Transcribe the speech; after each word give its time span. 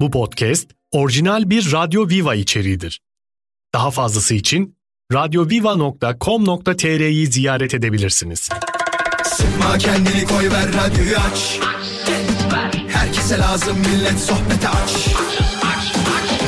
Bu 0.00 0.10
podcast 0.10 0.70
orijinal 0.90 1.50
bir 1.50 1.72
Radyo 1.72 2.08
Viva 2.08 2.34
içeriğidir. 2.34 3.00
Daha 3.74 3.90
fazlası 3.90 4.34
için 4.34 4.76
radyoviva.com.tr'yi 5.12 7.26
ziyaret 7.26 7.74
edebilirsiniz. 7.74 8.48
Sıkma 9.24 9.78
kendini 9.78 10.24
koy 10.24 10.50
ver 10.50 10.68
radyoyu 10.68 11.16
aç. 11.16 11.60
Herkese 12.88 13.38
lazım 13.38 13.78
millet 13.78 14.20
sohbete 14.20 14.68
aç. 14.68 15.06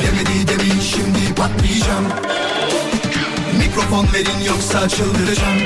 Demedi 0.05 0.47
demin 0.47 0.79
şimdi 0.79 1.35
patlayacağım. 1.35 2.05
Mikrofon 3.57 4.07
verin 4.13 4.39
yoksa 4.47 4.89
çıldıracağım. 4.89 5.59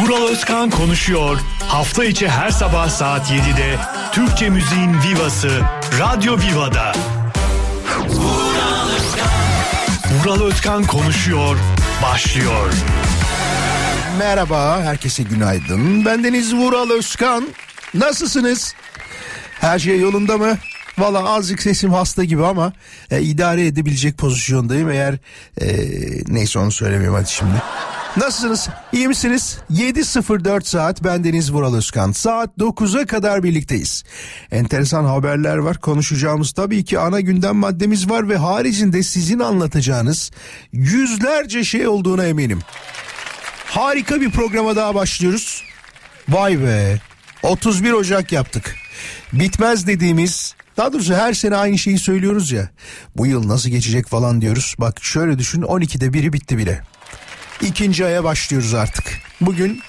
Vural 0.00 0.28
Özkan 0.28 0.70
konuşuyor. 0.70 1.38
Hafta 1.68 2.04
içi 2.04 2.28
her 2.28 2.50
sabah 2.50 2.88
saat 2.88 3.30
7'de 3.30 3.76
Türkçe 4.12 4.48
müziğin 4.48 4.94
vivası 5.02 5.60
Radyo 6.00 6.38
Viva'da. 6.38 6.92
Vural 10.12 10.42
Özkan 10.42 10.84
konuşuyor. 10.84 11.56
Başlıyor. 12.02 12.72
Merhaba, 14.18 14.82
herkese 14.82 15.22
günaydın. 15.22 16.04
Bendeniz 16.04 16.54
Vural 16.54 16.90
Özkan. 16.90 17.48
Nasılsınız? 17.94 18.74
Her 19.60 19.78
şey 19.78 20.00
yolunda 20.00 20.38
mı? 20.38 20.58
Valla 20.98 21.34
azıcık 21.34 21.62
sesim 21.62 21.92
hasta 21.92 22.24
gibi 22.24 22.44
ama 22.44 22.72
e, 23.10 23.22
idare 23.22 23.66
edebilecek 23.66 24.18
pozisyondayım. 24.18 24.90
Eğer 24.90 25.14
e, 25.60 25.66
neyse 26.28 26.58
onu 26.58 26.72
söylemiyorum 26.72 27.18
hadi 27.18 27.30
şimdi. 27.30 27.62
Nasılsınız? 28.16 28.68
İyi 28.92 29.08
misiniz? 29.08 29.58
7.04 29.72 30.64
saat 30.64 31.04
bendeniz 31.04 31.52
Vural 31.52 31.74
Özkan. 31.74 32.12
Saat 32.12 32.50
9'a 32.58 33.06
kadar 33.06 33.42
birlikteyiz. 33.42 34.04
Enteresan 34.50 35.04
haberler 35.04 35.56
var. 35.56 35.78
Konuşacağımız 35.78 36.52
tabii 36.52 36.84
ki 36.84 36.98
ana 36.98 37.20
gündem 37.20 37.56
maddemiz 37.56 38.10
var 38.10 38.28
ve 38.28 38.36
haricinde 38.36 39.02
sizin 39.02 39.38
anlatacağınız 39.38 40.30
yüzlerce 40.72 41.64
şey 41.64 41.88
olduğuna 41.88 42.26
eminim. 42.26 42.58
Harika 43.66 44.20
bir 44.20 44.30
programa 44.30 44.76
daha 44.76 44.94
başlıyoruz. 44.94 45.62
Vay 46.28 46.60
be. 46.60 47.00
31 47.42 47.92
Ocak 47.92 48.32
yaptık. 48.32 48.76
Bitmez 49.32 49.86
dediğimiz 49.86 50.54
daha 50.76 50.92
doğrusu 50.92 51.14
her 51.14 51.32
sene 51.32 51.56
aynı 51.56 51.78
şeyi 51.78 51.98
söylüyoruz 51.98 52.52
ya. 52.52 52.70
Bu 53.16 53.26
yıl 53.26 53.48
nasıl 53.48 53.70
geçecek 53.70 54.08
falan 54.08 54.40
diyoruz. 54.40 54.74
Bak 54.78 55.04
şöyle 55.04 55.38
düşün 55.38 55.62
12'de 55.62 56.12
biri 56.12 56.32
bitti 56.32 56.58
bile. 56.58 56.82
İkinci 57.62 58.06
aya 58.06 58.24
başlıyoruz 58.24 58.74
artık. 58.74 59.04
Bugün 59.40 59.80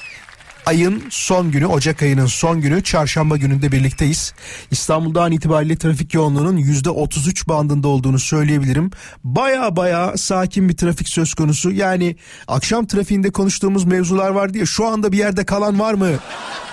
ayın 0.66 1.04
son 1.10 1.52
günü 1.52 1.66
Ocak 1.66 2.02
ayının 2.02 2.26
son 2.26 2.62
günü 2.62 2.84
çarşamba 2.84 3.38
gününde 3.38 3.72
birlikteyiz. 3.72 4.34
İstanbul'da 4.72 5.24
an 5.24 5.32
itibariyle 5.32 5.76
trafik 5.76 6.14
yoğunluğunun 6.14 6.58
%33 6.58 7.48
bandında 7.48 7.88
olduğunu 7.88 8.20
söyleyebilirim. 8.20 8.92
Baya 9.24 9.76
baya 9.76 10.18
sakin 10.18 10.70
bir 10.70 10.78
trafik 10.78 11.10
söz 11.10 11.34
konusu. 11.34 11.72
Yani 11.72 12.16
akşam 12.48 12.88
trafiğinde 12.88 13.32
konuştuğumuz 13.32 13.86
mevzular 13.86 14.30
vardı 14.30 14.58
ya 14.58 14.66
şu 14.66 14.88
anda 14.88 15.12
bir 15.12 15.18
yerde 15.18 15.46
kalan 15.46 15.80
var 15.80 15.94
mı? 15.94 16.10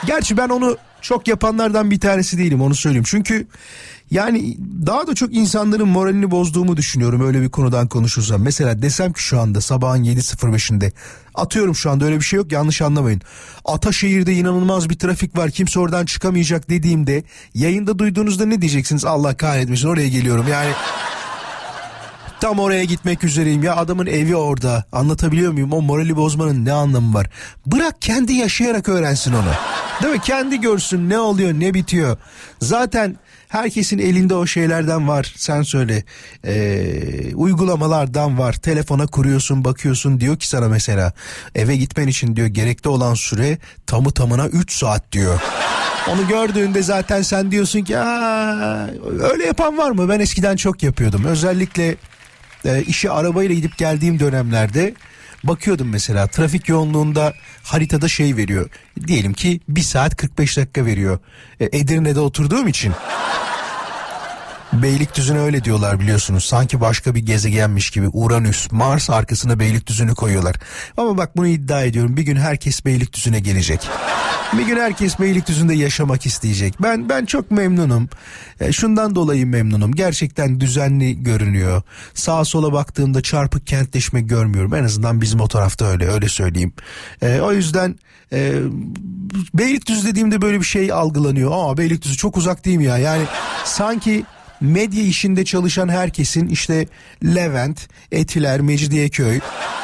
Gerçi 0.06 0.36
ben 0.36 0.48
onu 0.48 0.76
çok 1.00 1.28
yapanlardan 1.28 1.90
bir 1.90 2.00
tanesi 2.00 2.38
değilim 2.38 2.62
onu 2.62 2.74
söyleyeyim. 2.74 3.04
Çünkü 3.06 3.46
yani 4.10 4.56
daha 4.86 5.06
da 5.06 5.14
çok 5.14 5.34
insanların 5.34 5.88
moralini 5.88 6.30
bozduğumu 6.30 6.76
düşünüyorum 6.76 7.26
öyle 7.26 7.42
bir 7.42 7.48
konudan 7.48 7.88
konuşursam. 7.88 8.42
Mesela 8.42 8.82
desem 8.82 9.12
ki 9.12 9.22
şu 9.22 9.40
anda 9.40 9.60
sabahın 9.60 10.04
7.05'inde 10.04 10.92
atıyorum 11.34 11.74
şu 11.74 11.90
anda 11.90 12.04
öyle 12.04 12.16
bir 12.16 12.24
şey 12.24 12.36
yok 12.36 12.52
yanlış 12.52 12.82
anlamayın. 12.82 13.20
Ataşehir'de 13.64 14.32
inanılmaz 14.32 14.90
bir 14.90 14.98
trafik 14.98 15.36
var 15.36 15.50
kimse 15.50 15.80
oradan 15.80 16.06
çıkamayacak 16.06 16.70
dediğimde 16.70 17.24
yayında 17.54 17.98
duyduğunuzda 17.98 18.46
ne 18.46 18.60
diyeceksiniz 18.60 19.04
Allah 19.04 19.36
kahretmesin 19.36 19.88
oraya 19.88 20.08
geliyorum 20.08 20.46
yani. 20.50 20.70
Tam 22.40 22.58
oraya 22.58 22.84
gitmek 22.84 23.24
üzereyim. 23.24 23.62
Ya 23.62 23.76
adamın 23.76 24.06
evi 24.06 24.36
orada. 24.36 24.84
Anlatabiliyor 24.92 25.52
muyum? 25.52 25.72
O 25.72 25.82
morali 25.82 26.16
bozmanın 26.16 26.64
ne 26.64 26.72
anlamı 26.72 27.14
var? 27.14 27.30
Bırak 27.66 28.02
kendi 28.02 28.32
yaşayarak 28.32 28.88
öğrensin 28.88 29.32
onu. 29.32 29.50
Değil 30.02 30.14
mi? 30.14 30.20
Kendi 30.20 30.60
görsün 30.60 31.08
ne 31.08 31.18
oluyor 31.18 31.52
ne 31.52 31.74
bitiyor. 31.74 32.16
Zaten 32.60 33.16
herkesin 33.48 33.98
elinde 33.98 34.34
o 34.34 34.46
şeylerden 34.46 35.08
var. 35.08 35.32
Sen 35.36 35.62
söyle. 35.62 36.04
Ee, 36.44 37.34
uygulamalardan 37.34 38.38
var. 38.38 38.52
Telefona 38.52 39.06
kuruyorsun 39.06 39.64
bakıyorsun. 39.64 40.20
Diyor 40.20 40.38
ki 40.38 40.48
sana 40.48 40.68
mesela 40.68 41.12
eve 41.54 41.76
gitmen 41.76 42.08
için 42.08 42.36
diyor 42.36 42.46
gerekli 42.46 42.88
olan 42.88 43.14
süre 43.14 43.58
tamı 43.86 44.10
tamına 44.10 44.46
3 44.48 44.72
saat 44.72 45.12
diyor. 45.12 45.40
Onu 46.08 46.28
gördüğünde 46.28 46.82
zaten 46.82 47.22
sen 47.22 47.50
diyorsun 47.50 47.80
ki 47.84 47.96
öyle 49.32 49.44
yapan 49.46 49.78
var 49.78 49.90
mı? 49.90 50.08
Ben 50.08 50.20
eskiden 50.20 50.56
çok 50.56 50.82
yapıyordum. 50.82 51.24
Özellikle 51.24 51.96
e, 52.68 52.82
işe 52.82 53.10
arabayla 53.10 53.54
gidip 53.54 53.78
geldiğim 53.78 54.20
dönemlerde 54.20 54.94
bakıyordum 55.44 55.88
mesela 55.88 56.26
trafik 56.26 56.68
yoğunluğunda 56.68 57.34
haritada 57.62 58.08
şey 58.08 58.36
veriyor. 58.36 58.70
Diyelim 59.06 59.32
ki 59.32 59.60
1 59.68 59.80
saat 59.80 60.16
45 60.16 60.56
dakika 60.56 60.84
veriyor. 60.84 61.18
E, 61.60 61.64
Edirne'de 61.64 62.20
oturduğum 62.20 62.68
için. 62.68 62.92
Beylikdüzü'ne 64.72 65.38
öyle 65.38 65.64
diyorlar 65.64 66.00
biliyorsunuz. 66.00 66.44
Sanki 66.44 66.80
başka 66.80 67.14
bir 67.14 67.20
gezegenmiş 67.20 67.90
gibi 67.90 68.08
Uranüs, 68.12 68.72
Mars 68.72 69.10
arkasına 69.10 69.60
Beylikdüzü'nü 69.60 70.14
koyuyorlar. 70.14 70.56
Ama 70.96 71.16
bak 71.16 71.36
bunu 71.36 71.46
iddia 71.46 71.82
ediyorum. 71.82 72.16
Bir 72.16 72.22
gün 72.22 72.36
herkes 72.36 72.84
Beylikdüzü'ne 72.84 73.40
gelecek. 73.40 73.80
Bir 74.52 74.66
gün 74.66 74.76
herkes 74.76 75.20
Beylikdüzü'nde 75.20 75.74
yaşamak 75.74 76.26
isteyecek. 76.26 76.74
Ben 76.82 77.08
ben 77.08 77.24
çok 77.24 77.50
memnunum. 77.50 78.08
E, 78.60 78.72
şundan 78.72 79.14
dolayı 79.14 79.46
memnunum. 79.46 79.92
Gerçekten 79.92 80.60
düzenli 80.60 81.22
görünüyor. 81.22 81.82
Sağa 82.14 82.44
sola 82.44 82.72
baktığımda 82.72 83.20
çarpık 83.22 83.66
kentleşme 83.66 84.20
görmüyorum. 84.20 84.74
En 84.74 84.84
azından 84.84 85.20
bizim 85.20 85.40
o 85.40 85.48
tarafta 85.48 85.84
öyle 85.84 86.08
öyle 86.08 86.28
söyleyeyim. 86.28 86.72
E, 87.22 87.40
o 87.40 87.52
yüzden 87.52 87.98
e, 88.32 88.52
Beylikdüzü 89.54 90.08
dediğimde 90.08 90.42
böyle 90.42 90.60
bir 90.60 90.64
şey 90.64 90.92
algılanıyor. 90.92 91.50
Aa 91.54 91.78
Beylikdüzü 91.78 92.16
çok 92.16 92.36
uzak 92.36 92.64
değil 92.64 92.76
mi 92.76 92.84
ya? 92.84 92.98
Yani 92.98 93.22
sanki 93.64 94.24
medya 94.60 95.02
işinde 95.02 95.44
çalışan 95.44 95.88
herkesin 95.88 96.48
işte 96.48 96.86
Levent, 97.24 97.88
Etiler, 98.12 98.60
Mecidiyeköy 98.60 99.40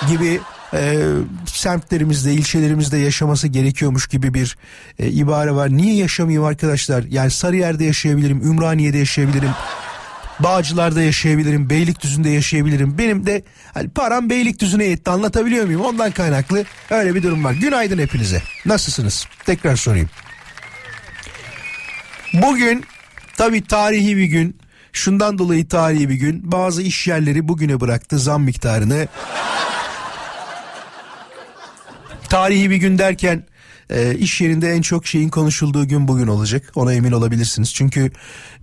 gibi 0.09 0.41
e, 0.75 0.99
semtlerimizde, 1.47 2.33
ilçelerimizde 2.33 2.99
yaşaması 2.99 3.49
gerekiyormuş 3.49 4.07
gibi 4.07 4.35
bir 4.35 4.57
e, 4.99 5.11
ibare 5.11 5.55
var. 5.55 5.71
Niye 5.71 5.95
yaşamayayım 5.95 6.45
arkadaşlar? 6.45 7.05
Yani 7.11 7.31
Sarıyer'de 7.31 7.85
yaşayabilirim, 7.85 8.43
Ümraniye'de 8.43 8.99
yaşayabilirim. 8.99 9.51
Bağcılar'da 10.41 11.03
yaşayabilirim, 11.03 11.71
Beylikdüzü'nde 11.71 12.31
yaşayabilirim. 12.31 12.99
Benim 12.99 13.27
de 13.27 13.43
hani 13.75 13.89
param 13.89 14.31
Beylikdüzü'ne 14.31 14.85
yetti 14.85 15.11
anlatabiliyor 15.11 15.65
muyum? 15.65 15.81
Ondan 15.81 16.11
kaynaklı 16.11 16.65
öyle 16.91 17.15
bir 17.15 17.23
durum 17.23 17.45
var. 17.45 17.53
Günaydın 17.53 17.99
hepinize. 17.99 18.43
Nasılsınız? 18.67 19.27
Tekrar 19.47 19.77
sorayım. 19.77 20.11
Bugün 22.35 22.85
tabii 23.37 23.65
tarihi 23.65 24.17
bir 24.17 24.25
gün. 24.25 24.64
Şundan 24.95 25.39
dolayı 25.39 25.69
tarihi 25.69 26.09
bir 26.09 26.15
gün. 26.15 26.53
Bazı 26.53 26.83
iş 26.83 27.07
yerleri 27.07 27.49
bugüne 27.49 27.81
bıraktı 27.81 28.19
zam 28.19 28.43
miktarını. 28.43 29.09
tarihi 32.29 32.71
bir 32.71 32.77
gün 32.77 32.99
derken 32.99 33.45
e, 33.91 34.15
iş 34.15 34.41
yerinde 34.41 34.73
en 34.73 34.83
çok 34.83 35.07
şeyin 35.07 35.29
konuşulduğu 35.29 35.89
gün 35.89 36.09
bugün 36.09 36.27
olacak. 36.27 36.73
Ona 36.75 36.93
emin 36.93 37.13
olabilirsiniz. 37.13 37.75
Çünkü 37.75 38.11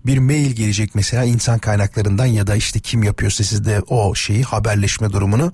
bir 0.06 0.18
mail 0.18 0.52
gelecek 0.52 0.96
mesela 0.96 1.24
insan 1.24 1.60
kaynaklarından 1.60 2.26
ya 2.26 2.48
da 2.48 2.56
işte 2.56 2.80
kim 2.80 3.04
yapıyorsa 3.04 3.44
sizde 3.44 3.82
o 3.88 4.16
şeyi 4.16 4.44
haberleşme 4.44 5.10
durumunu 5.10 5.54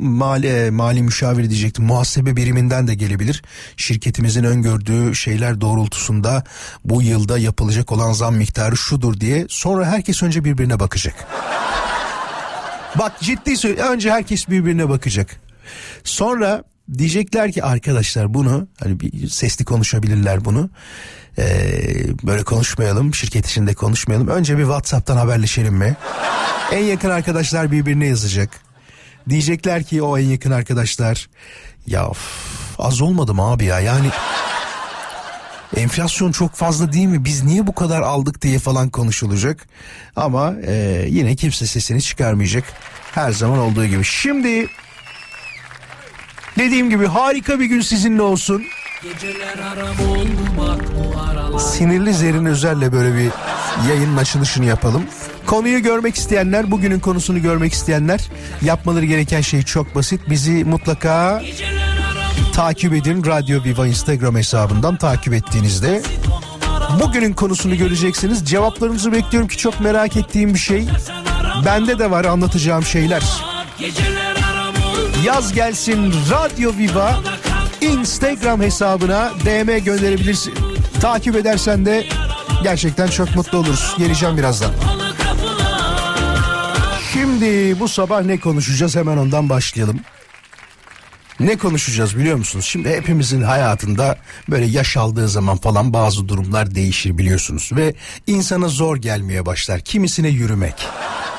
mali 0.00 0.70
mali 0.70 1.02
müşavir 1.02 1.50
diyecektim 1.50 1.84
muhasebe 1.84 2.36
biriminden 2.36 2.88
de 2.88 2.94
gelebilir. 2.94 3.42
Şirketimizin 3.76 4.44
öngördüğü 4.44 5.14
şeyler 5.14 5.60
doğrultusunda 5.60 6.44
bu 6.84 7.02
yılda 7.02 7.38
yapılacak 7.38 7.92
olan 7.92 8.12
zam 8.12 8.36
miktarı 8.36 8.76
şudur 8.76 9.20
diye 9.20 9.46
sonra 9.48 9.86
herkes 9.86 10.22
önce 10.22 10.44
birbirine 10.44 10.80
bakacak. 10.80 11.26
Bak 12.98 13.20
ciddi 13.20 13.56
söylüyorum 13.56 13.92
önce 13.92 14.10
herkes 14.10 14.48
birbirine 14.48 14.88
bakacak. 14.88 15.40
Sonra 16.04 16.64
diyecekler 16.98 17.52
ki 17.52 17.64
arkadaşlar 17.64 18.34
bunu 18.34 18.68
hani 18.82 19.00
bir 19.00 19.28
sesli 19.28 19.64
konuşabilirler 19.64 20.44
bunu. 20.44 20.70
Ee, 21.38 21.70
böyle 22.22 22.42
konuşmayalım 22.42 23.14
şirket 23.14 23.46
içinde 23.46 23.74
konuşmayalım. 23.74 24.28
Önce 24.28 24.58
bir 24.58 24.62
WhatsApp'tan 24.62 25.16
haberleşelim 25.16 25.74
mi? 25.74 25.96
en 26.72 26.84
yakın 26.84 27.10
arkadaşlar 27.10 27.72
birbirine 27.72 28.06
yazacak. 28.06 28.50
Diyecekler 29.28 29.82
ki 29.82 30.02
o 30.02 30.18
en 30.18 30.24
yakın 30.24 30.50
arkadaşlar 30.50 31.28
ya 31.86 32.08
of, 32.08 32.18
az 32.78 33.00
olmadı 33.00 33.34
mı 33.34 33.42
abi 33.42 33.64
ya 33.64 33.80
yani 33.80 34.10
enflasyon 35.76 36.32
çok 36.32 36.54
fazla 36.54 36.92
değil 36.92 37.06
mi 37.06 37.24
biz 37.24 37.44
niye 37.44 37.66
bu 37.66 37.74
kadar 37.74 38.02
aldık 38.02 38.42
diye 38.42 38.58
falan 38.58 38.88
konuşulacak. 38.88 39.66
Ama 40.16 40.54
e, 40.66 41.06
yine 41.08 41.36
kimse 41.36 41.66
sesini 41.66 42.02
çıkarmayacak 42.02 42.64
her 43.12 43.32
zaman 43.32 43.58
olduğu 43.58 43.86
gibi. 43.86 44.04
Şimdi 44.04 44.68
Dediğim 46.58 46.90
gibi 46.90 47.06
harika 47.06 47.60
bir 47.60 47.64
gün 47.64 47.80
sizinle 47.80 48.22
olsun. 48.22 48.64
Sinirli 51.58 52.14
Zerin 52.14 52.44
Özer'le 52.44 52.92
böyle 52.92 53.14
bir 53.16 53.30
yayının 53.88 54.16
açılışını 54.16 54.64
yapalım. 54.64 55.02
Konuyu 55.46 55.82
görmek 55.82 56.16
isteyenler, 56.16 56.70
bugünün 56.70 57.00
konusunu 57.00 57.42
görmek 57.42 57.72
isteyenler 57.72 58.20
yapmaları 58.62 59.04
gereken 59.04 59.40
şey 59.40 59.62
çok 59.62 59.94
basit. 59.94 60.20
Bizi 60.30 60.64
mutlaka 60.64 61.42
takip 62.54 62.92
edin. 62.94 63.24
Radyo 63.26 63.64
Viva 63.64 63.86
Instagram 63.86 64.36
hesabından 64.36 64.96
takip 64.96 65.34
ettiğinizde 65.34 66.02
bugünün 67.02 67.32
konusunu 67.32 67.76
göreceksiniz. 67.76 68.44
Cevaplarınızı 68.44 69.12
bekliyorum 69.12 69.48
ki 69.48 69.56
çok 69.58 69.80
merak 69.80 70.16
ettiğim 70.16 70.54
bir 70.54 70.58
şey. 70.58 70.86
Bende 71.66 71.98
de 71.98 72.10
var 72.10 72.24
anlatacağım 72.24 72.84
şeyler. 72.84 73.22
Yaz 75.24 75.52
gelsin 75.52 76.14
Radyo 76.30 76.72
Viva 76.78 77.20
Instagram 77.80 78.62
hesabına 78.62 79.30
DM 79.44 79.84
gönderebilirsin. 79.84 80.54
Takip 81.00 81.36
edersen 81.36 81.86
de 81.86 82.06
gerçekten 82.62 83.06
çok 83.06 83.36
mutlu 83.36 83.58
oluruz. 83.58 83.94
Geleceğim 83.98 84.36
birazdan. 84.36 84.70
Şimdi 87.12 87.80
bu 87.80 87.88
sabah 87.88 88.22
ne 88.22 88.40
konuşacağız 88.40 88.96
hemen 88.96 89.16
ondan 89.16 89.48
başlayalım. 89.48 90.00
Ne 91.40 91.58
konuşacağız 91.58 92.16
biliyor 92.16 92.36
musunuz? 92.36 92.64
Şimdi 92.64 92.88
hepimizin 92.88 93.42
hayatında 93.42 94.18
böyle 94.50 94.66
yaş 94.66 94.96
aldığı 94.96 95.28
zaman 95.28 95.56
falan 95.56 95.92
bazı 95.92 96.28
durumlar 96.28 96.74
değişir 96.74 97.18
biliyorsunuz. 97.18 97.70
Ve 97.72 97.94
insana 98.26 98.68
zor 98.68 98.96
gelmeye 98.96 99.46
başlar. 99.46 99.80
Kimisine 99.80 100.28
yürümek 100.28 100.86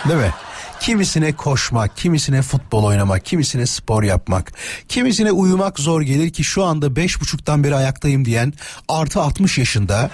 değil 0.07 0.19
mi? 0.19 0.31
Kimisine 0.79 1.35
koşmak, 1.35 1.97
kimisine 1.97 2.41
futbol 2.41 2.83
oynamak, 2.83 3.25
kimisine 3.25 3.65
spor 3.65 4.03
yapmak, 4.03 4.53
kimisine 4.87 5.31
uyumak 5.31 5.79
zor 5.79 6.01
gelir 6.01 6.29
ki 6.29 6.43
şu 6.43 6.63
anda 6.63 6.95
beş 6.95 7.21
buçuktan 7.21 7.63
beri 7.63 7.75
ayaktayım 7.75 8.25
diyen 8.25 8.53
artı 8.87 9.21
60 9.21 9.57
yaşında 9.57 10.09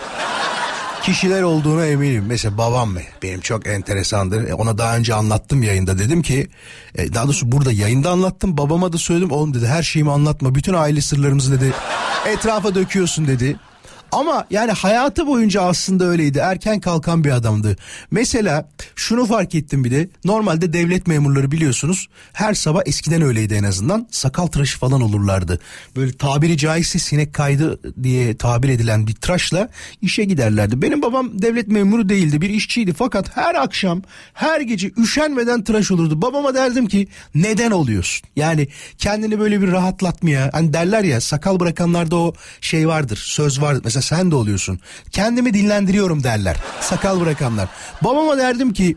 kişiler 1.04 1.42
olduğuna 1.42 1.86
eminim. 1.86 2.26
Mesela 2.28 2.58
babam 2.58 2.96
benim 3.24 3.42
çok 3.42 3.68
enteresandır. 3.68 4.48
E, 4.48 4.54
ona 4.54 4.78
daha 4.78 4.98
önce 4.98 5.14
anlattım 5.14 5.64
yayında 5.64 6.00
dedim 6.00 6.22
ki 6.22 6.48
e, 6.96 7.14
daha 7.14 7.26
doğrusu 7.26 7.52
burada 7.52 7.72
yayında 7.72 8.10
anlattım. 8.10 8.58
Babama 8.58 8.94
da 8.94 8.98
söyledim 8.98 9.32
oğlum 9.32 9.54
dedi 9.54 9.68
her 9.68 9.84
şeyimi 9.84 10.12
anlatma. 10.12 10.56
Bütün 10.56 10.74
aile 10.74 11.02
sırlarımızı 11.02 11.62
dedi 11.62 11.74
etrafa 12.28 12.76
döküyorsun 12.76 13.28
dedi. 13.28 13.56
Ama 14.14 14.48
yani 14.50 14.72
hayatı 14.72 15.28
boyunca 15.28 15.62
aslında 15.62 16.06
öyleydi. 16.06 16.40
Erken 16.40 16.80
kalkan 16.80 17.24
bir 17.24 17.32
adamdı. 17.32 17.78
Mesela 18.12 18.70
şunu 18.96 19.26
fark 19.26 19.56
ettim 19.56 19.84
bir 19.84 19.92
de. 19.92 20.10
Normalde 20.26 20.74
devlet 20.74 21.08
memurları 21.08 21.52
biliyorsunuz 21.52 22.08
her 22.34 22.54
sabah 22.54 22.82
eskiden 22.86 23.22
öyleydi 23.22 23.54
en 23.54 23.64
azından. 23.64 24.08
Sakal 24.12 24.48
tıraşı 24.48 24.80
falan 24.80 25.02
olurlardı. 25.02 25.60
Böyle 25.96 26.12
tabiri 26.18 26.58
caizse 26.58 27.00
sinek 27.00 27.34
kaydı 27.34 27.80
diye 28.04 28.38
tabir 28.38 28.70
edilen 28.70 29.08
bir 29.08 29.14
tıraşla 29.14 29.70
işe 30.02 30.24
giderlerdi. 30.24 30.82
Benim 30.82 31.02
babam 31.02 31.42
devlet 31.42 31.68
memuru 31.68 32.10
değildi. 32.10 32.42
Bir 32.42 32.50
işçiydi 32.50 32.94
fakat 32.94 33.38
her 33.38 33.56
akşam 33.56 34.02
her 34.34 34.62
gece 34.62 34.92
üşenmeden 34.98 35.64
tıraş 35.64 35.92
olurdu. 35.92 36.22
Babama 36.22 36.56
derdim 36.56 36.88
ki 36.88 37.08
neden 37.36 37.72
oluyorsun? 37.72 38.28
Yani 38.36 38.68
kendini 38.98 39.40
böyle 39.40 39.62
bir 39.62 39.72
rahatlatmaya 39.72 40.50
hani 40.54 40.74
derler 40.74 41.04
ya 41.04 41.22
sakal 41.22 41.60
bırakanlarda 41.60 42.16
o 42.16 42.34
şey 42.62 42.88
vardır 42.88 43.18
söz 43.24 43.62
vardır. 43.62 43.82
Mesela 43.86 44.03
sen 44.04 44.32
de 44.32 44.36
oluyorsun. 44.36 44.80
Kendimi 45.12 45.54
dinlendiriyorum 45.54 46.24
derler. 46.24 46.58
Sakal 46.82 47.20
bırakanlar. 47.20 47.70
Babama 48.02 48.38
derdim 48.38 48.74
ki 48.74 48.96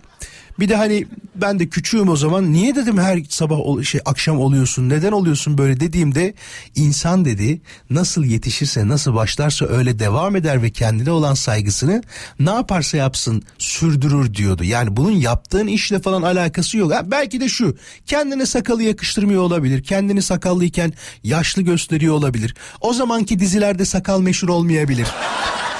bir 0.59 0.69
de 0.69 0.77
hani 0.77 1.07
ben 1.35 1.59
de 1.59 1.69
küçüğüm 1.69 2.09
o 2.09 2.17
zaman 2.17 2.53
niye 2.53 2.77
dedim 2.77 2.99
her 2.99 3.23
sabah 3.29 3.83
şey 3.85 4.01
akşam 4.05 4.41
oluyorsun 4.41 4.89
neden 4.89 5.13
oluyorsun 5.13 5.59
böyle 5.59 5.81
dediğimde 5.81 6.35
insan 6.75 7.25
dedi 7.25 7.61
nasıl 7.91 8.25
yetişirse 8.25 8.89
nasıl 8.89 9.15
başlarsa 9.15 9.67
öyle 9.67 9.99
devam 9.99 10.37
eder 10.37 10.63
ve 10.63 10.71
kendine 10.71 11.11
olan 11.11 11.35
saygısını 11.35 12.03
ne 12.41 12.51
yaparsa 12.51 12.97
yapsın 12.97 13.43
sürdürür 13.59 14.35
diyordu. 14.35 14.65
Yani 14.65 14.97
bunun 14.97 15.11
yaptığın 15.11 15.67
işle 15.67 15.99
falan 15.99 16.23
alakası 16.23 16.79
yok. 16.79 16.95
Ha, 16.95 17.11
belki 17.11 17.41
de 17.41 17.49
şu 17.49 17.77
kendine 18.07 18.47
sakalı 18.47 18.83
yakıştırmıyor 18.83 19.43
olabilir 19.43 19.83
kendini 19.83 20.23
sakallıyken 20.23 20.93
yaşlı 21.25 21.63
gösteriyor 21.63 22.15
olabilir. 22.15 22.55
O 22.81 22.93
zamanki 22.93 23.39
dizilerde 23.39 23.85
sakal 23.85 24.21
meşhur 24.21 24.49
olmayabilir. 24.49 25.07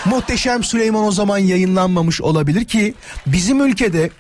Muhteşem 0.05 0.65
Süleyman 0.65 1.05
o 1.05 1.13
zaman 1.13 1.39
yayınlanmamış 1.39 2.21
olabilir 2.21 2.65
ki 2.65 2.95
bizim 3.27 3.67
ülkede 3.67 4.11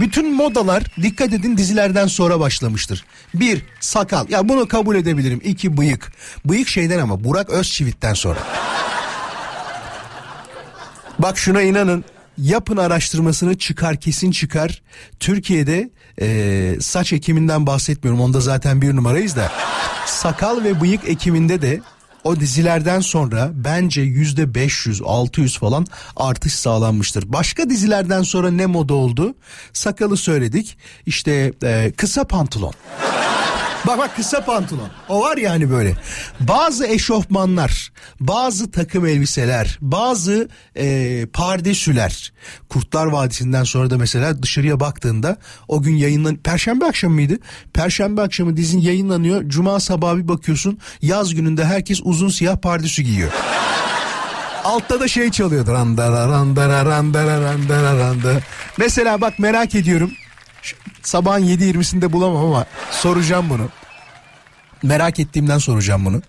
bütün 0.00 0.34
modalar 0.34 0.82
dikkat 1.02 1.32
edin 1.32 1.56
dizilerden 1.56 2.06
sonra 2.06 2.40
başlamıştır. 2.40 3.04
Bir 3.34 3.62
sakal 3.80 4.30
ya 4.30 4.48
bunu 4.48 4.68
kabul 4.68 4.96
edebilirim. 4.96 5.40
İki 5.44 5.76
bıyık. 5.76 6.12
Bıyık 6.44 6.68
şeyden 6.68 6.98
ama 6.98 7.24
Burak 7.24 7.50
Özçivit'ten 7.50 8.14
sonra. 8.14 8.38
Bak 11.18 11.38
şuna 11.38 11.62
inanın 11.62 12.04
yapın 12.38 12.76
araştırmasını 12.76 13.58
çıkar 13.58 14.00
kesin 14.00 14.30
çıkar. 14.30 14.82
Türkiye'de 15.20 15.90
e, 16.20 16.76
saç 16.80 17.12
ekiminden 17.12 17.66
bahsetmiyorum 17.66 18.20
onda 18.20 18.40
zaten 18.40 18.82
bir 18.82 18.96
numarayız 18.96 19.36
da 19.36 19.52
sakal 20.06 20.64
ve 20.64 20.80
bıyık 20.80 21.08
ekiminde 21.08 21.62
de 21.62 21.80
o 22.26 22.40
dizilerden 22.40 23.00
sonra 23.00 23.50
bence 23.54 24.00
yüzde 24.00 24.54
500 24.54 25.02
600 25.04 25.58
falan 25.58 25.86
artış 26.16 26.54
sağlanmıştır. 26.54 27.32
Başka 27.32 27.70
dizilerden 27.70 28.22
sonra 28.22 28.50
ne 28.50 28.66
moda 28.66 28.94
oldu? 28.94 29.34
Sakalı 29.72 30.16
söyledik. 30.16 30.78
İşte 31.06 31.52
e, 31.62 31.92
kısa 31.96 32.24
pantolon. 32.24 32.72
Bak 33.86 33.98
bak 33.98 34.16
kısa 34.16 34.44
pantolon. 34.44 34.88
O 35.08 35.20
var 35.20 35.36
ya 35.36 35.50
hani 35.50 35.70
böyle. 35.70 35.94
Bazı 36.40 36.86
eşofmanlar, 36.86 37.92
bazı 38.20 38.70
takım 38.70 39.06
elbiseler, 39.06 39.78
bazı 39.80 40.48
e, 40.76 41.26
pardesüler. 41.32 42.32
Kurtlar 42.68 43.06
Vadisi'nden 43.06 43.64
sonra 43.64 43.90
da 43.90 43.98
mesela 43.98 44.42
dışarıya 44.42 44.80
baktığında 44.80 45.36
o 45.68 45.82
gün 45.82 45.96
yayınlan 45.96 46.36
Perşembe 46.36 46.84
akşamı 46.84 47.14
mıydı? 47.14 47.38
Perşembe 47.72 48.22
akşamı 48.22 48.56
dizin 48.56 48.80
yayınlanıyor. 48.80 49.48
Cuma 49.48 49.80
sabahı 49.80 50.18
bir 50.18 50.28
bakıyorsun 50.28 50.78
yaz 51.02 51.34
gününde 51.34 51.64
herkes 51.64 52.00
uzun 52.04 52.28
siyah 52.28 52.56
pardesü 52.56 53.02
giyiyor. 53.02 53.32
Altta 54.64 55.00
da 55.00 55.08
şey 55.08 55.30
çalıyor. 55.30 55.66
Randara 55.66 56.28
randara 56.28 56.84
randara 56.84 57.40
randara 57.40 57.98
randara. 57.98 58.40
Mesela 58.78 59.20
bak 59.20 59.38
merak 59.38 59.74
ediyorum. 59.74 60.12
Sabahın 61.02 61.44
7.20'sinde 61.44 62.12
bulamam 62.12 62.44
ama 62.44 62.66
soracağım 62.96 63.50
bunu. 63.50 63.68
Merak 64.86 65.20
ettiğimden 65.20 65.58
soracağım 65.58 66.04
bunu. 66.04 66.22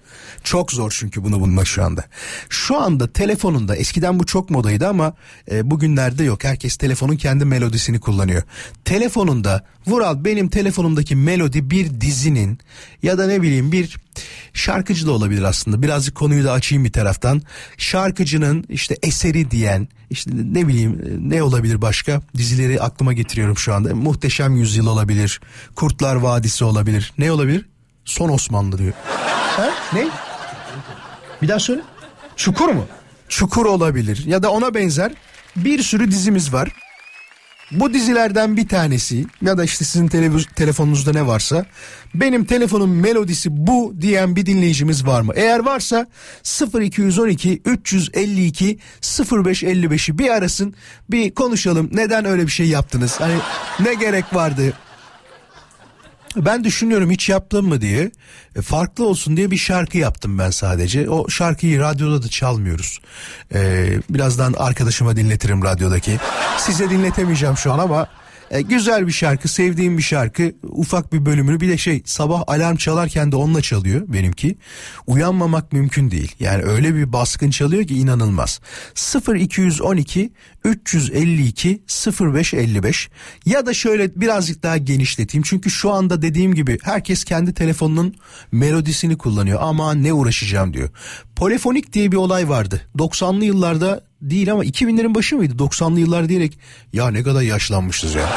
Çok 0.43 0.71
zor 0.71 0.95
çünkü 0.99 1.23
bunu 1.23 1.39
bulmak 1.39 1.67
şu 1.67 1.83
anda. 1.83 2.03
Şu 2.49 2.77
anda 2.77 3.13
telefonunda 3.13 3.75
eskiden 3.75 4.19
bu 4.19 4.25
çok 4.25 4.49
modaydı 4.49 4.87
ama 4.87 5.13
e, 5.51 5.71
bugünlerde 5.71 6.23
yok. 6.23 6.43
Herkes 6.43 6.77
telefonun 6.77 7.15
kendi 7.15 7.45
melodisini 7.45 7.99
kullanıyor. 7.99 8.43
Telefonunda 8.85 9.65
Vural 9.87 10.25
benim 10.25 10.49
telefonumdaki 10.49 11.15
melodi 11.15 11.71
bir 11.71 12.01
dizinin 12.01 12.59
ya 13.03 13.17
da 13.17 13.27
ne 13.27 13.41
bileyim 13.41 13.71
bir 13.71 13.97
şarkıcı 14.53 15.07
da 15.07 15.11
olabilir 15.11 15.43
aslında. 15.43 15.81
Birazcık 15.81 16.15
konuyu 16.15 16.43
da 16.43 16.51
açayım 16.51 16.85
bir 16.85 16.91
taraftan. 16.91 17.41
Şarkıcının 17.77 18.65
işte 18.69 18.97
eseri 19.03 19.51
diyen 19.51 19.87
işte 20.09 20.31
ne 20.33 20.67
bileyim 20.67 21.19
ne 21.29 21.43
olabilir 21.43 21.81
başka 21.81 22.21
dizileri 22.37 22.81
aklıma 22.81 23.13
getiriyorum 23.13 23.57
şu 23.57 23.73
anda. 23.73 23.95
Muhteşem 23.95 24.55
Yüzyıl 24.55 24.87
olabilir. 24.87 25.41
Kurtlar 25.75 26.15
Vadisi 26.15 26.65
olabilir. 26.65 27.13
Ne 27.17 27.31
olabilir? 27.31 27.65
Son 28.07 28.29
Osmanlı 28.29 28.77
diyor. 28.77 28.93
ha? 29.57 29.69
Ne? 29.93 30.07
Bir 31.41 31.47
daha 31.47 31.59
söyle. 31.59 31.81
Çukur 32.35 32.69
mu? 32.69 32.85
Çukur 33.29 33.65
olabilir 33.65 34.23
ya 34.25 34.43
da 34.43 34.51
ona 34.51 34.73
benzer 34.73 35.11
bir 35.55 35.83
sürü 35.83 36.11
dizimiz 36.11 36.53
var. 36.53 36.69
Bu 37.71 37.93
dizilerden 37.93 38.57
bir 38.57 38.67
tanesi 38.67 39.25
ya 39.41 39.57
da 39.57 39.63
işte 39.63 39.85
sizin 39.85 40.07
televiz- 40.07 40.53
telefonunuzda 40.55 41.11
ne 41.11 41.27
varsa 41.27 41.65
benim 42.15 42.45
telefonun 42.45 42.89
melodisi 42.89 43.49
bu 43.67 43.93
diyen 44.01 44.35
bir 44.35 44.45
dinleyicimiz 44.45 45.05
var 45.07 45.21
mı? 45.21 45.33
Eğer 45.35 45.59
varsa 45.59 46.07
0212 46.81 47.61
352 47.65 48.79
0555'i 49.01 50.17
bir 50.17 50.29
arasın 50.29 50.75
bir 51.11 51.33
konuşalım. 51.35 51.89
Neden 51.93 52.25
öyle 52.25 52.41
bir 52.45 52.51
şey 52.51 52.67
yaptınız? 52.67 53.19
Hani 53.19 53.35
ne 53.79 53.93
gerek 53.93 54.25
vardı? 54.33 54.73
Ben 56.35 56.63
düşünüyorum 56.63 57.11
hiç 57.11 57.29
yaptım 57.29 57.67
mı 57.67 57.81
diye. 57.81 58.11
E, 58.55 58.61
farklı 58.61 59.07
olsun 59.07 59.37
diye 59.37 59.51
bir 59.51 59.57
şarkı 59.57 59.97
yaptım 59.97 60.39
ben 60.39 60.49
sadece. 60.49 61.09
O 61.09 61.29
şarkıyı 61.29 61.79
radyoda 61.79 62.23
da 62.23 62.27
çalmıyoruz. 62.27 62.99
E, 63.53 63.89
birazdan 64.09 64.53
arkadaşıma 64.57 65.15
dinletirim 65.15 65.63
radyodaki. 65.63 66.19
Size 66.57 66.89
dinletemeyeceğim 66.89 67.57
şu 67.57 67.73
an 67.73 67.79
ama 67.79 68.07
e, 68.51 68.61
güzel 68.61 69.07
bir 69.07 69.11
şarkı, 69.11 69.47
sevdiğim 69.47 69.97
bir 69.97 70.03
şarkı. 70.03 70.51
Ufak 70.63 71.13
bir 71.13 71.25
bölümünü 71.25 71.59
bir 71.59 71.69
de 71.69 71.77
şey 71.77 72.01
sabah 72.05 72.43
alarm 72.47 72.75
çalarken 72.75 73.31
de 73.31 73.35
onunla 73.35 73.61
çalıyor 73.61 74.01
benimki. 74.07 74.57
Uyanmamak 75.07 75.73
mümkün 75.73 76.11
değil. 76.11 76.35
Yani 76.39 76.63
öyle 76.63 76.95
bir 76.95 77.13
baskın 77.13 77.49
çalıyor 77.49 77.83
ki 77.83 77.95
inanılmaz. 77.95 78.59
0212 79.35 80.31
352 80.63 81.83
0555 82.21 83.09
ya 83.45 83.65
da 83.65 83.73
şöyle 83.73 84.21
birazcık 84.21 84.63
daha 84.63 84.77
genişleteyim. 84.77 85.43
Çünkü 85.47 85.69
şu 85.69 85.91
anda 85.91 86.21
dediğim 86.21 86.55
gibi 86.55 86.77
herkes 86.83 87.23
kendi 87.23 87.53
telefonunun 87.53 88.15
melodisini 88.51 89.17
kullanıyor. 89.17 89.59
Ama 89.61 89.93
ne 89.93 90.13
uğraşacağım 90.13 90.73
diyor. 90.73 90.89
Polifonik 91.35 91.93
diye 91.93 92.11
bir 92.11 92.17
olay 92.17 92.49
vardı. 92.49 92.81
90'lı 92.97 93.45
yıllarda 93.45 94.06
değil 94.21 94.51
ama 94.51 94.65
2000'lerin 94.65 95.15
başı 95.15 95.37
mıydı 95.37 95.53
90'lı 95.53 95.99
yıllar 95.99 96.29
diyerek 96.29 96.59
ya 96.93 97.11
ne 97.11 97.23
kadar 97.23 97.41
yaşlanmışız 97.41 98.15
ya. 98.15 98.29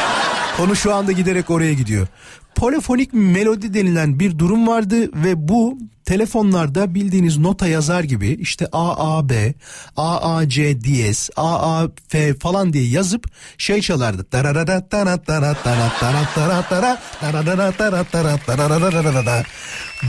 Konu 0.56 0.76
şu 0.76 0.94
anda 0.94 1.12
giderek 1.12 1.50
oraya 1.50 1.72
gidiyor. 1.72 2.06
Polifonik 2.54 3.12
melodi 3.12 3.74
denilen 3.74 4.20
bir 4.20 4.38
durum 4.38 4.66
vardı 4.66 5.10
ve 5.14 5.48
bu 5.48 5.78
telefonlarda 6.04 6.94
bildiğiniz 6.94 7.38
nota 7.38 7.66
yazar 7.66 8.04
gibi 8.04 8.28
işte 8.28 8.66
A 8.72 9.16
A 9.18 9.28
B, 9.28 9.54
A 9.96 10.36
A 10.36 10.48
C 10.48 10.80
diyez, 10.80 11.30
A 11.36 11.80
A 11.80 11.88
F 12.08 12.34
falan 12.34 12.72
diye 12.72 12.88
yazıp 12.88 13.26
şey 13.58 13.80
çalardı. 13.80 14.26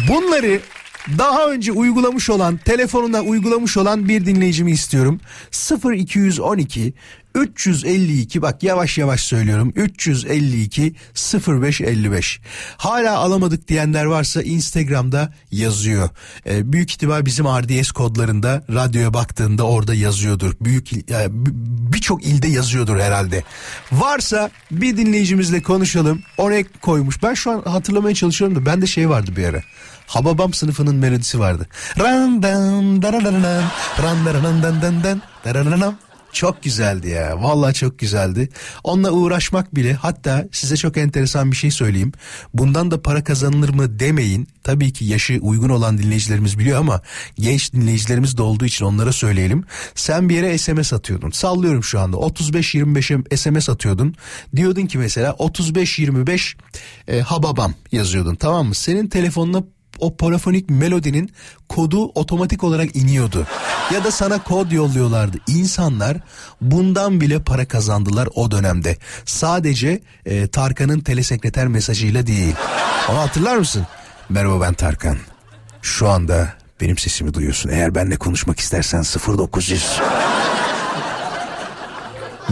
Bunları 0.07 0.59
daha 1.17 1.47
önce 1.47 1.71
uygulamış 1.71 2.29
olan 2.29 2.57
telefonuna 2.57 3.21
uygulamış 3.21 3.77
olan 3.77 4.09
bir 4.09 4.25
dinleyicimi 4.25 4.71
istiyorum. 4.71 5.19
0212 5.93 6.93
352 7.35 8.41
bak 8.41 8.63
yavaş 8.63 8.97
yavaş 8.97 9.21
söylüyorum. 9.21 9.73
352 9.75 10.95
0555 11.47 12.39
hala 12.77 13.17
alamadık 13.17 13.67
diyenler 13.67 14.05
varsa 14.05 14.41
Instagram'da 14.41 15.33
yazıyor. 15.51 16.09
Ee, 16.45 16.73
büyük 16.73 16.91
ihtimal 16.91 17.25
bizim 17.25 17.45
RDS 17.45 17.91
kodlarında 17.91 18.63
radyoya 18.69 19.13
baktığında 19.13 19.63
orada 19.63 19.93
yazıyordur. 19.93 20.53
Büyük 20.61 21.09
yani 21.09 21.27
birçok 21.93 22.25
ilde 22.25 22.47
yazıyordur 22.47 22.99
herhalde. 22.99 23.43
Varsa 23.91 24.51
bir 24.71 24.97
dinleyicimizle 24.97 25.61
konuşalım. 25.61 26.21
Oraya 26.37 26.63
koymuş. 26.81 27.23
Ben 27.23 27.33
şu 27.33 27.51
an 27.51 27.61
hatırlamaya 27.61 28.15
çalışıyorum 28.15 28.55
da 28.55 28.65
bende 28.65 28.87
şey 28.87 29.09
vardı 29.09 29.31
bir 29.37 29.43
ara 29.45 29.61
Hababam 30.11 30.53
sınıfının 30.53 30.95
melodisi 30.95 31.39
vardı. 31.39 31.67
Çok 36.33 36.63
güzeldi 36.63 37.09
ya. 37.09 37.43
Vallahi 37.43 37.73
çok 37.73 37.99
güzeldi. 37.99 38.49
Onunla 38.83 39.11
uğraşmak 39.11 39.75
bile 39.75 39.93
hatta 39.93 40.45
size 40.51 40.77
çok 40.77 40.97
enteresan 40.97 41.51
bir 41.51 41.55
şey 41.55 41.71
söyleyeyim. 41.71 42.11
Bundan 42.53 42.91
da 42.91 43.01
para 43.01 43.23
kazanılır 43.23 43.69
mı 43.69 43.99
demeyin. 43.99 44.47
Tabii 44.63 44.93
ki 44.93 45.05
yaşı 45.05 45.39
uygun 45.41 45.69
olan 45.69 45.97
dinleyicilerimiz 45.97 46.59
biliyor 46.59 46.79
ama 46.79 47.01
genç 47.35 47.73
dinleyicilerimiz 47.73 48.37
de 48.37 48.41
olduğu 48.41 48.65
için 48.65 48.85
onlara 48.85 49.11
söyleyelim. 49.11 49.63
Sen 49.95 50.29
bir 50.29 50.35
yere 50.35 50.57
SMS 50.57 50.93
atıyordun. 50.93 51.31
Sallıyorum 51.31 51.83
şu 51.83 51.99
anda. 51.99 52.17
35-25'e 52.17 53.37
SMS 53.37 53.69
atıyordun. 53.69 54.15
Diyordun 54.55 54.85
ki 54.85 54.97
mesela 54.97 55.31
35-25 55.31 56.55
e, 57.07 57.19
hababam 57.19 57.73
yazıyordun 57.91 58.35
tamam 58.35 58.67
mı? 58.67 58.75
Senin 58.75 59.07
telefonuna 59.07 59.63
o 60.01 60.15
polifonik 60.15 60.69
melodinin 60.69 61.31
kodu 61.69 62.05
otomatik 62.15 62.63
olarak 62.63 62.95
iniyordu. 62.95 63.47
Ya 63.93 64.03
da 64.03 64.11
sana 64.11 64.43
kod 64.43 64.71
yolluyorlardı. 64.71 65.37
İnsanlar 65.47 66.17
bundan 66.61 67.21
bile 67.21 67.43
para 67.43 67.67
kazandılar 67.67 68.29
o 68.35 68.51
dönemde. 68.51 68.97
Sadece 69.25 70.01
e, 70.25 70.47
Tarkan'ın 70.47 70.99
telesekreter 70.99 71.67
mesajıyla 71.67 72.27
değil. 72.27 72.55
Onu 73.09 73.17
hatırlar 73.17 73.57
mısın? 73.57 73.87
Merhaba 74.29 74.61
ben 74.61 74.73
Tarkan. 74.73 75.17
Şu 75.81 76.09
anda 76.09 76.53
benim 76.81 76.97
sesimi 76.97 77.33
duyuyorsun. 77.33 77.69
Eğer 77.69 77.95
benimle 77.95 78.15
konuşmak 78.15 78.59
istersen 78.59 79.03
0900 79.27 79.99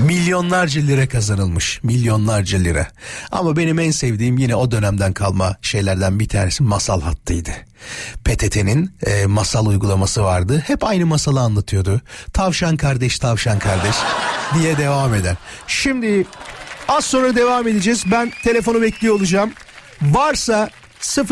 Milyonlarca 0.05 0.81
lira 0.81 1.07
kazanılmış. 1.09 1.83
Milyonlarca 1.83 2.57
lira. 2.57 2.87
Ama 3.31 3.57
benim 3.57 3.79
en 3.79 3.91
sevdiğim 3.91 4.37
yine 4.37 4.55
o 4.55 4.71
dönemden 4.71 5.13
kalma 5.13 5.57
şeylerden 5.61 6.19
bir 6.19 6.27
tanesi 6.29 6.63
masal 6.63 7.01
hattıydı. 7.01 7.49
PTT'nin 8.25 8.91
e, 9.05 9.25
masal 9.25 9.65
uygulaması 9.65 10.23
vardı. 10.23 10.63
Hep 10.67 10.83
aynı 10.83 11.05
masalı 11.05 11.39
anlatıyordu. 11.39 12.01
Tavşan 12.33 12.77
kardeş, 12.77 13.19
tavşan 13.19 13.59
kardeş 13.59 13.95
diye 14.55 14.77
devam 14.77 15.13
eder. 15.13 15.35
Şimdi 15.67 16.25
az 16.87 17.05
sonra 17.05 17.35
devam 17.35 17.67
edeceğiz. 17.67 18.03
Ben 18.11 18.31
telefonu 18.43 18.81
bekliyor 18.81 19.15
olacağım. 19.15 19.53
Varsa 20.01 20.69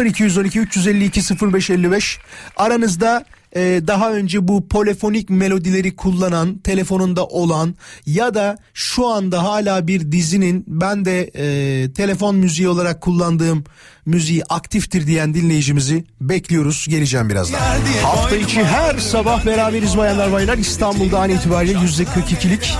0212 0.06 0.60
352 0.60 1.22
0555 1.54 2.20
aranızda 2.58 3.26
e, 3.58 3.88
daha 3.88 4.12
önce 4.14 4.48
bu 4.48 4.68
polifonik 4.68 5.30
melodileri 5.30 5.96
kullanan 5.96 6.58
telefonunda 6.58 7.26
olan 7.26 7.76
ya 8.06 8.34
da 8.34 8.58
şu 8.74 9.08
anda 9.08 9.44
hala 9.44 9.88
bir 9.88 10.12
dizinin 10.12 10.64
ben 10.68 11.06
de 11.06 11.32
e, 11.36 11.94
telefon 11.94 12.36
müziği 12.36 12.70
olarak 12.70 13.02
kullandığım 13.02 13.64
müziği 14.06 14.44
aktiftir 14.50 15.08
diyen 15.08 15.34
dinleyicimizi 15.34 16.04
bekliyoruz. 16.22 16.86
Geleceğim 16.90 17.30
birazdan. 17.30 17.60
Hafta 18.04 18.36
içi 18.36 18.64
her 18.64 18.98
sabah 18.98 19.46
beraberiz 19.46 19.98
bayanlar 19.98 20.32
baylar. 20.32 20.58
İstanbul'da 20.58 21.20
an 21.20 21.30
itibariyle 21.30 21.80
yüzde 21.80 22.04
42'lik 22.04 22.78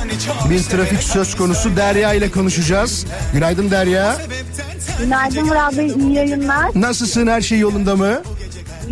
bir 0.50 0.64
trafik 0.64 1.04
söz 1.04 1.36
konusu. 1.36 1.76
Derya 1.76 2.14
ile 2.14 2.32
konuşacağız. 2.32 3.06
Günaydın 3.34 3.72
Derya. 3.72 4.18
Günaydın 5.00 5.46
Murat 5.46 5.78
Bey, 5.78 5.88
iyi 5.88 6.14
yayınlar. 6.14 6.72
Nasılsın, 6.76 7.28
her 7.28 7.42
şey 7.42 7.60
yolunda 7.60 7.96
mı? 7.96 8.22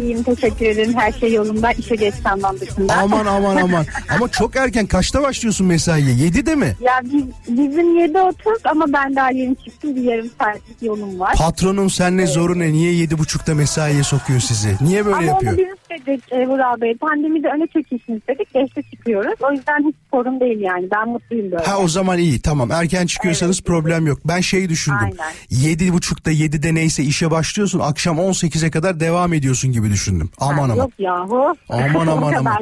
İyiyim 0.02 0.24
teşekkür 0.24 0.66
ederim. 0.66 0.94
Her 0.98 1.12
şey 1.12 1.34
yolunda. 1.34 1.72
İşe 1.72 1.96
geç 1.96 2.14
sanmam 2.16 2.60
dışında. 2.60 2.94
Aman 2.96 3.26
aman 3.26 3.56
aman. 3.56 3.86
Ama 4.16 4.28
çok 4.32 4.56
erken. 4.56 4.86
Kaçta 4.88 5.22
başlıyorsun 5.22 5.68
mesaiye? 5.68 6.16
7'de 6.30 6.56
mi? 6.56 6.76
Ya 6.82 6.94
biz, 7.04 7.24
bizim 7.48 7.98
7.30 7.98 8.34
ama 8.66 8.86
ben 8.94 9.16
daha 9.16 9.32
yeni 9.32 9.56
çıktım. 9.56 9.96
Bir 9.96 10.02
yarım 10.02 10.30
saatlik 10.40 10.82
yolum 10.82 11.20
var. 11.20 11.36
Patronun 11.38 11.88
seninle 11.88 12.28
zoru 12.28 12.60
ne? 12.60 12.74
Niye 12.74 12.94
7.30'da 13.06 13.56
mesaiye 13.56 14.04
sokuyor 14.04 14.40
sizi? 14.40 14.76
Niye 14.82 15.06
böyle 15.06 15.16
ama 15.16 15.24
yapıyor? 15.26 15.54
onu 15.54 15.60
biz 15.60 15.68
istedik 16.00 16.34
e, 16.34 16.48
Vural 16.48 16.82
Bey. 16.82 16.98
Pandemide 16.98 17.48
öne 17.48 17.68
çekilsin 17.68 18.16
istedik. 18.18 18.54
Geçte 18.54 18.82
çıkıyoruz. 18.82 19.34
O 19.50 19.52
yüzden 19.52 19.88
hiç 19.88 19.96
sorun 20.14 20.40
değil 20.40 20.60
yani. 20.60 20.88
Ben 20.92 21.10
mutluyum 21.10 21.52
böyle. 21.52 21.64
Ha 21.64 21.78
o 21.78 21.88
zaman 21.88 22.18
iyi 22.18 22.40
tamam. 22.42 22.72
Erken 22.72 23.06
çıkıyorsanız 23.06 23.58
Evet. 23.58 23.66
problem 23.68 24.08
yok. 24.08 24.20
Ben 24.26 24.42
şey 24.42 24.70
düşündüm. 24.70 25.00
Aynen. 25.02 25.76
7.30'da 25.78 26.32
7'de 26.32 26.74
neyse 26.74 27.04
işe 27.04 27.32
başlıyorsun. 27.32 27.80
Akşam 27.80 28.18
18'e 28.18 28.72
kadar 28.72 29.00
devam 29.00 29.34
ediyorsun 29.34 29.72
gibi 29.72 29.85
düşündüm. 29.92 30.30
Aman 30.40 30.56
Ha, 30.58 30.64
aman. 30.64 30.76
Yok 30.76 30.92
yahu. 31.00 31.56
Aman, 31.70 32.08
aman, 32.08 32.34
aman. 32.40 32.58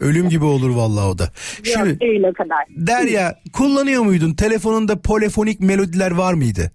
Ölüm 0.00 0.28
gibi 0.28 0.44
olur 0.44 0.70
vallahi 0.70 1.06
o 1.06 1.18
da. 1.18 1.24
Şimdi 1.62 1.88
Yok 1.88 2.00
değil 2.00 2.24
o 2.24 2.32
kadar. 2.32 2.58
Derya 2.76 3.34
kullanıyor 3.52 4.02
muydun? 4.02 4.34
Telefonunda 4.34 5.00
polifonik 5.02 5.60
melodiler 5.60 6.10
var 6.10 6.34
mıydı? 6.34 6.70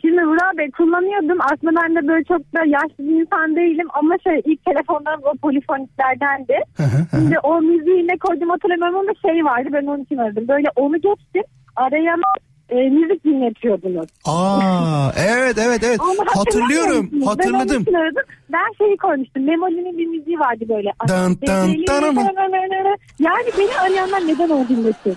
Şimdi 0.00 0.22
Vural 0.22 0.56
Bey 0.58 0.70
kullanıyordum. 0.70 1.38
Aslında 1.40 1.80
ben 1.82 1.94
de 1.96 2.08
böyle 2.08 2.24
çok 2.24 2.54
da 2.54 2.64
yaşlı 2.66 2.98
bir 2.98 3.20
insan 3.20 3.56
değilim. 3.56 3.86
Ama 3.94 4.14
şey 4.24 4.42
ilk 4.44 4.64
telefonlarım 4.64 5.20
o 5.24 5.32
polifoniklerdendi. 5.42 6.56
Şimdi 7.10 7.38
o 7.42 7.60
müziği 7.62 8.08
ne 8.08 8.18
koydum 8.18 8.50
hatırlamıyorum 8.50 8.96
ama 8.98 9.12
şey 9.22 9.44
vardı 9.44 9.68
ben 9.72 9.86
onun 9.86 10.04
için 10.04 10.16
aradım. 10.16 10.48
Böyle 10.48 10.68
onu 10.76 10.94
geçtim. 10.94 11.42
Araya 11.76 12.16
e, 12.72 12.88
müzik 12.88 13.24
dinletiyordunuz. 13.24 14.06
Aa 14.24 15.10
evet 15.16 15.58
evet 15.58 15.82
evet 15.84 16.00
Onu 16.00 16.26
hatırlıyorum. 16.26 17.08
Ben 17.12 17.20
hatırladım. 17.20 17.84
aradım. 17.96 18.22
Ben 18.52 18.72
şeyi 18.78 18.96
koymuştum. 18.96 19.44
Memoli'nin 19.44 19.98
bir 19.98 20.06
müziği 20.06 20.38
vardı 20.38 20.64
böyle. 20.68 20.92
Dın 21.08 21.38
dın 21.46 21.84
dın? 21.88 22.16
Yani 23.18 23.48
beni 23.58 23.78
arayanlar 23.80 24.26
neden 24.26 24.48
onu 24.48 24.68
dinlesin? 24.68 25.16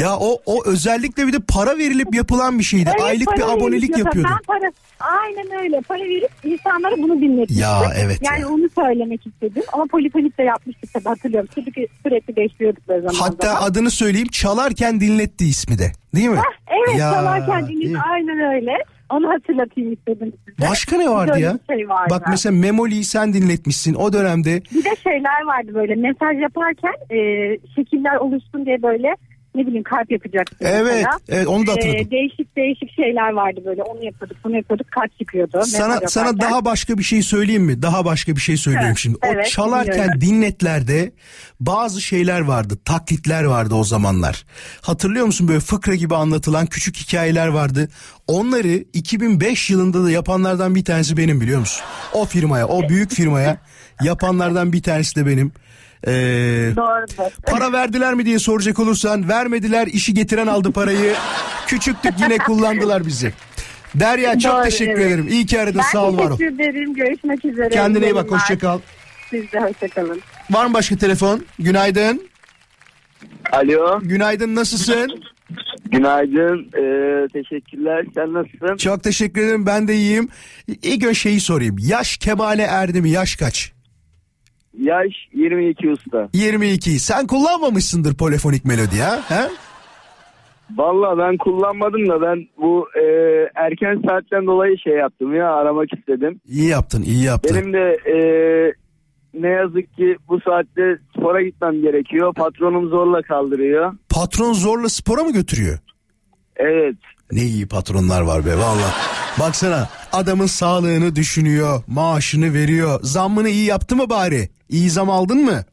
Ya 0.00 0.16
o 0.16 0.38
o 0.46 0.62
özellikle 0.66 1.26
bir 1.26 1.32
de 1.32 1.38
para 1.48 1.78
verilip 1.78 2.14
yapılan 2.14 2.58
bir 2.58 2.64
şeydi. 2.64 2.90
Evet, 2.92 3.02
Aylık 3.02 3.36
bir 3.36 3.52
abonelik 3.52 3.98
yapıyordun. 3.98 4.32
Ben 4.32 4.42
para, 4.46 4.70
aynen 5.00 5.60
öyle. 5.62 5.80
Para 5.80 5.98
verip 5.98 6.30
insanlara 6.44 6.96
bunu 6.98 7.20
dinletmiştim. 7.20 7.62
Ya, 7.62 7.82
evet 7.98 8.18
Yani 8.22 8.40
ya. 8.40 8.48
onu 8.48 8.68
söylemek 8.74 9.26
istedim. 9.26 9.62
Ama 9.72 9.84
polifonik 9.86 10.38
de 10.38 10.42
yapmıştık 10.42 10.92
tabii 10.92 11.04
hatırlıyorum. 11.08 11.48
Sürekli, 11.54 11.88
sürekli 12.02 12.36
değiştiriyorduk 12.36 12.88
böyle 12.88 13.00
zaman 13.00 13.14
Hatta 13.20 13.46
zaman. 13.48 13.62
adını 13.62 13.90
söyleyeyim 13.90 14.28
çalarken 14.28 15.00
dinletti 15.00 15.44
ismi 15.44 15.78
de. 15.78 15.92
Değil 16.14 16.28
mi? 16.28 16.36
Hah, 16.36 16.52
evet 16.68 16.98
Ya, 17.00 17.12
çalarken 17.12 17.68
dinledim. 17.68 17.98
Aynen 18.12 18.54
öyle. 18.54 18.72
Onu 19.10 19.28
hatırlatayım 19.28 19.92
istedim 19.92 20.32
size. 20.44 20.70
Başka 20.70 20.96
ne 20.96 21.10
vardı 21.10 21.32
Böyle 21.32 21.44
ya? 21.44 21.58
Şey 21.70 21.88
vardı. 21.88 22.10
Bak 22.10 22.22
mesela 22.30 22.56
Memoli'yi 22.56 23.04
sen 23.04 23.32
dinletmişsin 23.32 23.94
o 23.94 24.12
dönemde. 24.12 24.62
Bir 24.74 24.84
de 24.84 24.96
şeyler 25.02 25.42
vardı 25.46 25.74
böyle 25.74 25.94
mesaj 25.94 26.38
yaparken 26.42 26.92
e, 27.10 27.16
şekiller 27.76 28.16
oluşsun 28.16 28.66
diye 28.66 28.82
böyle 28.82 29.14
ne 29.54 29.66
bileyim 29.66 29.82
kalp 29.82 30.10
yapacaksın 30.10 30.58
Evet, 30.60 30.92
mesela. 30.94 31.18
evet 31.28 31.46
onu 31.46 31.66
da 31.66 31.72
hatırladım. 31.72 32.06
E, 32.06 32.10
değişik 32.10 32.56
değişik 32.56 32.94
şeyler 32.96 33.32
vardı 33.32 33.60
böyle 33.64 33.82
onu 33.82 34.04
yapıyorduk 34.04 34.36
bunu 34.44 34.56
yapıyorduk 34.56 34.90
kalp 34.90 35.18
çıkıyordu. 35.18 35.62
Sana 35.66 36.00
sana 36.06 36.40
daha 36.40 36.64
başka 36.64 36.98
bir 36.98 37.02
şey 37.02 37.22
söyleyeyim 37.22 37.62
mi? 37.62 37.82
Daha 37.82 38.04
başka 38.04 38.36
bir 38.36 38.40
şey 38.40 38.56
Evet, 38.68 38.96
şimdi. 38.96 39.18
O 39.24 39.26
evet, 39.26 39.50
çalarken 39.50 39.94
dinliyorum. 39.94 40.20
dinletlerde 40.20 41.12
bazı 41.60 42.00
şeyler 42.00 42.40
vardı. 42.40 42.78
Taklitler 42.84 43.44
vardı 43.44 43.74
o 43.74 43.84
zamanlar. 43.84 44.44
Hatırlıyor 44.80 45.26
musun 45.26 45.48
böyle 45.48 45.60
fıkra 45.60 45.94
gibi 45.94 46.14
anlatılan 46.14 46.66
küçük 46.66 46.96
hikayeler 46.96 47.48
vardı. 47.48 47.88
Onları 48.26 48.84
2005 48.92 49.70
yılında 49.70 50.04
da 50.04 50.10
yapanlardan 50.10 50.74
bir 50.74 50.84
tanesi 50.84 51.16
benim 51.16 51.40
biliyor 51.40 51.60
musun? 51.60 51.84
O 52.12 52.24
firmaya, 52.24 52.68
o 52.68 52.88
büyük 52.88 53.10
firmaya 53.10 53.58
yapanlardan 54.02 54.72
bir 54.72 54.82
tanesi 54.82 55.16
de 55.16 55.26
benim. 55.26 55.52
Ee, 56.06 56.10
Doğrudur. 56.76 57.32
para 57.46 57.72
verdiler 57.72 58.14
mi 58.14 58.26
diye 58.26 58.38
soracak 58.38 58.78
olursan 58.78 59.28
vermediler 59.28 59.86
işi 59.86 60.14
getiren 60.14 60.46
aldı 60.46 60.72
parayı. 60.72 61.14
Küçüktük 61.66 62.12
yine 62.20 62.38
kullandılar 62.46 63.06
bizi. 63.06 63.32
Derya 63.94 64.38
çok 64.38 64.52
Doğru, 64.54 64.64
teşekkür 64.64 64.92
evet. 64.92 65.06
ederim. 65.06 65.28
İyi 65.30 65.46
ki 65.46 65.60
aradın 65.60 65.78
Ben 65.78 65.82
sağ 65.92 66.04
ol 66.06 66.18
var 66.18 66.30
ol. 66.30 66.36
teşekkür 66.38 66.54
ederim. 66.54 66.94
Görüşmek 66.94 67.44
üzere. 67.44 67.68
Kendine 67.68 68.04
iyi 68.06 68.14
bak 68.14 68.24
yayınlar. 68.24 68.40
hoşça 68.40 68.58
kal. 68.58 68.78
Siz 69.30 69.52
de 69.52 69.60
hoşçakalın. 69.60 70.20
Var 70.50 70.66
mı 70.66 70.74
başka 70.74 70.96
telefon? 70.96 71.44
Günaydın. 71.58 72.22
Alo. 73.52 74.00
Günaydın 74.02 74.54
nasılsın? 74.54 75.22
Günaydın. 75.84 76.58
Ee, 76.74 77.28
teşekkürler. 77.32 78.04
Sen 78.14 78.32
nasılsın? 78.34 78.76
Çok 78.76 79.02
teşekkür 79.04 79.40
ederim 79.42 79.66
ben 79.66 79.88
de 79.88 79.94
iyiyim. 79.94 80.28
İlk 80.82 81.04
önce 81.04 81.14
şeyi 81.14 81.40
sorayım. 81.40 81.76
Yaş 81.80 82.16
kemale 82.16 82.62
erdi 82.62 83.00
mi? 83.02 83.10
Yaş 83.10 83.36
kaç? 83.36 83.72
Yaş 84.78 85.12
22 85.32 85.90
usta. 85.90 86.28
22. 86.32 86.90
Sen 86.90 87.26
kullanmamışsındır 87.26 88.14
polifonik 88.14 88.64
melodi 88.64 88.96
ha? 88.96 89.20
He? 89.28 89.48
Valla 90.76 91.18
ben 91.18 91.36
kullanmadım 91.36 92.08
da 92.08 92.22
ben 92.22 92.48
bu 92.58 92.88
e, 92.94 93.02
erken 93.54 94.02
saatten 94.08 94.46
dolayı 94.46 94.78
şey 94.78 94.92
yaptım 94.92 95.34
ya 95.34 95.52
aramak 95.52 95.88
istedim. 95.98 96.40
İyi 96.46 96.68
yaptın 96.68 97.02
iyi 97.02 97.24
yaptın. 97.24 97.56
Benim 97.56 97.72
de 97.72 97.96
e, 98.06 98.16
ne 99.34 99.48
yazık 99.48 99.96
ki 99.96 100.16
bu 100.28 100.40
saatte 100.40 100.98
spora 101.16 101.42
gitmem 101.42 101.82
gerekiyor. 101.82 102.34
Patronum 102.34 102.88
zorla 102.88 103.22
kaldırıyor. 103.22 103.92
Patron 104.08 104.52
zorla 104.52 104.88
spora 104.88 105.22
mı 105.24 105.32
götürüyor? 105.32 105.78
Evet. 106.56 106.96
Ne 107.32 107.42
iyi 107.42 107.68
patronlar 107.68 108.22
var 108.22 108.46
be 108.46 108.56
valla. 108.58 108.94
Baksana 109.40 109.88
adamın 110.12 110.46
sağlığını 110.46 111.16
düşünüyor, 111.16 111.82
maaşını 111.86 112.54
veriyor. 112.54 113.00
Zammını 113.02 113.48
iyi 113.48 113.64
yaptı 113.64 113.96
mı 113.96 114.10
bari? 114.10 114.48
İyi 114.68 114.90
zam 114.90 115.10
aldın 115.10 115.44
mı? 115.44 115.64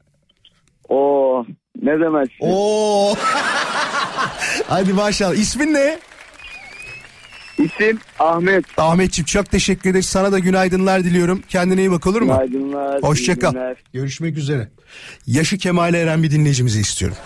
O 0.89 1.45
ne 1.81 2.00
demezsin. 2.00 2.36
Oo. 2.39 3.15
Hadi 4.67 4.93
maşallah. 4.93 5.36
İsmin 5.36 5.74
ne? 5.74 6.00
İsim 7.57 8.00
Ahmet. 8.19 8.65
Ahmetciğim 8.77 9.25
çok 9.25 9.51
teşekkür 9.51 9.89
ederiz. 9.89 10.05
Sana 10.05 10.31
da 10.31 10.39
günaydınlar 10.39 11.03
diliyorum. 11.03 11.41
Kendine 11.50 11.79
iyi 11.79 11.91
bak 11.91 12.07
olur 12.07 12.22
mu? 12.22 12.27
Günaydınlar. 12.34 13.03
Hoşça 13.03 13.34
iyi 13.34 13.39
kal. 13.39 13.51
günler. 13.51 13.77
Görüşmek 13.93 14.38
üzere. 14.38 14.69
Yaşı 15.27 15.57
kemale 15.57 16.00
eren 16.00 16.24
bir 16.24 16.31
dinleyicimizi 16.31 16.81
istiyorum. 16.81 17.17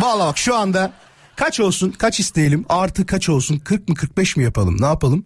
Valla 0.00 0.26
bak 0.26 0.38
şu 0.38 0.54
anda 0.56 0.92
kaç 1.36 1.60
olsun 1.60 1.90
kaç 1.90 2.20
isteyelim 2.20 2.64
artı 2.68 3.06
kaç 3.06 3.28
olsun 3.28 3.58
40 3.58 3.88
mı 3.88 3.94
45 3.94 4.36
mi 4.36 4.44
yapalım 4.44 4.76
ne 4.80 4.86
yapalım? 4.86 5.24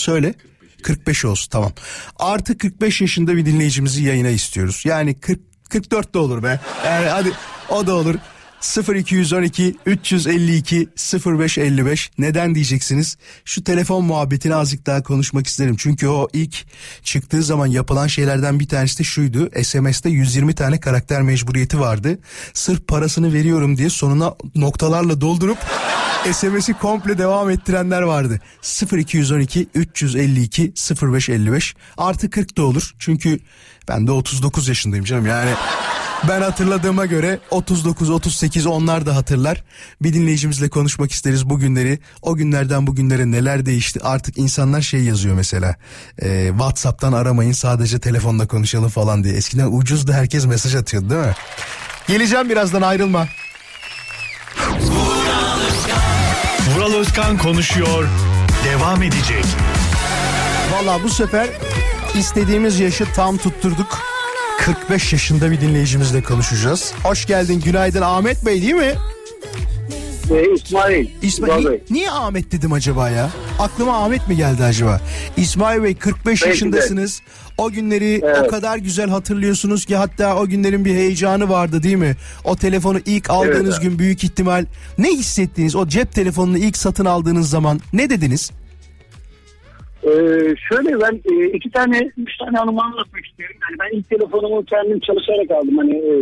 Söyle. 0.00 0.34
45 0.82 1.24
olsun 1.24 1.50
tamam. 1.50 1.72
Artı 2.16 2.58
45 2.58 3.00
yaşında 3.00 3.36
bir 3.36 3.46
dinleyicimizi 3.46 4.02
yayına 4.02 4.28
istiyoruz. 4.28 4.82
Yani 4.84 5.20
40 5.20 5.40
44 5.70 6.14
de 6.14 6.18
olur 6.18 6.42
be. 6.42 6.60
Yani 6.84 7.06
hadi 7.06 7.32
o 7.68 7.86
da 7.86 7.94
olur. 7.94 8.14
0212 8.60 9.76
352 9.86 10.88
0555 11.26 12.10
neden 12.18 12.54
diyeceksiniz? 12.54 13.16
Şu 13.44 13.64
telefon 13.64 14.04
muhabbetini 14.04 14.54
azıcık 14.54 14.86
daha 14.86 15.02
konuşmak 15.02 15.46
isterim. 15.46 15.76
Çünkü 15.78 16.08
o 16.08 16.28
ilk 16.32 16.66
çıktığı 17.02 17.42
zaman 17.42 17.66
yapılan 17.66 18.06
şeylerden 18.06 18.60
bir 18.60 18.68
tanesi 18.68 18.98
de 18.98 19.04
şuydu. 19.04 19.50
SMS'te 19.62 20.10
120 20.10 20.54
tane 20.54 20.80
karakter 20.80 21.22
mecburiyeti 21.22 21.80
vardı. 21.80 22.18
Sırf 22.54 22.88
parasını 22.88 23.32
veriyorum 23.32 23.76
diye 23.76 23.90
sonuna 23.90 24.34
noktalarla 24.54 25.20
doldurup 25.20 25.58
SMS'i 26.32 26.72
komple 26.72 27.18
devam 27.18 27.50
ettirenler 27.50 28.02
vardı. 28.02 28.40
0212 28.92 29.68
352 29.74 30.72
0555 31.02 31.74
artı 31.96 32.30
40 32.30 32.56
da 32.56 32.62
olur. 32.62 32.94
Çünkü 32.98 33.38
ben 33.88 34.06
de 34.06 34.12
39 34.12 34.68
yaşındayım 34.68 35.04
canım 35.04 35.26
yani. 35.26 35.50
Ben 36.28 36.40
hatırladığıma 36.42 37.06
göre 37.06 37.38
39, 37.50 38.10
38 38.10 38.66
onlar 38.66 39.06
da 39.06 39.16
hatırlar. 39.16 39.64
Bir 40.02 40.14
dinleyicimizle 40.14 40.68
konuşmak 40.68 41.12
isteriz 41.12 41.50
bu 41.50 41.58
günleri. 41.58 41.98
O 42.22 42.36
günlerden 42.36 42.86
bugünlere 42.86 43.30
neler 43.30 43.66
değişti? 43.66 44.00
Artık 44.02 44.38
insanlar 44.38 44.80
şey 44.80 45.00
yazıyor 45.00 45.34
mesela. 45.34 45.76
E, 46.22 46.48
Whatsapp'tan 46.48 47.12
aramayın 47.12 47.52
sadece 47.52 47.98
telefonla 48.00 48.46
konuşalım 48.46 48.88
falan 48.88 49.24
diye. 49.24 49.34
Eskiden 49.34 49.68
ucuzdu 49.72 50.12
herkes 50.12 50.46
mesaj 50.46 50.74
atıyordu 50.74 51.10
değil 51.10 51.20
mi? 51.20 51.34
Geleceğim 52.08 52.48
birazdan 52.48 52.82
ayrılma. 52.82 53.26
Vural 56.74 56.92
Özkan 56.94 57.38
konuşuyor. 57.38 58.08
Devam 58.64 59.02
edecek. 59.02 59.44
Valla 60.72 61.02
bu 61.02 61.08
sefer 61.08 61.48
istediğimiz 62.14 62.80
yaşı 62.80 63.04
tam 63.14 63.36
tutturduk. 63.38 64.09
45 64.64 65.12
yaşında 65.12 65.50
bir 65.50 65.60
dinleyicimizle 65.60 66.22
konuşacağız. 66.22 66.92
Hoş 67.02 67.26
geldin 67.26 67.60
günaydın 67.64 68.02
Ahmet 68.02 68.46
Bey 68.46 68.62
değil 68.62 68.74
mi? 68.74 68.92
Ee, 70.30 70.54
İsmail. 70.54 71.06
İsmail 71.22 71.66
Bey. 71.66 71.82
niye 71.90 72.10
Ahmet 72.10 72.52
dedim 72.52 72.72
acaba 72.72 73.10
ya? 73.10 73.30
Aklıma 73.58 74.04
Ahmet 74.04 74.28
mi 74.28 74.36
geldi 74.36 74.64
acaba? 74.64 75.00
İsmail 75.36 75.82
Bey 75.82 75.94
45 75.94 76.26
Belki 76.26 76.44
de. 76.44 76.48
yaşındasınız. 76.48 77.20
O 77.58 77.70
günleri 77.70 78.20
Evet. 78.24 78.38
o 78.44 78.48
kadar 78.48 78.76
güzel 78.78 79.10
hatırlıyorsunuz 79.10 79.84
ki 79.84 79.96
hatta 79.96 80.36
o 80.36 80.46
günlerin 80.46 80.84
bir 80.84 80.94
heyecanı 80.94 81.48
vardı 81.48 81.82
değil 81.82 81.96
mi? 81.96 82.16
O 82.44 82.56
telefonu 82.56 83.00
ilk 83.06 83.30
aldığınız 83.30 83.74
Evet. 83.74 83.82
gün 83.82 83.98
büyük 83.98 84.24
ihtimal 84.24 84.66
ne 84.98 85.08
hissettiniz? 85.08 85.76
O 85.76 85.88
cep 85.88 86.12
telefonunu 86.12 86.58
ilk 86.58 86.76
satın 86.76 87.04
aldığınız 87.04 87.50
zaman 87.50 87.80
ne 87.92 88.10
dediniz? 88.10 88.50
Ee, 90.04 90.10
şöyle 90.68 91.00
ben 91.00 91.20
e, 91.32 91.46
iki 91.46 91.70
tane, 91.70 92.10
üç 92.16 92.36
tane 92.36 92.58
anımı 92.58 92.82
anlatmak 92.82 93.26
istiyorum. 93.26 93.56
Yani 93.70 93.78
ben 93.80 93.98
ilk 93.98 94.08
telefonumu 94.10 94.64
kendim 94.64 95.00
çalışarak 95.00 95.50
aldım. 95.50 95.78
Hani 95.78 95.96
e, 95.96 96.12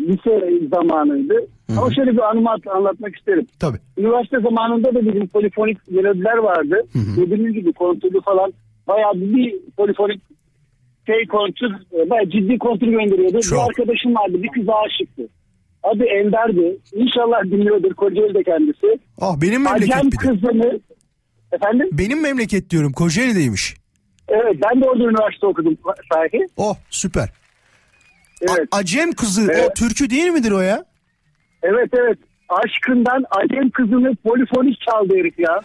lise 0.00 0.50
zamanıydı. 0.74 1.34
Ama 1.78 1.94
şöyle 1.94 2.12
bir 2.12 2.30
anımı 2.30 2.50
at- 2.50 2.66
anlatmak 2.76 3.16
isterim. 3.16 3.46
Tabii. 3.60 3.78
Üniversite 3.98 4.40
zamanında 4.40 4.94
da 4.94 5.06
bizim 5.06 5.26
polifonik 5.28 5.90
melodiler 5.90 6.36
vardı. 6.36 6.76
Dediğiniz 7.16 7.52
gibi 7.52 7.72
kontrolü 7.72 8.20
falan 8.20 8.52
bayağı 8.88 9.14
bir 9.14 9.54
polifonik 9.76 10.20
şey 11.06 11.26
kontür, 11.26 11.70
e, 11.72 12.10
bayağı 12.10 12.30
ciddi 12.30 12.58
kontür 12.58 12.86
gönderiyordu. 12.86 13.40
Çok. 13.40 13.58
Bir 13.58 13.64
arkadaşım 13.68 14.14
vardı, 14.14 14.42
bir 14.42 14.48
kıza 14.48 14.72
aşıktı. 14.72 15.22
Adı 15.82 16.04
Ender'di. 16.04 16.78
İnşallah 16.92 17.44
dinliyordur, 17.44 17.94
Kocaeli 17.94 18.34
de 18.34 18.42
kendisi. 18.42 18.98
Ah 19.20 19.40
benim 19.42 19.62
memleket 19.64 19.94
Acem 19.96 20.06
bir 20.06 20.12
de. 20.12 20.16
kızını, 20.16 20.80
efendim? 21.52 21.88
Benim 21.92 22.22
memleket 22.22 22.70
diyorum 22.70 22.92
Kocaeli'deymiş. 22.92 23.74
Evet 24.28 24.54
ben 24.64 24.80
de 24.82 24.88
orada 24.88 25.04
üniversite 25.04 25.46
okudum 25.46 25.76
sahi. 26.12 26.46
Oh 26.56 26.76
süper. 26.90 27.22
A- 27.22 28.52
Evet. 28.56 28.68
Acem 28.72 29.12
kızı 29.12 29.42
o 29.42 29.52
Evet. 29.52 29.76
türkü 29.76 30.10
değil 30.10 30.28
midir 30.30 30.50
o 30.52 30.60
ya? 30.60 30.84
Evet 31.62 31.88
evet. 31.92 32.18
Aşkından 32.48 33.24
Acem 33.30 33.70
kızını 33.70 34.16
polifonik 34.16 34.80
çaldı 34.80 35.14
herif 35.16 35.38
ya. 35.38 35.60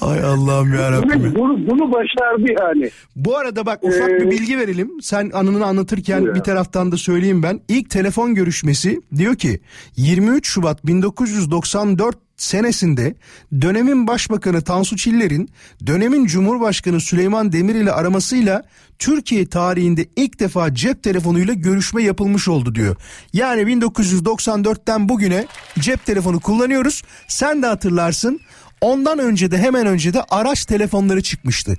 Ay 0.00 0.20
Allah'ım 0.24 0.74
ya 0.74 1.02
Bunu, 1.02 1.34
bunu, 1.34 1.70
bunu 1.70 1.92
başardı 1.92 2.44
yani. 2.60 2.90
Bu 3.16 3.36
arada 3.36 3.66
bak 3.66 3.78
ufak 3.84 4.08
bir 4.08 4.26
Ee, 4.26 4.30
bilgi 4.30 4.58
verelim. 4.58 4.90
Sen 5.02 5.30
anını 5.34 5.64
anlatırken 5.66 6.22
Buyur 6.22 6.34
bir 6.34 6.40
taraftan 6.40 6.92
da 6.92 6.96
söyleyeyim 6.96 7.42
ben. 7.42 7.60
İlk 7.68 7.90
telefon 7.90 8.34
görüşmesi 8.34 9.00
diyor 9.16 9.36
ki 9.36 9.60
23 9.96 10.48
Şubat 10.48 10.86
1994 10.86 12.25
senesinde 12.36 13.14
dönemin 13.60 14.06
başbakanı 14.06 14.62
Tansu 14.62 14.96
Çiller'in 14.96 15.50
dönemin 15.86 16.26
Cumhurbaşkanı 16.26 17.00
Süleyman 17.00 17.52
Demirel 17.52 17.80
ile 17.80 17.92
aramasıyla 17.92 18.62
Türkiye 18.98 19.46
tarihinde 19.46 20.06
ilk 20.16 20.40
defa 20.40 20.74
cep 20.74 21.02
telefonuyla 21.02 21.54
görüşme 21.54 22.02
yapılmış 22.02 22.48
oldu 22.48 22.74
diyor. 22.74 22.96
Yani 23.32 23.62
1994'ten 23.62 25.08
bugüne 25.08 25.46
cep 25.78 26.06
telefonu 26.06 26.40
kullanıyoruz. 26.40 27.02
Sen 27.28 27.62
de 27.62 27.66
hatırlarsın. 27.66 28.40
Ondan 28.80 29.18
önce 29.18 29.50
de 29.50 29.58
hemen 29.58 29.86
önce 29.86 30.14
de 30.14 30.22
araç 30.22 30.64
telefonları 30.64 31.22
çıkmıştı. 31.22 31.76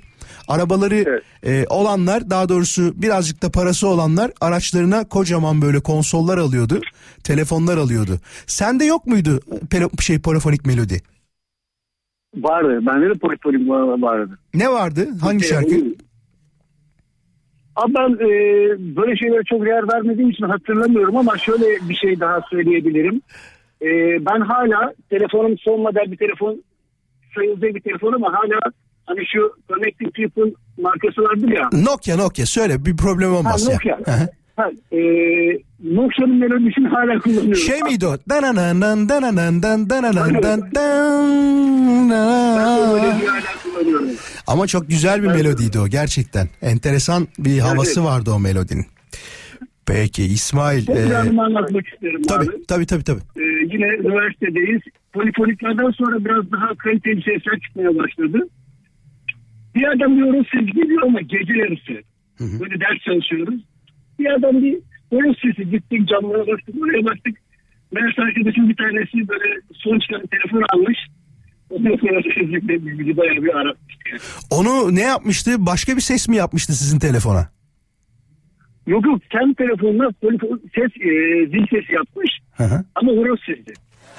Arabaları 0.48 0.94
Evet. 0.94 1.22
e, 1.46 1.66
olanlar 1.70 2.30
daha 2.30 2.48
doğrusu 2.48 3.02
birazcık 3.02 3.42
da 3.42 3.50
parası 3.50 3.88
olanlar 3.88 4.30
araçlarına 4.40 5.08
kocaman 5.08 5.62
böyle 5.62 5.80
konsollar 5.80 6.38
alıyordu. 6.38 6.80
Telefonlar 7.24 7.76
alıyordu. 7.76 8.18
Sende 8.46 8.84
yok 8.84 9.06
muydu 9.06 9.40
pelo- 9.70 10.02
şey 10.02 10.20
polifonik 10.20 10.66
melodi? 10.66 11.00
Vardı. 12.36 12.78
Bende 12.86 13.08
de 13.14 13.18
polifonik 13.18 13.68
vardı. 14.02 14.38
Ne 14.54 14.68
vardı? 14.68 15.08
Hangi 15.20 15.44
Ee, 15.44 15.48
şarkı? 15.48 15.74
Abi 17.76 17.94
ben 17.94 18.12
e, 18.14 18.28
böyle 18.96 19.16
şeylere 19.16 19.42
çok 19.44 19.66
değer 19.66 19.88
vermediğim 19.92 20.30
için 20.30 20.44
hatırlamıyorum 20.44 21.16
ama 21.16 21.38
şöyle 21.38 21.88
bir 21.88 21.94
şey 21.94 22.20
daha 22.20 22.40
söyleyebilirim. 22.50 23.20
E, 23.82 23.86
ben 24.26 24.40
hala 24.40 24.92
telefonum 25.10 25.58
son 25.58 25.80
model 25.80 26.12
bir 26.12 26.16
telefon 26.16 26.62
sayıldığı 27.34 27.74
bir 27.74 27.80
telefon 27.80 28.12
ama 28.12 28.32
hala 28.32 28.60
hani 29.08 29.26
şu 29.26 29.52
Connected 29.68 30.06
People 30.16 30.54
markası 30.82 31.22
vardır 31.22 31.48
ya. 31.48 31.68
Nokia 31.72 32.16
Nokia 32.16 32.46
söyle 32.46 32.84
bir 32.86 32.96
problem 32.96 33.30
Ha, 33.30 33.36
olmaz 33.36 33.68
ya. 33.68 33.74
Nokia. 33.74 33.98
Hı 34.14 34.20
hı. 34.22 34.28
Ha, 34.56 34.70
e, 34.92 34.98
Nokia'nın 35.94 36.36
melodisini 36.36 36.88
hala 36.88 37.18
kullanıyorum. 37.18 37.54
şey 37.54 37.82
miydi 37.82 38.06
o? 38.06 38.16
Dananan 38.30 39.08
dananan 39.08 39.62
dan 39.62 39.90
dananan 39.90 40.42
dan. 40.42 40.62
Ama 44.46 44.66
çok 44.66 44.88
güzel 44.88 45.22
bir 45.22 45.28
melodiydi 45.28 45.78
o 45.78 45.88
gerçekten. 45.88 46.48
Enteresan 46.62 47.28
bir 47.38 47.58
havası 47.58 48.04
vardı 48.04 48.30
o 48.30 48.38
melodinin. 48.38 48.86
Peki 49.86 50.24
İsmail. 50.24 50.86
Çok 50.86 50.96
e, 50.96 51.16
anlatmak 51.16 51.86
isterim 51.88 52.16
abi. 52.20 52.26
tabii 52.26 52.66
tabii 52.68 52.86
tabii 52.86 53.04
tabii. 53.04 53.20
Ee, 53.36 53.42
yine 53.72 53.86
üniversitedeyiz. 53.86 54.80
Polifoniklerden 55.12 55.90
sonra 55.90 56.24
biraz 56.24 56.52
daha 56.52 56.74
kaliteli 56.74 57.22
sesler 57.22 57.60
çıkmaya 57.60 57.88
başladı. 57.98 58.38
Bir 59.78 59.88
adam 59.88 60.16
bir 60.16 60.48
ses 60.50 60.74
geliyor 60.74 61.02
ama 61.02 61.20
gece 61.20 61.52
yarısı. 61.52 62.02
Böyle 62.40 62.80
ders 62.80 62.98
çalışıyoruz. 63.04 63.60
Bir 64.18 64.26
adam 64.26 64.62
bir 64.62 64.78
Böyle 65.12 65.34
sesi 65.34 65.70
gittik 65.70 66.08
camlara 66.08 66.46
bastık 66.46 66.82
oraya 66.82 67.04
bastık. 67.04 67.36
Meğerse 67.92 68.22
arkadaşım 68.22 68.68
bir 68.68 68.76
tanesi 68.76 69.28
böyle 69.28 69.60
son 69.74 69.98
çıkan 69.98 70.26
telefon 70.26 70.64
almış. 70.72 70.98
Ondan 71.70 71.96
sonra 71.96 72.20
bizi 72.98 73.16
bayağı 73.16 73.44
bir 73.44 73.54
aratmıştı. 73.56 74.02
Yani. 74.10 74.20
Onu 74.50 74.94
ne 74.94 75.02
yapmıştı? 75.02 75.66
Başka 75.66 75.96
bir 75.96 76.00
ses 76.00 76.28
mi 76.28 76.36
yapmıştı 76.36 76.72
sizin 76.72 76.98
telefona? 76.98 77.48
Yok 78.86 79.06
yok 79.06 79.22
kendi 79.30 79.54
telefonuna 79.54 80.12
telefon, 80.12 80.60
ses, 80.74 80.90
e, 81.00 81.10
zil 81.46 81.66
sesi 81.70 81.92
yapmış 81.92 82.30
Hı 82.56 82.64
hı. 82.64 82.84
ama 82.94 83.12
horoz 83.12 83.40
sesi. 83.46 83.72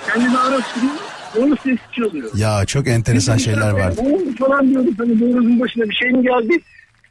Kendini 0.08 0.38
araştırıyor 0.38 1.19
horoz 1.34 1.60
sesi 1.64 1.80
çalıyor. 1.96 2.30
Ya 2.36 2.66
çok 2.66 2.88
enteresan 2.88 3.38
şeyler 3.38 3.72
vardı. 3.72 4.02
Oldu 4.02 4.36
falan 4.40 4.70
diyordu. 4.70 4.90
Hani 4.98 5.16
horozun 5.22 5.60
başına 5.60 5.84
bir 5.84 5.96
şey 5.96 6.12
mi 6.12 6.24
geldi? 6.24 6.62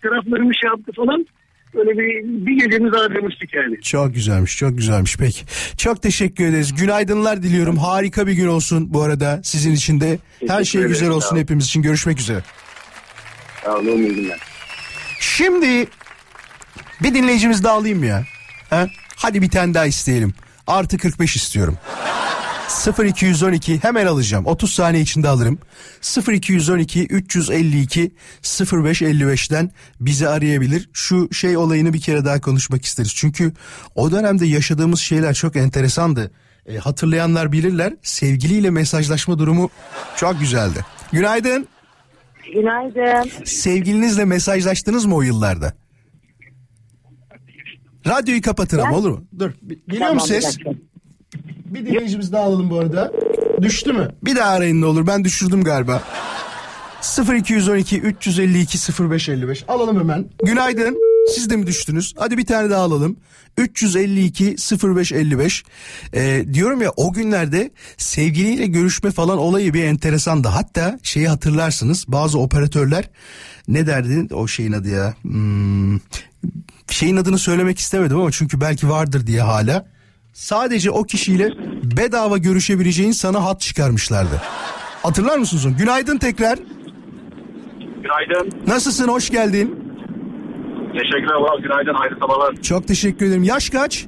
Taraflarımı 0.02 0.54
şey 0.54 0.68
yaptı 0.68 0.92
falan. 0.96 1.26
Böyle 1.74 1.90
bir, 1.90 2.46
bir 2.46 2.64
gecemiz 2.64 2.92
harcamıştık 2.92 3.54
yani. 3.54 3.80
Çok 3.82 4.14
güzelmiş, 4.14 4.56
çok 4.56 4.76
güzelmiş. 4.78 5.16
Peki. 5.16 5.44
Çok 5.76 6.02
teşekkür 6.02 6.44
ederiz. 6.46 6.74
Günaydınlar 6.74 7.42
diliyorum. 7.42 7.76
Harika 7.76 8.26
bir 8.26 8.32
gün 8.32 8.46
olsun 8.46 8.94
bu 8.94 9.02
arada 9.02 9.40
sizin 9.44 9.72
için 9.72 10.00
de. 10.00 10.18
Her 10.48 10.64
şey 10.64 10.80
ederim, 10.80 10.92
güzel 10.92 11.08
olsun 11.10 11.36
ol. 11.36 11.40
hepimiz 11.40 11.64
için. 11.64 11.82
Görüşmek 11.82 12.20
üzere. 12.20 12.40
Sağ 13.64 13.76
olun 13.76 13.86
iyi 13.86 14.14
günler. 14.14 14.38
Şimdi 15.20 15.86
bir 17.02 17.14
dinleyicimiz 17.14 17.64
daha 17.64 17.74
alayım 17.74 18.04
ya. 18.04 18.22
Ha? 18.70 18.88
Hadi 19.16 19.42
bir 19.42 19.50
tane 19.50 19.74
daha 19.74 19.86
isteyelim. 19.86 20.34
Artı 20.66 20.98
45 20.98 21.36
istiyorum. 21.36 21.78
0212 22.68 23.82
hemen 23.82 24.06
alacağım. 24.06 24.46
30 24.46 24.70
saniye 24.74 25.02
içinde 25.02 25.28
alırım. 25.28 25.58
0212 26.32 27.06
352 27.06 28.12
0555'ten 28.42 29.70
bizi 30.00 30.28
arayabilir. 30.28 30.90
Şu 30.92 31.34
şey 31.34 31.56
olayını 31.56 31.92
bir 31.92 32.00
kere 32.00 32.24
daha 32.24 32.40
konuşmak 32.40 32.84
isteriz. 32.84 33.14
Çünkü 33.14 33.52
o 33.94 34.12
dönemde 34.12 34.46
yaşadığımız 34.46 35.00
şeyler 35.00 35.34
çok 35.34 35.56
enteresandı. 35.56 36.30
E, 36.66 36.76
hatırlayanlar 36.76 37.52
bilirler. 37.52 37.94
Sevgiliyle 38.02 38.70
mesajlaşma 38.70 39.38
durumu 39.38 39.70
çok 40.16 40.40
güzeldi. 40.40 40.84
Günaydın. 41.12 41.68
Günaydın. 42.54 43.30
Sevgilinizle 43.44 44.24
mesajlaştınız 44.24 45.04
mı 45.04 45.14
o 45.14 45.22
yıllarda? 45.22 45.72
Radyoyu 48.06 48.42
kapatın 48.42 48.78
ama 48.78 48.96
olur 48.96 49.10
mu? 49.10 49.24
Dur. 49.38 49.50
Geliyor 49.88 50.10
mu 50.10 50.20
ses? 50.20 50.58
Bir 51.68 51.86
dinleyicimiz 51.86 52.32
daha 52.32 52.42
alalım 52.42 52.70
bu 52.70 52.78
arada. 52.78 53.12
Düştü 53.62 53.92
mü? 53.92 54.08
Bir 54.24 54.36
daha 54.36 54.50
arayın 54.50 54.80
ne 54.80 54.86
olur. 54.86 55.06
Ben 55.06 55.24
düşürdüm 55.24 55.64
galiba. 55.64 56.02
0212 57.36 58.00
352 58.00 58.78
0555 59.10 59.64
alalım 59.68 59.98
hemen. 59.98 60.24
Günaydın. 60.44 60.96
Siz 61.34 61.50
de 61.50 61.56
mi 61.56 61.66
düştünüz? 61.66 62.14
Hadi 62.18 62.38
bir 62.38 62.46
tane 62.46 62.70
daha 62.70 62.82
alalım. 62.82 63.16
352 63.58 64.56
0555. 64.82 65.64
Ee, 66.14 66.44
diyorum 66.52 66.82
ya 66.82 66.90
o 66.96 67.12
günlerde 67.12 67.70
sevgiliyle 67.96 68.66
görüşme 68.66 69.10
falan 69.10 69.38
olayı 69.38 69.74
bir 69.74 69.84
enteresandı. 69.84 70.48
Hatta 70.48 70.98
şeyi 71.02 71.28
hatırlarsınız 71.28 72.04
bazı 72.08 72.38
operatörler 72.38 73.10
ne 73.68 73.86
derdi 73.86 74.34
o 74.34 74.48
şeyin 74.48 74.72
adı 74.72 74.88
ya? 74.88 75.14
Hmm, 75.22 75.98
şeyin 76.90 77.16
adını 77.16 77.38
söylemek 77.38 77.78
istemedim 77.78 78.16
ama 78.20 78.30
çünkü 78.30 78.60
belki 78.60 78.88
vardır 78.88 79.26
diye 79.26 79.40
hala. 79.40 79.86
Sadece 80.38 80.90
o 80.90 81.02
kişiyle 81.04 81.50
bedava 81.96 82.38
görüşebileceğin 82.38 83.12
sana 83.12 83.44
hat 83.44 83.60
çıkarmışlardı. 83.60 84.42
Hatırlar 85.02 85.38
mısınız 85.38 85.66
onu? 85.66 85.76
Günaydın 85.76 86.18
tekrar. 86.18 86.58
Günaydın. 87.78 88.66
Nasılsın? 88.66 89.08
Hoş 89.08 89.30
geldin. 89.30 89.84
Teşekkürler. 90.92 91.62
Günaydın. 91.62 91.94
Hayırlı 91.94 92.18
sabahlar. 92.20 92.54
Çok 92.62 92.88
teşekkür 92.88 93.26
ederim. 93.26 93.42
Yaş 93.42 93.70
kaç? 93.70 94.06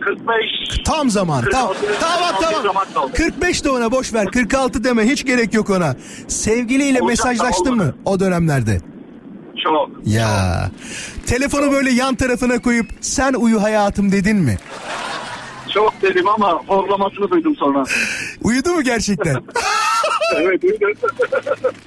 45. 0.00 0.84
Tam 0.84 1.10
zaman. 1.10 1.40
46, 1.42 1.78
Tamam 2.00 2.28
46 2.28 2.44
tamam. 2.44 2.62
zaman 2.62 2.84
kaldı. 2.94 3.12
45 3.12 3.64
de 3.64 3.70
ona 3.70 3.92
boş 3.92 4.14
ver. 4.14 4.26
46 4.26 4.84
deme. 4.84 5.04
Hiç 5.04 5.26
gerek 5.26 5.54
yok 5.54 5.70
ona. 5.70 5.96
Sevgiliyle 6.28 7.02
Olacak 7.02 7.08
mesajlaştın 7.08 7.76
mı 7.76 7.94
o 8.04 8.20
dönemlerde? 8.20 8.80
Çok. 9.62 9.90
Ya. 10.06 10.70
Telefonu 11.26 11.72
böyle 11.72 11.90
yan 11.90 12.14
tarafına 12.14 12.58
koyup 12.62 12.86
sen 13.00 13.34
uyu 13.34 13.62
hayatım 13.62 14.12
dedin 14.12 14.36
mi? 14.36 14.56
Çok 15.74 16.02
dedim 16.02 16.28
ama 16.28 16.62
horlamasını 16.66 17.30
duydum 17.30 17.56
sonra. 17.56 17.84
Uyudu 18.42 18.68
mu 18.74 18.82
gerçekten? 18.82 19.36
evet 20.36 20.62
duydum. 20.62 20.90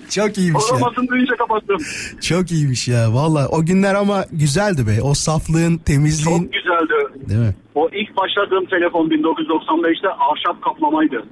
Çok 0.10 0.38
iyiymiş 0.38 0.64
ya. 0.72 0.76
Horlamasını 0.78 1.08
duyunca 1.08 1.36
kapattım. 1.36 1.78
Çok 2.22 2.52
iyiymiş 2.52 2.88
ya. 2.88 3.14
Valla 3.14 3.48
o 3.48 3.66
günler 3.66 3.96
ama 3.96 4.26
güzeldi 4.32 4.88
be. 4.88 5.02
O 5.02 5.14
saflığın, 5.14 5.78
temizliğin. 5.78 6.40
Çok 6.44 6.54
güzeldi. 6.54 7.30
Değil 7.30 7.40
mi? 7.40 7.56
O 7.76 7.90
ilk 7.94 8.18
başladığım 8.18 8.66
telefon 8.66 9.10
1995'te 9.10 10.08
ahşap 10.10 10.62
kaplamaydı. 10.64 11.26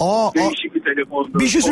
Aa, 0.00 0.30
Değişik 0.34 0.74
bir 0.74 0.84
telefondu. 0.84 1.38
bir 1.40 1.48
şey. 1.48 1.62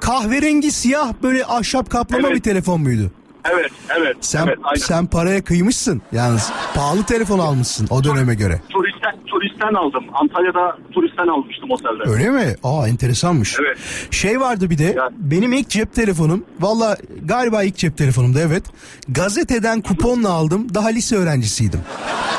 Kahverengi 0.00 0.70
siyah 0.70 1.12
böyle 1.22 1.44
ahşap 1.44 1.90
kaplama 1.90 2.28
Evet. 2.28 2.36
bir 2.36 2.42
telefon 2.42 2.80
muydu? 2.80 3.10
Evet, 3.52 3.70
evet. 4.00 4.16
Sen 4.20 4.46
evet, 4.46 4.58
aynen. 4.62 4.80
sen 4.80 5.06
paraya 5.06 5.44
kıymışsın 5.44 6.02
yalnız. 6.12 6.52
Pahalı 6.74 7.02
telefon 7.04 7.38
almışsın 7.38 7.86
o 7.90 8.04
döneme 8.04 8.34
göre. 8.34 8.60
Turistten, 8.68 9.14
turistten 9.26 9.74
aldım. 9.74 10.04
Antalya'da 10.14 10.78
turistten 10.92 11.26
almıştım 11.26 11.70
otelde. 11.70 12.10
Öyle 12.10 12.30
mi? 12.30 12.54
Aa 12.64 12.88
enteresanmış. 12.88 13.56
Evet. 13.60 13.78
Şey 14.10 14.40
vardı 14.40 14.70
bir 14.70 14.78
de 14.78 14.84
Ya- 14.84 15.10
benim 15.18 15.52
ilk 15.52 15.68
cep 15.68 15.94
telefonum 15.94 16.44
valla 16.60 16.96
galiba 17.24 17.62
ilk 17.62 17.76
cep 17.76 17.96
telefonumdu 17.96 18.38
evet. 18.38 18.62
Gazeteden 19.08 19.80
kuponla 19.80 20.30
aldım 20.30 20.74
daha 20.74 20.88
lise 20.88 21.16
öğrencisiydim. 21.16 21.80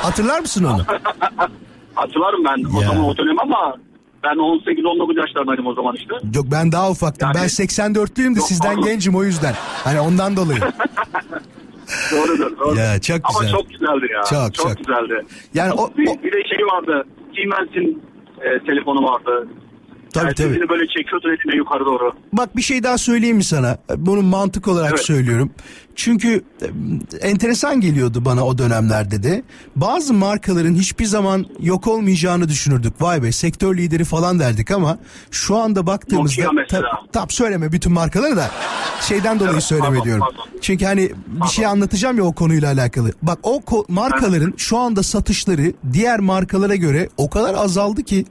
Hatırlar 0.01 0.39
mısın 0.39 0.63
onu? 0.63 0.83
Hatırlarım 1.95 2.43
ben 2.45 2.77
o 2.77 2.81
Ya. 2.81 2.87
zaman 2.87 3.03
o 3.03 3.17
dönem 3.17 3.39
ama 3.39 3.75
ben 4.29 4.35
18-19 4.37 5.19
yaşlarındaydım 5.19 5.67
o 5.67 5.73
zaman 5.73 5.95
işte. 5.95 6.13
Yok 6.35 6.45
ben 6.51 6.71
daha 6.71 6.91
ufaktım. 6.91 7.27
Yani- 7.35 7.35
Ben 7.43 7.47
84'lüyüm 7.47 8.35
de 8.35 8.39
sizden 8.39 8.75
pardon. 8.75 8.83
gencim 8.89 9.15
o 9.15 9.23
yüzden. 9.23 9.53
Hani 9.83 9.99
ondan 9.99 10.37
dolayı. 10.37 10.59
Doğrudur. 12.11 12.59
doğru. 12.59 12.75
Ya, 12.79 13.01
çok 13.01 13.19
Ama 13.23 13.39
güzel. 13.39 13.51
çok 13.57 13.69
güzeldi 13.69 14.07
ya. 14.13 14.21
Çok, 14.29 14.53
Çok, 14.53 14.67
çok. 14.69 14.77
güzeldi. 14.77 15.25
Yani 15.53 15.71
o- 15.73 15.91
bir, 15.97 16.07
o- 16.07 16.23
bir 16.23 16.31
de 16.31 16.43
şey 16.55 16.65
vardı. 16.65 17.07
Siemens'in 17.35 18.03
e, 18.41 18.65
telefonu 18.65 19.03
vardı. 19.03 19.47
Tabii 20.13 20.25
Yani 20.25 20.35
tabii. 20.35 20.69
böyle 20.69 20.87
çekiyordu 20.87 21.27
eline 21.29 21.55
yukarı 21.57 21.85
doğru. 21.85 22.11
Bak 22.33 22.57
bir 22.57 22.61
şey 22.61 22.83
daha 22.83 22.97
söyleyeyim 22.97 23.37
mi 23.37 23.43
sana? 23.43 23.77
Bunu 23.97 24.21
mantık 24.21 24.67
olarak 24.67 24.89
Evet. 24.89 25.01
söylüyorum. 25.05 25.51
Çünkü 25.97 26.43
e, 26.61 27.27
enteresan 27.27 27.81
geliyordu 27.81 28.25
bana 28.25 28.45
o 28.45 28.57
dönemlerde 28.57 29.23
de. 29.23 29.43
Bazı 29.75 30.13
markaların 30.13 30.75
hiçbir 30.75 31.05
zaman 31.05 31.45
yok 31.59 31.87
olmayacağını 31.87 32.49
düşünürdük. 32.49 33.01
Vay 33.01 33.23
be 33.23 33.31
sektör 33.31 33.77
lideri 33.77 34.03
falan 34.03 34.39
derdik 34.39 34.71
ama 34.71 34.97
şu 35.31 35.55
anda 35.57 35.87
baktığımızda 35.87 36.43
tam 37.13 37.29
söyleme 37.29 37.71
bütün 37.71 37.91
markaları 37.91 38.37
da 38.37 38.51
şeyden 39.01 39.39
dolayı 39.39 39.53
Evet, 39.53 39.63
söyleme 39.63 39.87
pardon, 39.89 40.03
diyorum. 40.05 40.23
pardon. 40.29 40.45
Çünkü 40.61 40.85
hani 40.85 41.11
bir 41.27 41.47
şey 41.47 41.65
anlatacağım 41.65 42.17
ya 42.17 42.23
o 42.23 42.33
konuyla 42.33 42.71
alakalı. 42.73 43.11
Bak 43.21 43.39
o 43.43 43.57
ko- 43.59 43.85
markaların 43.87 44.53
şu 44.57 44.77
anda 44.77 45.03
satışları 45.03 45.73
diğer 45.93 46.19
markalara 46.19 46.75
göre 46.75 47.09
o 47.17 47.29
kadar 47.29 47.53
azaldı 47.53 48.03
ki 48.03 48.25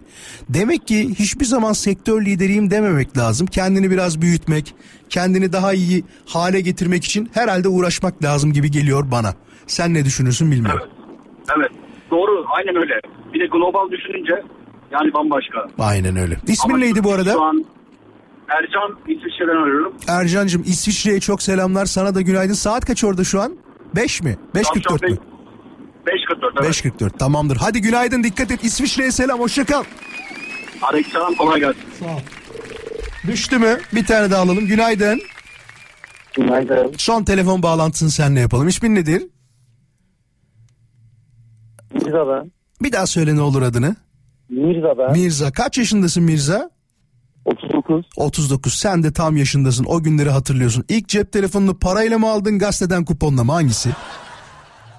demek 0.48 0.86
ki 0.86 1.14
hiçbir 1.18 1.44
zaman 1.44 1.72
sektör 1.72 2.24
lideriyim 2.24 2.70
dememek 2.70 3.18
lazım. 3.18 3.46
Kendini 3.46 3.90
biraz 3.90 4.20
büyütmek, 4.20 4.74
kendini 5.10 5.52
daha 5.52 5.72
iyi 5.72 6.04
hale 6.26 6.60
getirmek 6.60 7.04
için 7.04 7.30
herhalde 7.34 7.68
uğraşmak 7.68 8.22
lazım 8.24 8.52
gibi 8.52 8.70
geliyor 8.70 9.10
bana. 9.10 9.34
Sen 9.66 9.94
ne 9.94 10.04
düşünürsün 10.04 10.50
bilmiyorum. 10.50 10.88
Evet. 11.58 11.70
Doğru. 12.10 12.44
Aynen 12.56 12.76
öyle. 12.76 13.00
Bir 13.34 13.40
de 13.40 13.46
global 13.46 13.90
düşününce 13.90 14.42
yani 14.92 15.14
bambaşka. 15.14 15.66
Aynen 15.78 16.16
öyle. 16.16 16.36
İsmin 16.46 16.74
Ama 16.74 16.84
neydi 16.84 17.04
bu 17.04 17.12
arada? 17.12 17.32
Şu 17.32 17.42
an 17.42 17.64
Ercan 18.48 18.98
İsviçre'den 19.08 19.62
arıyorum. 19.62 19.94
Ercan'cığım 20.08 20.62
İsviçre'ye 20.66 21.20
çok 21.20 21.42
selamlar. 21.42 21.86
Sana 21.86 22.14
da 22.14 22.20
günaydın. 22.20 22.54
Saat 22.54 22.84
kaç 22.84 23.04
orada 23.04 23.24
şu 23.24 23.40
an? 23.40 23.56
5 23.96 24.22
mi? 24.22 24.36
5.44 24.54 25.10
mü? 25.10 25.18
5.44 26.06 26.64
evet. 26.64 26.84
5.44 26.84 27.18
tamamdır. 27.18 27.56
Hadi 27.56 27.80
günaydın 27.80 28.22
dikkat 28.22 28.50
et. 28.50 28.64
İsviçre'ye 28.64 29.10
selam 29.10 29.40
hoşça 29.40 29.64
kal. 29.64 29.84
Aleykümselam 30.82 31.34
kolay 31.34 31.60
gelsin. 31.60 31.82
Düştü 33.26 33.58
mü? 33.58 33.78
Bir 33.94 34.06
tane 34.06 34.30
daha 34.30 34.42
alalım. 34.42 34.66
Günaydın. 34.66 35.20
Günaydın. 36.34 36.92
Son 36.96 37.24
telefon 37.24 37.62
bağlantısını 37.62 38.10
seninle 38.10 38.40
yapalım. 38.40 38.68
İsmin 38.68 38.94
nedir? 38.94 39.22
Mirza 41.94 42.28
ben. 42.28 42.52
Bir 42.82 42.92
daha 42.92 43.06
söyle 43.06 43.34
ne 43.36 43.40
olur 43.40 43.62
adını. 43.62 43.96
Mirza 44.48 44.98
ben. 44.98 45.12
Mirza. 45.12 45.52
Kaç 45.52 45.78
yaşındasın 45.78 46.22
Mirza? 46.22 46.70
39. 47.44 48.04
39. 48.16 48.74
Sen 48.74 49.02
de 49.02 49.12
tam 49.12 49.36
yaşındasın. 49.36 49.84
O 49.88 50.02
günleri 50.02 50.30
hatırlıyorsun. 50.30 50.84
İlk 50.88 51.08
cep 51.08 51.32
telefonunu 51.32 51.78
parayla 51.78 52.18
mı 52.18 52.30
aldın 52.30 52.58
gazeteden 52.58 53.04
kuponla 53.04 53.44
mı? 53.44 53.52
Hangisi? 53.52 53.90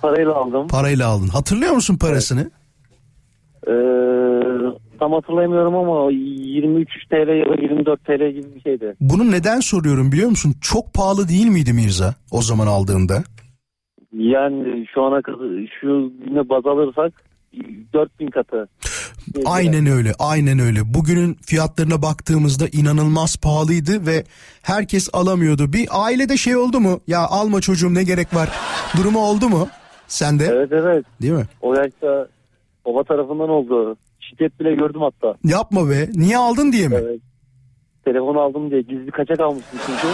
Parayla 0.02 0.34
aldım. 0.36 0.68
Parayla 0.68 1.08
aldın. 1.08 1.28
Hatırlıyor 1.28 1.72
musun 1.72 1.98
parasını? 1.98 2.52
Ee, 3.68 3.72
tam 4.97 5.13
hatırlayamıyorum 5.13 5.75
ama 5.75 6.12
23 6.12 6.89
TL 7.10 7.13
ya 7.13 7.45
da 7.45 7.62
24 7.62 8.05
TL 8.05 8.31
gibi 8.31 8.55
bir 8.55 8.62
şeydi. 8.62 8.95
Bunu 9.01 9.31
neden 9.31 9.60
soruyorum 9.60 10.12
biliyor 10.12 10.29
musun? 10.29 10.53
Çok 10.62 10.93
pahalı 10.93 11.27
değil 11.29 11.47
miydi 11.47 11.73
Mirza 11.73 12.15
o 12.31 12.41
zaman 12.41 12.67
aldığında? 12.67 13.23
Yani 14.13 14.88
şu 14.93 15.03
ana 15.03 15.21
kadar 15.21 15.69
şu 15.81 16.12
güne 16.25 16.49
baz 16.49 16.65
alırsak 16.65 17.13
4000 17.93 18.27
katı. 18.27 18.67
Aynen 19.45 19.86
öyle, 19.86 20.12
aynen 20.19 20.60
öyle. 20.60 20.79
Bugünün 20.93 21.33
fiyatlarına 21.33 22.01
baktığımızda 22.01 22.65
inanılmaz 22.71 23.38
pahalıydı 23.38 24.05
ve 24.07 24.23
herkes 24.62 25.10
alamıyordu. 25.13 25.73
Bir 25.73 25.88
ailede 25.91 26.38
şey 26.38 26.57
oldu 26.57 26.79
mu? 26.79 26.99
Ya 27.07 27.19
alma 27.19 27.62
çocuğum 27.62 27.93
ne 27.93 28.03
gerek 28.03 28.36
var? 28.36 28.49
Durumu 28.97 29.19
oldu 29.19 29.49
mu? 29.49 29.67
Sende? 30.07 30.45
Evet 30.45 30.69
evet. 30.71 31.05
Değil 31.21 31.33
mi? 31.33 31.45
O 31.62 31.73
yaşta 31.75 32.27
baba 32.86 33.03
tarafından 33.03 33.49
oldu. 33.49 33.97
Şiddet 34.30 34.60
bile 34.60 34.76
gördüm 34.76 35.02
hatta. 35.02 35.38
Yapma 35.44 35.90
be. 35.90 36.10
Niye 36.13 36.38
aldın 36.38 36.72
diye 36.72 36.88
mi? 36.88 36.96
Evet. 37.00 37.20
Telefon 38.06 38.36
aldım 38.36 38.72
diye 38.72 38.82
gizli 38.82 39.12
kaçak 39.12 39.40
almıştım 39.40 39.80
çünkü. 39.86 40.08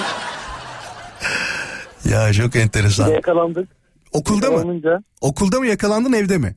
Ya 2.15 2.33
çok 2.33 2.55
enteresan. 2.55 3.09
yakalandık. 3.09 3.69
Okulda 4.13 4.47
mı? 4.47 4.53
Yakalanınca 4.55 5.03
Okulda 5.21 5.59
mı 5.59 5.67
yakalandın 5.67 6.13
evde 6.13 6.37
mi? 6.37 6.55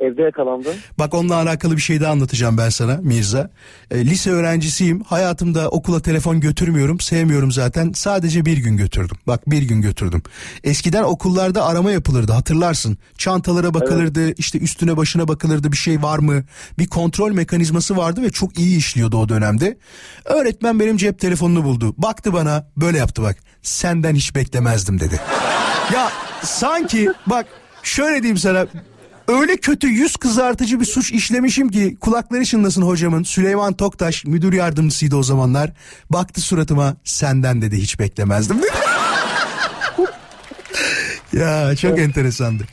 Evde 0.00 0.22
yakalandım. 0.22 0.72
Bak 0.98 1.14
onunla 1.14 1.34
alakalı 1.34 1.76
bir 1.76 1.80
şey 1.82 2.00
daha 2.00 2.12
anlatacağım 2.12 2.58
ben 2.58 2.68
sana 2.68 2.98
Mirza. 3.02 3.50
E, 3.90 4.06
lise 4.06 4.30
öğrencisiyim. 4.30 5.00
Hayatımda 5.00 5.68
okula 5.68 6.00
telefon 6.00 6.40
götürmüyorum. 6.40 7.00
Sevmiyorum 7.00 7.52
zaten. 7.52 7.92
Sadece 7.92 8.44
bir 8.44 8.56
gün 8.56 8.76
götürdüm. 8.76 9.16
Bak 9.26 9.50
bir 9.50 9.62
gün 9.62 9.82
götürdüm. 9.82 10.22
Eskiden 10.64 11.02
okullarda 11.02 11.64
arama 11.64 11.90
yapılırdı 11.92 12.32
hatırlarsın. 12.32 12.98
Çantalara 13.18 13.74
bakılırdı. 13.74 14.32
işte 14.32 14.58
üstüne 14.58 14.96
başına 14.96 15.28
bakılırdı 15.28 15.72
bir 15.72 15.76
şey 15.76 16.02
var 16.02 16.18
mı? 16.18 16.42
Bir 16.78 16.86
kontrol 16.86 17.32
mekanizması 17.32 17.96
vardı 17.96 18.22
ve 18.22 18.30
çok 18.30 18.58
iyi 18.58 18.78
işliyordu 18.78 19.16
o 19.16 19.28
dönemde. 19.28 19.78
Öğretmen 20.24 20.80
benim 20.80 20.96
cep 20.96 21.18
telefonunu 21.18 21.64
buldu. 21.64 21.94
Baktı 21.98 22.32
bana 22.32 22.66
böyle 22.76 22.98
yaptı 22.98 23.22
bak. 23.22 23.36
Senden 23.62 24.14
hiç 24.14 24.34
beklemezdim 24.34 25.00
dedi. 25.00 25.20
Ya 25.94 26.10
sanki 26.42 27.08
bak 27.26 27.46
şöyle 27.82 28.22
diyeyim 28.22 28.38
sana 28.38 28.66
öyle 29.28 29.56
kötü 29.56 29.86
yüz 29.88 30.16
kızartıcı 30.16 30.80
bir 30.80 30.84
suç 30.84 31.12
işlemişim 31.12 31.68
ki 31.68 31.96
kulakları 32.00 32.44
çınlasın 32.44 32.82
hocamın 32.82 33.22
Süleyman 33.22 33.72
Toktaş 33.74 34.24
müdür 34.24 34.52
yardımcısıydı 34.52 35.16
o 35.16 35.22
zamanlar. 35.22 35.72
Baktı 36.10 36.40
suratıma 36.40 36.96
senden 37.04 37.62
dedi 37.62 37.76
hiç 37.76 37.98
beklemezdim 37.98 38.56
ya 41.32 41.76
çok 41.76 41.98
enteresandı. 41.98 42.64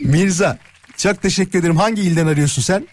Mirza 0.00 0.58
çok 0.96 1.22
teşekkür 1.22 1.58
ederim. 1.58 1.76
Hangi 1.76 2.02
ilden 2.02 2.26
arıyorsun 2.26 2.62
sen? 2.62 2.88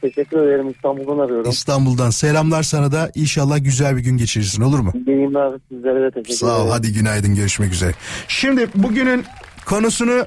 Teşekkür 0.00 0.38
ederim 0.48 0.70
İstanbul'dan 0.70 1.24
arıyorum. 1.24 1.50
İstanbul'dan. 1.50 2.10
Selamlar 2.10 2.62
sana 2.62 2.92
da. 2.92 3.10
İnşallah 3.14 3.64
güzel 3.64 3.96
bir 3.96 4.00
gün 4.00 4.16
geçirirsin 4.16 4.62
olur 4.62 4.78
mu? 4.78 4.92
Yayınlar 5.06 5.58
sizlere 5.68 6.02
de 6.02 6.10
teşekkür 6.10 6.34
Sağ 6.34 6.46
ol 6.46 6.56
ederim. 6.60 6.70
hadi 6.70 6.92
günaydın 6.92 7.34
görüşmek 7.34 7.72
üzere. 7.72 7.92
Şimdi 8.28 8.68
bugünün 8.74 9.24
konusunu 9.66 10.26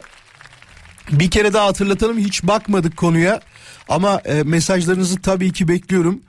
bir 1.12 1.32
kere 1.32 1.54
daha 1.54 1.66
hatırlatalım 1.66 2.18
hiç 2.18 2.44
bakmadık 2.44 2.98
konuya 2.98 3.42
ama 3.90 4.22
e, 4.26 4.44
mesajlarınızı 4.44 5.22
tabii 5.22 5.54
ki 5.54 5.68
bekliyorum. 5.68 6.22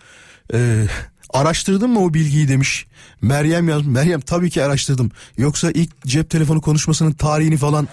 E, 0.55 0.85
araştırdın 1.31 1.91
mı 1.91 2.01
o 2.01 2.14
bilgiyi 2.14 2.49
demiş. 2.49 2.87
Meryem 3.23 3.69
yazmış. 3.69 3.95
Meryem 3.95 4.21
tabii 4.21 4.51
ki 4.51 4.64
araştırdım. 4.64 5.11
Yoksa 5.38 5.71
ilk 5.71 6.07
cep 6.07 6.31
telefonu 6.31 6.61
konuşmasının 6.61 7.12
tarihini 7.12 7.57
falan 7.57 7.88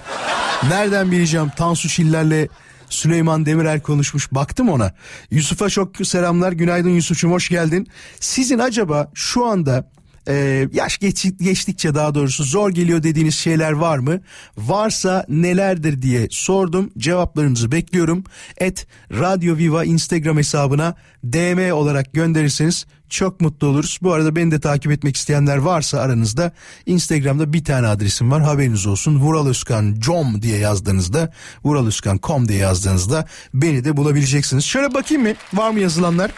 nereden 0.69 1.12
bileceğim? 1.12 1.52
Tansu 1.58 1.89
Çiller'le 1.89 2.48
Süleyman 2.89 3.45
Demirel 3.45 3.80
konuşmuş. 3.80 4.32
Baktım 4.32 4.69
ona. 4.69 4.93
Yusuf'a 5.32 5.69
çok 5.69 6.08
selamlar. 6.08 6.52
Günaydın 6.52 6.89
Yusuf'cum 6.89 7.32
hoş 7.32 7.50
geldin. 7.50 7.88
Sizin 8.19 8.60
acaba 8.60 9.12
şu 9.13 9.45
anda 9.45 9.89
ee, 10.27 10.67
yaş 10.73 10.97
geç, 10.97 11.27
geçtikçe 11.39 11.95
daha 11.95 12.15
doğrusu 12.15 12.43
zor 12.43 12.69
geliyor 12.71 13.03
dediğiniz 13.03 13.35
şeyler 13.35 13.71
var 13.71 13.97
mı? 13.97 14.21
Varsa 14.57 15.25
nelerdir 15.29 16.01
diye 16.01 16.27
sordum. 16.31 16.91
Cevaplarınızı 16.97 17.71
bekliyorum. 17.71 18.23
Et 18.57 18.88
Radyo 19.11 19.57
Viva 19.57 19.83
Instagram 19.83 20.38
hesabına 20.38 20.95
DM 21.23 21.73
olarak 21.73 22.13
gönderirseniz 22.13 22.85
çok 23.09 23.41
mutlu 23.41 23.67
oluruz. 23.67 23.99
Bu 24.01 24.13
arada 24.13 24.35
beni 24.35 24.51
de 24.51 24.59
takip 24.59 24.91
etmek 24.91 25.15
isteyenler 25.15 25.57
varsa 25.57 25.99
aranızda 25.99 26.51
Instagram'da 26.85 27.53
bir 27.53 27.63
tane 27.63 27.88
adresim 27.88 28.31
var 28.31 28.41
haberiniz 28.41 28.88
olsun. 28.88 29.19
Vural 29.19 29.47
Özkan 29.47 29.95
com 29.99 30.41
diye 30.41 30.57
yazdığınızda 30.57 31.33
Vural 31.63 31.88
Özkan 31.88 32.19
com 32.23 32.47
diye 32.47 32.59
yazdığınızda 32.59 33.25
beni 33.53 33.85
de 33.85 33.97
bulabileceksiniz. 33.97 34.65
Şöyle 34.65 34.93
bakayım 34.93 35.23
mı 35.23 35.33
var 35.53 35.69
mı 35.69 35.79
yazılanlar? 35.79 36.31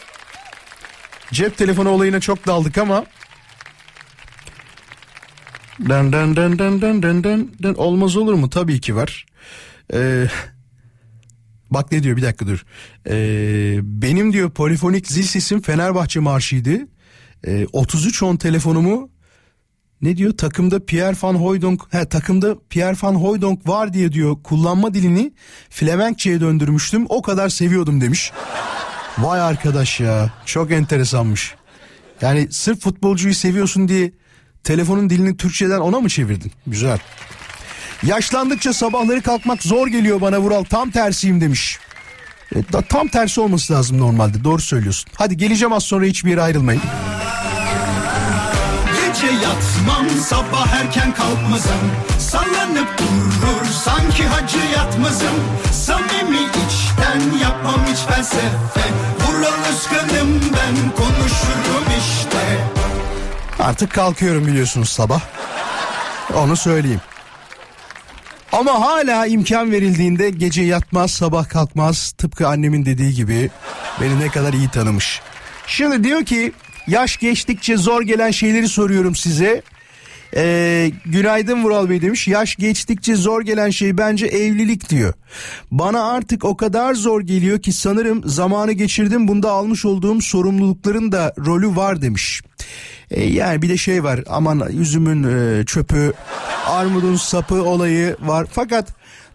Cep 1.31 1.57
telefonu 1.57 1.89
olayına 1.89 2.19
çok 2.19 2.47
daldık 2.47 2.77
ama 2.77 3.05
Den 5.79 6.13
den 6.13 6.35
den 6.35 6.59
den 6.59 6.81
den 6.81 7.01
den 7.01 7.23
den 7.23 7.51
den 7.63 7.73
olmaz 7.73 8.17
olur 8.17 8.33
mu? 8.33 8.49
Tabii 8.49 8.81
ki 8.81 8.95
var. 8.95 9.25
Ee, 9.93 10.27
bak 11.71 11.91
ne 11.91 12.03
diyor 12.03 12.17
bir 12.17 12.21
dakika 12.21 12.47
dur. 12.47 12.65
Ee, 13.09 13.79
benim 13.83 14.33
diyor 14.33 14.49
polifonik 14.49 15.07
zil 15.07 15.23
sesim 15.23 15.61
Fenerbahçe 15.61 16.19
marşıydı. 16.19 16.77
Ee, 17.47 17.67
33 17.73 18.23
on 18.23 18.35
telefonumu 18.35 19.09
ne 20.01 20.17
diyor 20.17 20.37
takımda 20.37 20.85
Pierre 20.85 21.17
van 21.21 21.35
Hooydonk 21.35 21.81
he 21.93 22.05
takımda 22.05 22.55
Pierre 22.69 22.97
van 23.01 23.15
Hooydonk 23.15 23.67
var 23.67 23.93
diye 23.93 24.11
diyor 24.11 24.43
kullanma 24.43 24.93
dilini 24.93 25.33
Flemenkçe'ye 25.69 26.41
döndürmüştüm 26.41 27.05
o 27.09 27.21
kadar 27.21 27.49
seviyordum 27.49 28.01
demiş. 28.01 28.31
Vay 29.17 29.41
arkadaş 29.41 29.99
ya 29.99 30.33
çok 30.45 30.71
enteresanmış. 30.71 31.55
Yani 32.21 32.47
sırf 32.51 32.79
futbolcuyu 32.79 33.33
seviyorsun 33.33 33.87
diye 33.87 34.11
telefonun 34.63 35.09
dilini 35.09 35.37
Türkçeden 35.37 35.79
ona 35.79 35.99
mı 35.99 36.09
çevirdin? 36.09 36.51
Güzel. 36.67 36.99
Yaşlandıkça 38.03 38.73
sabahları 38.73 39.21
kalkmak 39.21 39.63
zor 39.63 39.87
geliyor 39.87 40.21
bana 40.21 40.39
Vural 40.39 40.63
tam 40.63 40.91
tersiyim 40.91 41.41
demiş. 41.41 41.79
E, 42.55 42.73
da, 42.73 42.81
tam 42.81 43.07
tersi 43.07 43.41
olması 43.41 43.73
lazım 43.73 43.99
normalde 43.99 44.43
doğru 44.43 44.61
söylüyorsun. 44.61 45.11
Hadi 45.15 45.37
geleceğim 45.37 45.73
az 45.73 45.83
sonra 45.83 46.05
hiçbir 46.05 46.29
yere 46.29 46.41
ayrılmayın. 46.41 46.81
Gece 49.17 49.33
yatmam 49.33 50.09
sabah 50.09 50.67
erken 50.73 51.13
kalkmazım 51.13 51.91
Sallanıp 52.19 52.97
durur 52.97 53.65
sanki 53.85 54.23
hacı 54.23 54.57
yatmazım 54.75 55.35
Samimi 55.71 56.37
içten 56.37 57.37
yapmam 57.41 57.85
hiç 57.91 57.99
felsefe 57.99 58.87
Artık 63.67 63.91
kalkıyorum 63.91 64.47
biliyorsunuz 64.47 64.89
sabah. 64.89 65.21
Onu 66.33 66.55
söyleyeyim. 66.55 67.01
Ama 68.51 68.81
hala 68.81 69.25
imkan 69.25 69.71
verildiğinde 69.71 70.29
gece 70.29 70.61
yatmaz 70.61 71.11
sabah 71.11 71.49
kalkmaz 71.49 72.11
tıpkı 72.11 72.47
annemin 72.47 72.85
dediği 72.85 73.13
gibi 73.13 73.49
beni 74.01 74.19
ne 74.19 74.27
kadar 74.27 74.53
iyi 74.53 74.69
tanımış. 74.69 75.21
Şimdi 75.67 76.03
diyor 76.03 76.25
ki 76.25 76.51
yaş 76.87 77.17
geçtikçe 77.17 77.77
zor 77.77 78.01
gelen 78.01 78.31
şeyleri 78.31 78.67
soruyorum 78.67 79.15
size. 79.15 79.61
Ee, 80.35 80.91
günaydın 81.05 81.63
Vural 81.63 81.89
Bey 81.89 82.01
demiş. 82.01 82.27
Yaş 82.27 82.55
geçtikçe 82.55 83.15
zor 83.15 83.41
gelen 83.41 83.69
şey 83.69 83.97
bence 83.97 84.25
evlilik 84.25 84.89
diyor. 84.89 85.13
Bana 85.71 86.11
artık 86.11 86.45
o 86.45 86.57
kadar 86.57 86.93
zor 86.93 87.21
geliyor 87.21 87.61
ki 87.61 87.73
sanırım 87.73 88.29
zamanı 88.29 88.71
geçirdim. 88.71 89.27
Bunda 89.27 89.51
almış 89.51 89.85
olduğum 89.85 90.21
sorumlulukların 90.21 91.11
da 91.11 91.33
rolü 91.45 91.75
var 91.75 92.01
demiş. 92.01 92.41
Ee, 93.11 93.23
yani 93.23 93.61
bir 93.61 93.69
de 93.69 93.77
şey 93.77 94.03
var 94.03 94.23
aman 94.27 94.69
üzümün 94.71 95.23
e, 95.23 95.65
çöpü 95.65 96.13
armudun 96.65 97.15
sapı 97.15 97.63
olayı 97.63 98.15
var. 98.21 98.47
Fakat 98.51 98.87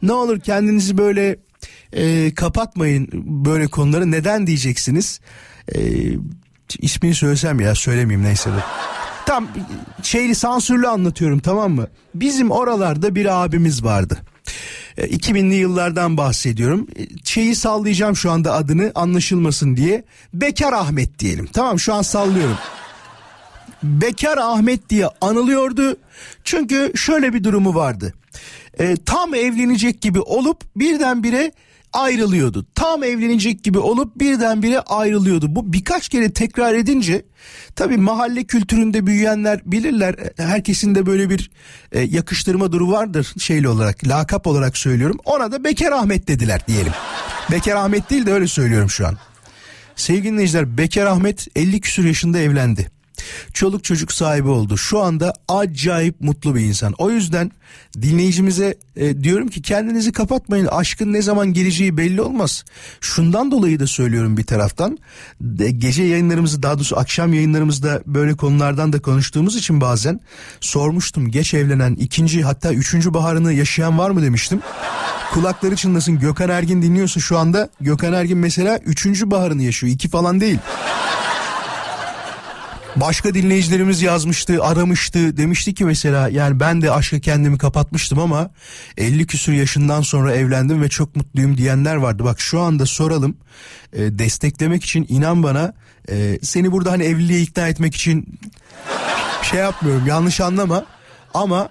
ne 0.03 0.13
olur 0.13 0.41
kendinizi 0.41 0.99
böyle 0.99 1.37
e, 1.93 2.35
kapatmayın 2.35 3.09
böyle 3.45 3.67
konuları. 3.67 4.11
Neden 4.11 4.47
diyeceksiniz? 4.47 5.21
E, 5.75 5.81
ismini 6.79 7.15
söylesem 7.15 7.61
ya 7.61 7.75
söylemeyeyim 7.75 8.27
neyse 8.27 8.51
bu. 8.51 8.61
Tam 9.27 9.49
şeyli 10.03 10.35
sansürlü 10.35 10.89
anlatıyorum 10.89 11.39
tamam 11.39 11.73
mı? 11.73 11.87
Bizim 12.15 12.51
oralarda 12.51 13.15
bir 13.15 13.43
abimiz 13.45 13.85
vardı. 13.85 14.19
E, 14.97 15.07
2000'li 15.07 15.55
yıllardan 15.55 16.17
bahsediyorum. 16.17 16.87
E, 16.97 17.07
Şeyi 17.25 17.55
sallayacağım 17.55 18.17
şu 18.17 18.31
anda 18.31 18.53
adını 18.53 18.93
anlaşılmasın 18.95 19.77
diye. 19.77 20.05
Bekar 20.35 20.73
Ahmet 20.73 21.19
diyelim. 21.19 21.47
Tamam 21.53 21.79
şu 21.79 21.95
an 21.95 22.03
sallıyorum. 22.03 22.59
Bekar 23.83 24.39
Ahmet 24.39 24.91
diye 24.91 25.07
anılıyordu. 25.21 25.97
Çünkü 26.45 26.93
şöyle 26.95 27.35
bir 27.35 27.45
durumu 27.45 27.75
vardı. 27.75 28.15
E, 28.79 28.97
tam 28.97 29.35
evlenecek 29.35 30.01
gibi 30.03 30.21
olup 30.21 30.61
birdenbire 30.77 31.53
ayrılıyordu. 31.93 32.67
Tam 32.75 33.03
evlenecek 33.03 33.65
gibi 33.65 33.79
olup 33.79 34.21
birdenbire 34.21 34.81
ayrılıyordu. 34.81 35.55
Bu 35.57 35.73
birkaç 35.73 36.09
kere 36.09 36.33
tekrar 36.33 36.75
edince 36.75 37.25
tabi 37.77 37.97
mahalle 37.97 38.45
kültüründe 38.45 39.07
büyüyenler 39.07 39.61
bilirler. 39.65 40.15
Herkesin 40.37 40.95
de 40.95 41.07
böyle 41.07 41.31
bir 41.31 41.51
e, 41.93 42.01
yakıştırma 42.01 42.73
duru 42.73 42.93
vardır 42.93 43.35
şeyli 43.39 43.69
olarak 43.69 44.09
lakap 44.09 44.47
olarak 44.47 44.77
söylüyorum. 44.77 45.19
Ona 45.25 45.53
da 45.53 45.65
Bekar 45.65 45.93
Ahmet 45.93 46.29
dediler 46.29 46.67
diyelim. 46.67 46.93
Bekar 47.51 47.77
Ahmet 47.77 48.11
değil 48.11 48.27
de 48.27 48.33
öyle 48.33 48.47
söylüyorum 48.47 48.91
şu 48.91 49.07
an. 49.07 49.19
Sevgili 49.97 50.25
dinleyiciler 50.25 50.79
Bekar 50.79 51.07
Ahmet 51.07 51.49
50 51.57 51.81
küsur 51.81 52.05
yaşında 52.05 52.39
evlendi. 52.39 53.02
Çoluk 53.53 53.85
çocuk 53.85 54.13
sahibi 54.13 54.49
oldu. 54.49 54.77
Şu 54.77 55.01
anda 55.01 55.35
acayip 55.49 56.21
mutlu 56.21 56.55
bir 56.55 56.61
insan. 56.61 56.95
O 56.99 57.11
yüzden 57.11 57.53
dinleyicimize 58.03 58.75
e, 58.97 59.23
diyorum 59.23 59.49
ki 59.49 59.63
kendinizi 59.63 60.13
kapatmayın. 60.13 60.67
Aşkın 60.67 61.13
ne 61.13 61.23
zaman 61.23 61.53
geleceği 61.53 61.97
belli 61.97 62.21
olmaz. 62.21 62.65
Şundan 63.01 63.51
dolayı 63.51 63.81
da 63.81 63.87
söylüyorum 63.87 64.37
bir 64.37 64.45
taraftan. 64.45 64.99
De, 65.41 65.71
gece 65.71 66.03
yayınlarımızı 66.03 66.63
daha 66.63 66.75
doğrusu 66.75 66.99
akşam 66.99 67.35
yayınlarımızda 67.35 68.03
böyle 68.07 68.35
konulardan 68.35 68.93
da 68.93 69.03
konuştuğumuz 69.03 69.57
için 69.57 69.81
bazen 69.81 70.21
sormuştum. 70.61 71.31
Geç 71.31 71.55
evlenen 71.55 71.95
ikinci 71.95 72.43
hatta 72.43 72.73
üçüncü 72.73 73.15
baharını 73.15 73.53
yaşayan 73.53 73.99
var 73.99 74.11
mı 74.11 74.23
demiştim. 74.23 74.61
Kulakları 75.33 75.77
çınlasın 75.77 76.19
Gökhan 76.19 76.49
Ergin 76.49 76.83
dinliyorsa 76.83 77.21
şu 77.21 77.39
anda 77.39 77.69
Gökhan 77.81 78.13
Ergin 78.13 78.39
mesela 78.39 78.79
üçüncü 78.79 79.31
baharını 79.31 79.63
yaşıyor. 79.63 79.93
iki 79.93 80.09
falan 80.09 80.41
değil. 80.41 80.59
Başka 82.97 83.35
dinleyicilerimiz 83.35 84.03
yazmıştı, 84.03 84.65
aramıştı. 84.65 85.37
Demişti 85.37 85.75
ki 85.75 85.85
mesela 85.85 86.29
yani 86.29 86.61
ben 86.61 86.83
de 86.83 86.91
aşka 86.91 87.21
kendimi 87.21 87.59
kapatmıştım 87.59 88.19
ama 88.19 88.51
50 88.97 89.27
küsur 89.27 89.53
yaşından 89.53 90.01
sonra 90.01 90.35
evlendim 90.35 90.83
ve 90.83 90.89
çok 90.89 91.17
mutluyum 91.17 91.57
diyenler 91.57 91.97
vardı. 91.97 92.25
Bak 92.25 92.41
şu 92.41 92.61
anda 92.61 92.87
soralım. 92.87 93.37
E, 93.93 94.19
desteklemek 94.19 94.85
için 94.85 95.07
inan 95.09 95.43
bana 95.43 95.75
e, 96.11 96.39
seni 96.43 96.73
burada 96.73 96.91
hani 96.91 97.05
evliliğe 97.05 97.41
ikna 97.41 97.69
etmek 97.69 97.95
için 97.95 98.39
şey 99.43 99.61
yapmıyorum 99.61 100.07
yanlış 100.07 100.41
anlama. 100.41 100.87
Ama 101.35 101.69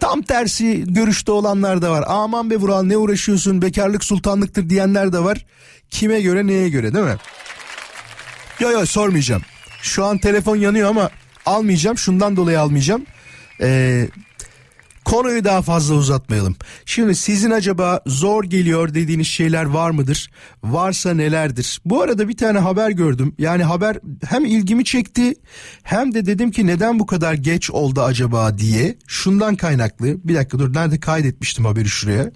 tam 0.00 0.22
tersi 0.22 0.84
görüşte 0.94 1.32
olanlar 1.32 1.82
da 1.82 1.90
var. 1.90 2.04
Aman 2.06 2.50
be 2.50 2.56
Vural 2.56 2.82
ne 2.82 2.96
uğraşıyorsun 2.96 3.62
bekarlık 3.62 4.04
sultanlıktır 4.04 4.70
diyenler 4.70 5.12
de 5.12 5.18
var. 5.18 5.46
Kime 5.90 6.20
göre 6.20 6.46
neye 6.46 6.68
göre 6.68 6.94
değil 6.94 7.04
mi? 7.04 7.16
Yo 8.60 8.70
yo 8.70 8.86
sormayacağım. 8.86 9.42
Şu 9.86 10.04
an 10.04 10.18
telefon 10.18 10.56
yanıyor 10.56 10.90
ama 10.90 11.10
almayacağım. 11.46 11.98
Şundan 11.98 12.36
dolayı 12.36 12.60
almayacağım. 12.60 13.06
Ee, 13.60 14.08
Konuyu 15.06 15.44
daha 15.44 15.62
fazla 15.62 15.94
uzatmayalım. 15.94 16.56
Şimdi 16.86 17.14
sizin 17.14 17.50
acaba 17.50 18.00
zor 18.06 18.44
geliyor 18.44 18.94
dediğiniz 18.94 19.26
şeyler 19.26 19.64
var 19.64 19.90
mıdır? 19.90 20.30
Varsa 20.64 21.14
nelerdir? 21.14 21.80
Bu 21.84 22.02
arada 22.02 22.28
bir 22.28 22.36
tane 22.36 22.58
haber 22.58 22.90
gördüm. 22.90 23.34
Yani 23.38 23.62
haber 23.62 23.98
hem 24.28 24.44
ilgimi 24.44 24.84
çekti 24.84 25.34
hem 25.82 26.14
de 26.14 26.26
dedim 26.26 26.50
ki 26.50 26.66
neden 26.66 26.98
bu 26.98 27.06
kadar 27.06 27.34
geç 27.34 27.70
oldu 27.70 28.02
acaba 28.02 28.58
diye. 28.58 28.98
Şundan 29.06 29.56
kaynaklı. 29.56 30.06
Bir 30.24 30.34
dakika 30.34 30.58
dur 30.58 30.74
nerede 30.74 31.00
kaydetmiştim 31.00 31.64
haberi 31.64 31.88
şuraya. 31.88 32.30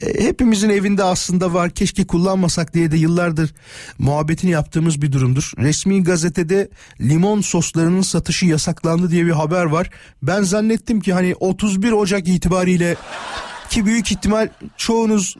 E, 0.00 0.24
hepimizin 0.24 0.70
evinde 0.70 1.04
aslında 1.04 1.54
var. 1.54 1.70
Keşke 1.70 2.06
kullanmasak 2.06 2.74
diye 2.74 2.90
de 2.90 2.96
yıllardır 2.96 3.54
muhabbetini 3.98 4.50
yaptığımız 4.50 5.02
bir 5.02 5.12
durumdur. 5.12 5.52
Resmi 5.58 6.02
gazetede 6.02 6.68
limon 7.00 7.40
soslarının 7.40 8.02
satışı 8.02 8.46
yasaklandı 8.46 9.10
diye 9.10 9.26
bir 9.26 9.30
haber 9.30 9.64
var. 9.64 9.90
Ben 10.22 10.42
zannettim 10.42 11.00
ki 11.00 11.12
hani 11.12 11.34
31 11.34 11.97
Ocak 11.98 12.28
itibariyle 12.28 12.96
ki 13.70 13.86
büyük 13.86 14.12
ihtimal 14.12 14.48
çoğunuz 14.76 15.36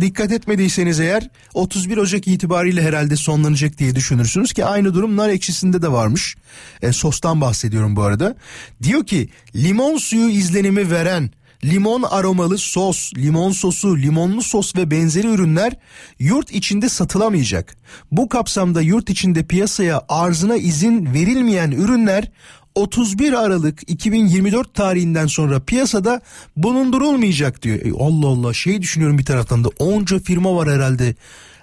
dikkat 0.00 0.32
etmediyseniz 0.32 1.00
eğer 1.00 1.28
31 1.54 1.96
Ocak 1.96 2.28
itibariyle 2.28 2.82
herhalde 2.82 3.16
sonlanacak 3.16 3.78
diye 3.78 3.94
düşünürsünüz 3.94 4.52
ki 4.52 4.64
aynı 4.64 4.94
durum 4.94 5.16
nar 5.16 5.28
ekşisinde 5.28 5.82
de 5.82 5.92
varmış. 5.92 6.36
E, 6.82 6.92
sostan 6.92 7.40
bahsediyorum 7.40 7.96
bu 7.96 8.02
arada. 8.02 8.36
Diyor 8.82 9.06
ki 9.06 9.28
limon 9.54 9.96
suyu 9.96 10.28
izlenimi 10.28 10.90
veren 10.90 11.30
limon 11.64 12.02
aromalı 12.02 12.58
sos, 12.58 13.12
limon 13.14 13.52
sosu, 13.52 13.98
limonlu 13.98 14.42
sos 14.42 14.76
ve 14.76 14.90
benzeri 14.90 15.26
ürünler 15.26 15.72
yurt 16.18 16.50
içinde 16.50 16.88
satılamayacak. 16.88 17.76
Bu 18.12 18.28
kapsamda 18.28 18.80
yurt 18.80 19.10
içinde 19.10 19.46
piyasaya 19.46 20.02
arzına 20.08 20.56
izin 20.56 21.14
verilmeyen 21.14 21.70
ürünler 21.70 22.30
31 22.74 23.32
Aralık 23.32 23.90
2024 23.90 24.74
tarihinden 24.74 25.26
sonra 25.26 25.60
piyasada 25.60 26.20
bulundurulmayacak 26.56 27.62
diyor. 27.62 27.78
E, 27.78 27.92
Allah 28.04 28.26
Allah 28.26 28.54
şey 28.54 28.82
düşünüyorum 28.82 29.18
bir 29.18 29.24
taraftan 29.24 29.64
da 29.64 29.68
onca 29.78 30.18
firma 30.18 30.56
var 30.56 30.70
herhalde. 30.70 31.14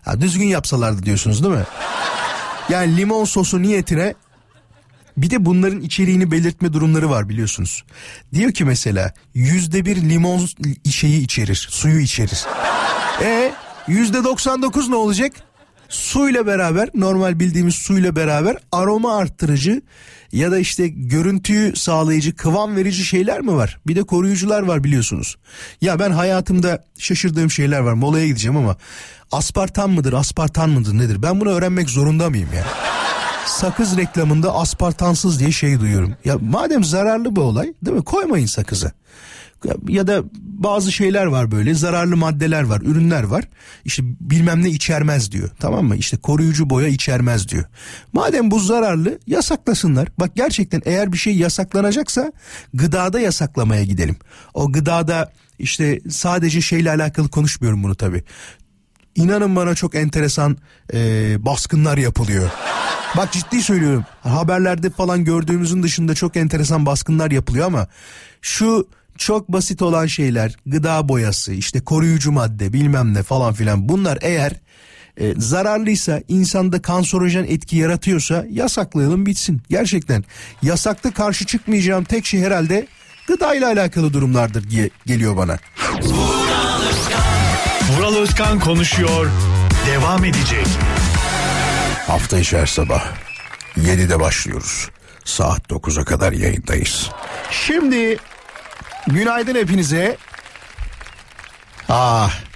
Ha, 0.01 0.21
düzgün 0.21 0.47
yapsalardı 0.47 1.03
diyorsunuz 1.05 1.43
değil 1.43 1.55
mi? 1.55 1.65
Yani 2.69 2.97
limon 2.97 3.25
sosu 3.25 3.61
niyetine 3.61 4.13
bir 5.17 5.29
de 5.29 5.45
bunların 5.45 5.81
içeriğini 5.81 6.31
belirtme 6.31 6.73
durumları 6.73 7.09
var 7.09 7.29
biliyorsunuz. 7.29 7.83
Diyor 8.33 8.51
ki 8.51 8.65
mesela 8.65 9.13
yüzde 9.33 9.85
bir 9.85 10.09
limon 10.09 10.47
şeyi 10.91 11.21
içerir, 11.21 11.67
suyu 11.69 11.99
içerir. 11.99 12.45
E 13.21 13.51
yüzde 13.87 14.23
99 14.23 14.89
ne 14.89 14.95
olacak? 14.95 15.31
Suyla 15.89 16.47
beraber 16.47 16.89
normal 16.95 17.39
bildiğimiz 17.39 17.75
suyla 17.75 18.15
beraber 18.15 18.57
aroma 18.71 19.17
arttırıcı 19.17 19.81
ya 20.31 20.51
da 20.51 20.59
işte 20.59 20.87
görüntüyü 20.87 21.75
sağlayıcı 21.75 22.35
kıvam 22.35 22.75
verici 22.75 23.05
şeyler 23.05 23.41
mi 23.41 23.55
var? 23.55 23.79
Bir 23.87 23.95
de 23.95 24.03
koruyucular 24.03 24.61
var 24.61 24.83
biliyorsunuz. 24.83 25.37
Ya 25.81 25.99
ben 25.99 26.11
hayatımda 26.11 26.83
şaşırdığım 26.97 27.51
şeyler 27.51 27.79
var 27.79 27.93
molaya 27.93 28.27
gideceğim 28.27 28.57
ama 28.57 28.77
aspartam 29.31 29.91
mıdır 29.91 30.13
aspartan 30.13 30.69
mıdır 30.69 30.97
nedir? 30.97 31.21
Ben 31.21 31.41
bunu 31.41 31.49
öğrenmek 31.49 31.89
zorunda 31.89 32.29
mıyım 32.29 32.49
ya? 32.55 32.65
sakız 33.49 33.97
reklamında 33.97 34.53
aspartansız 34.55 35.39
diye 35.39 35.51
şey 35.51 35.79
duyuyorum. 35.79 36.15
Ya 36.25 36.37
madem 36.41 36.83
zararlı 36.83 37.35
bu 37.35 37.41
olay 37.41 37.73
değil 37.85 37.97
mi 37.97 38.03
koymayın 38.03 38.45
sakızı. 38.45 38.91
Ya 39.87 40.07
da 40.07 40.23
bazı 40.41 40.91
şeyler 40.91 41.25
var 41.25 41.51
böyle 41.51 41.73
zararlı 41.73 42.17
maddeler 42.17 42.63
var 42.63 42.81
ürünler 42.81 43.23
var 43.23 43.43
işte 43.85 44.03
bilmem 44.05 44.63
ne 44.63 44.69
içermez 44.69 45.31
diyor 45.31 45.49
tamam 45.59 45.85
mı 45.85 45.95
işte 45.95 46.17
koruyucu 46.17 46.69
boya 46.69 46.87
içermez 46.87 47.49
diyor. 47.49 47.65
Madem 48.13 48.51
bu 48.51 48.59
zararlı 48.59 49.19
yasaklasınlar 49.27 50.07
bak 50.19 50.31
gerçekten 50.35 50.81
eğer 50.85 51.13
bir 51.13 51.17
şey 51.17 51.35
yasaklanacaksa 51.35 52.31
gıdada 52.73 53.19
yasaklamaya 53.19 53.83
gidelim. 53.83 54.15
O 54.53 54.71
gıdada 54.71 55.31
işte 55.59 55.99
sadece 56.09 56.61
şeyle 56.61 56.91
alakalı 56.91 57.29
konuşmuyorum 57.29 57.83
bunu 57.83 57.95
tabi. 57.95 58.23
İnanın 59.15 59.55
bana 59.55 59.75
çok 59.75 59.95
enteresan 59.95 60.57
e, 60.93 61.35
baskınlar 61.45 61.97
yapılıyor. 61.97 62.49
Bak 63.17 63.31
ciddi 63.31 63.63
söylüyorum. 63.63 64.05
Haberlerde 64.21 64.89
falan 64.89 65.23
gördüğümüzün 65.23 65.83
dışında 65.83 66.15
çok 66.15 66.37
enteresan 66.37 66.85
baskınlar 66.85 67.31
yapılıyor 67.31 67.65
ama 67.65 67.87
şu 68.41 68.87
çok 69.19 69.49
basit 69.49 69.81
olan 69.81 70.05
şeyler 70.05 70.55
gıda 70.65 71.09
boyası 71.09 71.53
işte 71.53 71.79
koruyucu 71.79 72.31
madde 72.31 72.73
bilmem 72.73 73.13
ne 73.13 73.23
falan 73.23 73.53
filan 73.53 73.89
bunlar 73.89 74.17
eğer 74.21 74.53
e, 75.17 75.33
zararlıysa 75.37 76.21
insanda 76.27 76.81
kanserojen 76.81 77.43
etki 77.43 77.77
yaratıyorsa 77.77 78.45
yasaklayalım 78.49 79.25
bitsin. 79.25 79.61
Gerçekten 79.69 80.23
yasakta 80.61 81.13
karşı 81.13 81.45
çıkmayacağım 81.45 82.03
tek 82.03 82.25
şey 82.25 82.41
herhalde 82.41 82.87
gıdayla 83.27 83.67
alakalı 83.67 84.13
durumlardır 84.13 84.69
diye 84.69 84.89
geliyor 85.05 85.37
bana. 85.37 85.57
Vural 87.97 88.15
Özkan 88.15 88.59
konuşuyor. 88.59 89.29
Devam 89.87 90.25
edecek. 90.25 90.67
Hafta 92.07 92.39
içi 92.39 92.57
her 92.57 92.65
sabah 92.65 93.05
7'de 93.77 94.19
başlıyoruz. 94.19 94.89
Saat 95.25 95.71
9'a 95.71 96.05
kadar 96.05 96.31
yayındayız. 96.31 97.09
Şimdi 97.51 98.17
günaydın 99.09 99.55
hepinize. 99.55 100.17
Ah 101.89 102.48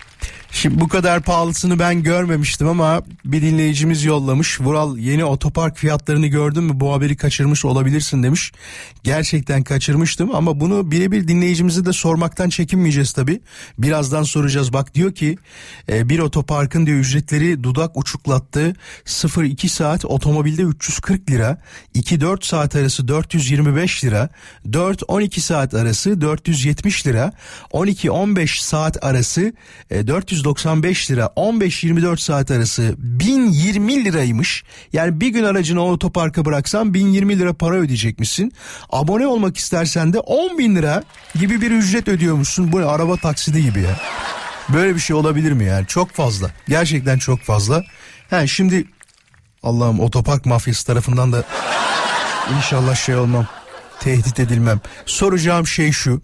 Şimdi 0.54 0.80
bu 0.80 0.88
kadar 0.88 1.22
pahalısını 1.22 1.80
ben 1.80 2.04
görmemiştim 2.04 2.68
ama 2.68 3.04
bir 3.26 3.42
dinleyicimiz 3.42 4.04
yollamış. 4.04 4.62
Vural 4.62 4.98
yeni 4.98 5.26
otopark 5.26 5.78
fiyatlarını 5.78 6.28
gördün 6.28 6.64
mü 6.64 6.72
bu 6.76 6.94
haberi 6.94 7.18
kaçırmış 7.18 7.66
olabilirsin 7.66 8.24
demiş. 8.24 8.52
Gerçekten 9.04 9.64
kaçırmıştım 9.64 10.36
ama 10.36 10.60
bunu 10.60 10.92
birebir 10.92 11.28
dinleyicimize 11.28 11.86
de 11.86 11.94
sormaktan 11.94 12.50
çekinmeyeceğiz 12.50 13.14
tabi. 13.14 13.42
Birazdan 13.78 14.24
soracağız. 14.24 14.74
Bak 14.74 14.96
diyor 14.96 15.16
ki 15.16 15.38
e, 15.90 16.10
bir 16.10 16.20
otoparkın 16.20 16.86
diyor 16.86 16.98
ücretleri 16.98 17.64
dudak 17.64 17.98
uçuklattı. 17.98 18.74
0-2 19.06 19.68
saat 19.68 20.06
otomobilde 20.06 20.62
340 20.62 21.30
lira. 21.30 21.58
2-4 21.96 22.46
saat 22.46 22.76
arası 22.76 23.08
425 23.08 24.06
lira. 24.06 24.30
4-12 24.70 25.40
saat 25.40 25.74
arası 25.74 26.22
470 26.22 27.08
lira. 27.08 27.34
12-15 27.72 28.62
saat 28.62 29.04
arası 29.04 29.54
e, 29.92 30.08
400 30.08 30.43
495 30.44 31.12
lira 31.12 31.26
15-24 31.36 32.18
saat 32.18 32.52
arası 32.52 32.96
1020 32.98 34.06
liraymış. 34.06 34.64
Yani 34.94 35.22
bir 35.22 35.28
gün 35.28 35.44
aracını 35.44 35.86
otoparka 35.86 36.46
bıraksan 36.46 36.94
1020 36.94 37.40
lira 37.40 37.54
para 37.54 37.76
ödeyecekmişsin. 37.76 38.54
Abone 38.90 39.28
olmak 39.28 39.58
istersen 39.58 40.14
de 40.14 40.20
10 40.20 40.58
bin 40.58 40.76
lira 40.76 41.04
gibi 41.36 41.62
bir 41.62 41.72
ücret 41.72 42.08
ödüyormuşsun. 42.08 42.72
Bu 42.72 42.82
ne 42.82 42.86
araba 42.86 43.18
taksidi 43.18 43.64
gibi 43.64 43.82
ya. 43.82 44.00
Böyle 44.70 44.96
bir 44.96 45.00
şey 45.00 45.16
olabilir 45.16 45.52
mi 45.52 45.66
yani? 45.66 45.88
Çok 45.88 46.12
fazla. 46.12 46.52
Gerçekten 46.68 47.18
çok 47.18 47.42
fazla. 47.42 47.84
He 48.30 48.48
şimdi 48.48 48.88
Allah'ım 49.64 50.00
otopark 50.00 50.46
mafyası 50.46 50.86
tarafından 50.86 51.32
da 51.34 51.44
inşallah 52.58 52.96
şey 52.96 53.16
olmam. 53.16 53.48
Tehdit 54.00 54.40
edilmem. 54.40 54.82
Soracağım 55.06 55.68
şey 55.68 55.92
şu. 55.92 56.22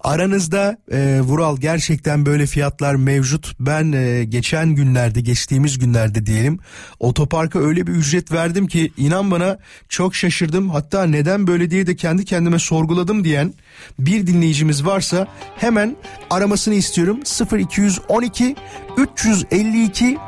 Aranızda 0.00 0.78
e, 0.92 1.20
Vural 1.20 1.56
gerçekten 1.56 2.26
böyle 2.26 2.46
fiyatlar 2.46 2.94
mevcut. 2.94 3.56
Ben 3.60 3.92
e, 3.92 4.24
geçen 4.24 4.68
günlerde 4.68 5.20
geçtiğimiz 5.20 5.78
günlerde 5.78 6.26
diyelim 6.26 6.58
otoparka 7.00 7.58
öyle 7.58 7.86
bir 7.86 7.92
ücret 7.92 8.32
verdim 8.32 8.66
ki 8.66 8.92
inan 8.96 9.30
bana 9.30 9.58
çok 9.88 10.14
şaşırdım. 10.14 10.70
Hatta 10.70 11.04
neden 11.04 11.46
böyle 11.46 11.70
diye 11.70 11.86
de 11.86 11.96
kendi 11.96 12.24
kendime 12.24 12.58
sorguladım 12.58 13.24
diyen 13.24 13.54
bir 13.98 14.26
dinleyicimiz 14.26 14.86
varsa 14.86 15.26
hemen 15.56 15.96
aramasını 16.30 16.74
istiyorum. 16.74 17.20
0212 17.58 18.56
352 18.96 20.18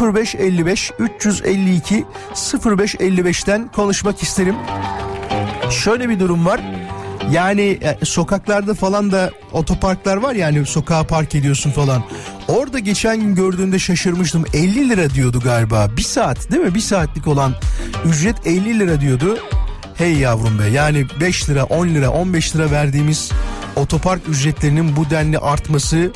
0555 0.00 0.90
352 0.98 2.04
0555'ten 2.34 3.72
konuşmak 3.72 4.22
isterim. 4.22 4.56
Şöyle 5.70 6.08
bir 6.08 6.20
durum 6.20 6.46
var. 6.46 6.60
Yani 7.30 7.62
e, 7.62 8.04
sokaklarda 8.04 8.74
falan 8.74 9.12
da 9.12 9.30
otoparklar 9.52 10.16
var 10.16 10.34
yani 10.34 10.66
sokağa 10.66 11.04
park 11.06 11.34
ediyorsun 11.34 11.70
falan. 11.70 12.04
Orada 12.48 12.78
geçen 12.78 13.20
gün 13.20 13.34
gördüğümde 13.34 13.78
şaşırmıştım. 13.78 14.44
50 14.54 14.88
lira 14.88 15.10
diyordu 15.10 15.40
galiba. 15.44 15.88
Bir 15.96 16.02
saat 16.02 16.50
değil 16.50 16.62
mi? 16.62 16.74
Bir 16.74 16.80
saatlik 16.80 17.26
olan 17.26 17.54
ücret 18.04 18.46
50 18.46 18.78
lira 18.78 19.00
diyordu. 19.00 19.38
Hey 19.94 20.14
yavrum 20.14 20.58
be 20.58 20.66
yani 20.66 21.06
5 21.20 21.50
lira 21.50 21.64
10 21.64 21.88
lira 21.88 22.10
15 22.10 22.56
lira 22.56 22.70
verdiğimiz 22.70 23.30
otopark 23.76 24.28
ücretlerinin 24.28 24.96
bu 24.96 25.10
denli 25.10 25.38
artması 25.38 26.12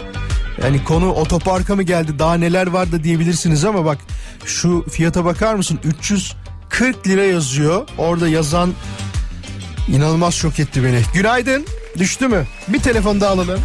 yani 0.62 0.84
konu 0.84 1.12
otoparka 1.12 1.76
mı 1.76 1.82
geldi 1.82 2.18
daha 2.18 2.34
neler 2.34 2.66
var 2.66 2.92
da 2.92 3.04
diyebilirsiniz 3.04 3.64
ama 3.64 3.84
bak 3.84 3.98
şu 4.44 4.84
fiyata 4.90 5.24
bakar 5.24 5.54
mısın 5.54 5.80
340 5.84 7.06
lira 7.06 7.24
yazıyor 7.24 7.88
orada 7.98 8.28
yazan 8.28 8.72
inanılmaz 9.88 10.34
şok 10.34 10.60
etti 10.60 10.84
beni. 10.84 11.00
Günaydın. 11.14 11.66
Düştü 11.98 12.28
mü? 12.28 12.46
Bir 12.68 12.78
telefon 12.78 13.20
daha 13.20 13.30
alalım. 13.30 13.60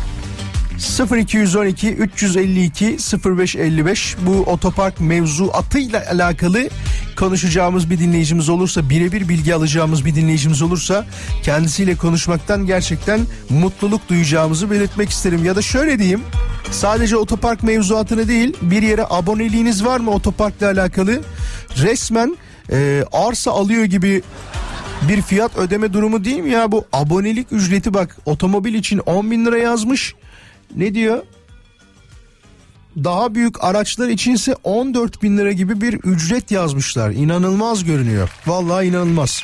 0212 1.18 1.90
352 1.90 2.98
0555 3.26 4.16
bu 4.26 4.32
otopark 4.32 5.00
mevzu 5.00 5.50
atıyla 5.54 6.04
alakalı 6.12 6.70
konuşacağımız 7.16 7.90
bir 7.90 8.00
dinleyicimiz 8.00 8.50
olursa 8.50 8.90
birebir 8.90 9.30
bilgi 9.30 9.56
alacağımız 9.56 10.06
bir 10.06 10.16
dinleyicimiz 10.16 10.62
olursa 10.62 11.06
kendisiyle 11.44 11.96
konuşmaktan 11.96 12.66
gerçekten 12.66 13.20
mutluluk 13.50 14.10
duyacağımızı 14.10 14.72
belirtmek 14.72 15.10
isterim. 15.10 15.46
Ya 15.46 15.56
da 15.56 15.62
şöyle 15.62 16.00
diyeyim 16.00 16.22
sadece 16.72 17.18
otopark 17.18 17.64
mevzuatını 17.64 18.28
değil 18.28 18.54
bir 18.62 18.82
yere 18.82 19.06
aboneliğiniz 19.10 19.86
var 19.86 20.00
mı 20.00 20.12
otoparkla 20.12 20.68
alakalı? 20.68 21.22
Resmen 21.78 22.38
e, 22.72 23.04
arsa 23.12 23.52
alıyor 23.52 23.84
gibi 23.84 24.22
bir 25.08 25.22
fiyat 25.22 25.58
ödeme 25.58 25.94
durumu 25.94 26.24
değil 26.24 26.40
mi 26.40 26.50
ya 26.50 26.72
bu 26.72 26.86
abonelik 26.94 27.52
ücreti 27.52 27.94
bak 27.94 28.18
otomobil 28.26 28.74
için 28.74 29.00
10 29.00 29.32
bin 29.32 29.46
lira 29.46 29.58
yazmış 29.58 30.16
ne 30.76 30.94
diyor? 30.94 31.24
Daha 33.04 33.36
büyük 33.36 33.64
araçlar 33.64 34.08
içinse 34.08 34.56
14 34.64 35.24
bin 35.24 35.38
lira 35.38 35.52
gibi 35.52 35.82
bir 35.82 35.94
ücret 35.94 36.52
yazmışlar. 36.52 37.10
İnanılmaz 37.10 37.84
görünüyor. 37.84 38.30
Vallahi 38.48 38.86
inanılmaz. 38.86 39.44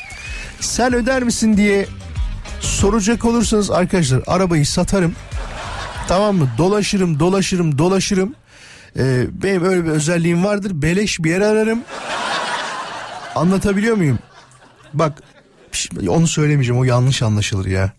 Sen 0.60 0.94
öder 0.94 1.22
misin 1.22 1.56
diye 1.56 1.86
soracak 2.60 3.24
olursanız 3.24 3.70
arkadaşlar 3.70 4.22
arabayı 4.26 4.66
satarım. 4.66 5.14
Tamam 6.08 6.36
mı? 6.36 6.48
Dolaşırım, 6.58 7.20
dolaşırım, 7.20 7.78
dolaşırım. 7.78 8.34
Ee, 8.98 9.26
benim 9.42 9.64
öyle 9.64 9.84
bir 9.84 9.90
özelliğim 9.90 10.44
vardır. 10.44 10.82
Beleş 10.82 11.18
bir 11.24 11.30
yer 11.30 11.40
ararım. 11.40 11.80
Anlatabiliyor 13.34 13.96
muyum? 13.96 14.18
Bak 14.94 15.22
onu 16.08 16.26
söylemeyeceğim 16.26 16.80
o 16.80 16.84
yanlış 16.84 17.22
anlaşılır 17.22 17.66
ya. 17.66 17.92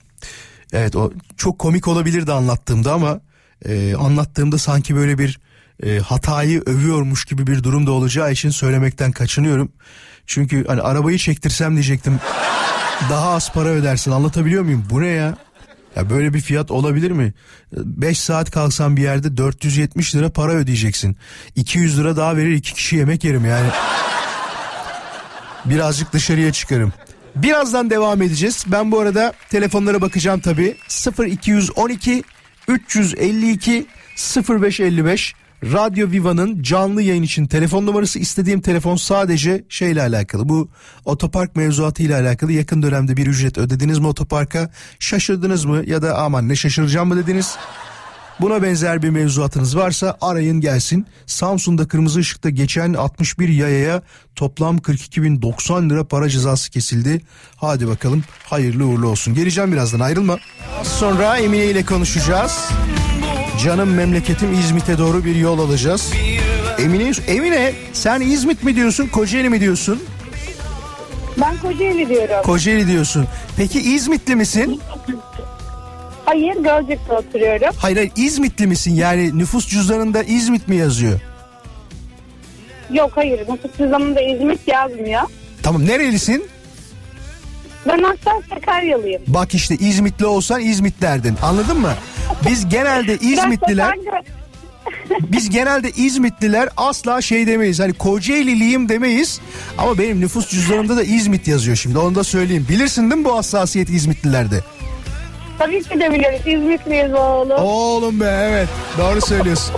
Evet 0.73 0.95
o 0.95 1.11
çok 1.37 1.59
komik 1.59 1.87
olabilirdi 1.87 2.31
anlattığımda 2.31 2.93
ama 2.93 3.19
e, 3.65 3.95
anlattığımda 3.95 4.57
sanki 4.57 4.95
böyle 4.95 5.17
bir 5.17 5.39
e, 5.83 5.99
hatayı 5.99 6.61
övüyormuş 6.65 7.25
gibi 7.25 7.47
bir 7.47 7.63
durumda 7.63 7.91
olacağı 7.91 8.31
için 8.31 8.49
söylemekten 8.49 9.11
kaçınıyorum. 9.11 9.71
Çünkü 10.25 10.67
hani 10.67 10.81
arabayı 10.81 11.17
çektirsem 11.17 11.73
diyecektim 11.73 12.19
daha 13.09 13.29
az 13.29 13.51
para 13.53 13.69
ödersin 13.69 14.11
anlatabiliyor 14.11 14.63
muyum? 14.63 14.85
Bu 14.89 15.01
ne 15.01 15.07
ya? 15.07 15.37
Ya 15.95 16.09
böyle 16.09 16.33
bir 16.33 16.41
fiyat 16.41 16.71
olabilir 16.71 17.11
mi? 17.11 17.33
5 17.73 18.19
saat 18.19 18.51
kalsan 18.51 18.97
bir 18.97 19.01
yerde 19.01 19.37
470 19.37 20.15
lira 20.15 20.29
para 20.29 20.51
ödeyeceksin. 20.51 21.17
200 21.55 21.99
lira 21.99 22.17
daha 22.17 22.37
verir 22.37 22.51
iki 22.51 22.73
kişi 22.73 22.95
yemek 22.95 23.23
yerim 23.23 23.45
yani. 23.45 23.69
Birazcık 25.65 26.13
dışarıya 26.13 26.51
çıkarım. 26.51 26.93
Birazdan 27.43 27.89
devam 27.89 28.21
edeceğiz. 28.21 28.65
Ben 28.67 28.91
bu 28.91 28.99
arada 28.99 29.33
telefonlara 29.49 30.01
bakacağım 30.01 30.39
tabii. 30.39 30.77
0212 31.19 32.23
352 32.67 33.85
0555 34.49 35.33
Radyo 35.63 36.11
Viva'nın 36.11 36.63
canlı 36.63 37.01
yayın 37.01 37.23
için 37.23 37.45
telefon 37.45 37.85
numarası 37.85 38.19
istediğim 38.19 38.61
telefon 38.61 38.95
sadece 38.95 39.63
şeyle 39.69 40.01
alakalı. 40.01 40.49
Bu 40.49 40.69
otopark 41.05 41.55
mevzuatı 41.55 42.03
ile 42.03 42.15
alakalı 42.15 42.51
yakın 42.51 42.83
dönemde 42.83 43.17
bir 43.17 43.27
ücret 43.27 43.57
ödediniz 43.57 43.99
mi 43.99 44.07
otoparka? 44.07 44.69
Şaşırdınız 44.99 45.65
mı 45.65 45.83
ya 45.85 46.01
da 46.01 46.17
aman 46.17 46.49
ne 46.49 46.55
şaşıracağım 46.55 47.07
mı 47.07 47.17
dediniz? 47.17 47.57
Buna 48.41 48.63
benzer 48.63 49.03
bir 49.03 49.09
mevzuatınız 49.09 49.77
varsa 49.77 50.17
arayın 50.21 50.61
gelsin. 50.61 51.05
Samsun'da 51.25 51.87
kırmızı 51.87 52.19
ışıkta 52.19 52.49
geçen 52.49 52.93
61 52.93 53.49
yayaya 53.49 54.01
toplam 54.35 54.77
42.090 54.77 55.89
lira 55.89 56.03
para 56.03 56.29
cezası 56.29 56.71
kesildi. 56.71 57.21
Hadi 57.55 57.87
bakalım 57.87 58.23
hayırlı 58.43 58.85
uğurlu 58.85 59.07
olsun. 59.07 59.33
Geleceğim 59.33 59.71
birazdan 59.71 59.99
ayrılma. 59.99 60.37
Sonra 60.83 61.37
Emine 61.37 61.65
ile 61.65 61.85
konuşacağız. 61.85 62.69
Canım 63.63 63.89
memleketim 63.93 64.53
İzmit'e 64.53 64.97
doğru 64.97 65.25
bir 65.25 65.35
yol 65.35 65.59
alacağız. 65.59 66.13
Emine, 66.79 67.11
Emine 67.27 67.73
sen 67.93 68.21
İzmit 68.21 68.63
mi 68.63 68.75
diyorsun 68.75 69.07
Kocaeli 69.07 69.49
mi 69.49 69.59
diyorsun? 69.59 70.03
Ben 71.41 71.57
Kocaeli 71.57 72.09
diyorum. 72.09 72.35
Kocaeli 72.43 72.87
diyorsun. 72.87 73.27
Peki 73.57 73.79
İzmitli 73.95 74.35
misin? 74.35 74.81
Hayır 76.27 76.53
Gölcük'te 76.55 77.13
oturuyorum. 77.13 77.75
Hayır 77.77 77.97
hayır 77.97 78.11
İzmitli 78.15 78.67
misin? 78.67 78.95
Yani 78.95 79.37
nüfus 79.37 79.67
cüzdanında 79.67 80.23
İzmit 80.23 80.67
mi 80.67 80.75
yazıyor? 80.75 81.19
Yok 82.93 83.11
hayır 83.15 83.39
nüfus 83.39 83.77
cüzdanımda 83.77 84.21
İzmit 84.21 84.67
yazmıyor. 84.67 85.21
Tamam 85.63 85.85
nerelisin? 85.85 86.45
Ben 87.87 88.03
aslen 88.03 88.41
Sakaryalıyım. 88.49 89.21
Bak 89.27 89.53
işte 89.53 89.75
İzmitli 89.75 90.25
olsan 90.25 90.61
İzmit 90.61 91.01
derdin 91.01 91.35
anladın 91.41 91.79
mı? 91.79 91.93
Biz 92.49 92.69
genelde 92.69 93.17
İzmitliler 93.21 93.93
biz 95.21 95.49
genelde 95.49 95.91
İzmitliler 95.91 96.69
asla 96.77 97.21
şey 97.21 97.47
demeyiz 97.47 97.79
hani 97.79 97.93
Kocaeli'liyim 97.93 98.89
demeyiz 98.89 99.41
ama 99.77 99.97
benim 99.97 100.21
nüfus 100.21 100.49
cüzdanımda 100.49 100.97
da 100.97 101.03
İzmit 101.03 101.47
yazıyor 101.47 101.77
şimdi 101.77 101.97
onu 101.97 102.15
da 102.15 102.23
söyleyeyim. 102.23 102.65
Bilirsin 102.69 103.01
değil 103.11 103.21
mi 103.21 103.25
bu 103.25 103.37
hassasiyet 103.37 103.89
İzmitlilerde? 103.89 104.63
Tabii 105.59 105.83
ki 105.83 105.99
de 105.99 106.11
biliriz. 106.13 106.47
İzmitliyiz 106.47 107.13
oğlum. 107.13 107.51
Oğlum 107.51 108.19
be 108.19 108.47
evet 108.49 108.67
doğru 108.97 109.21
söylüyorsun. 109.21 109.75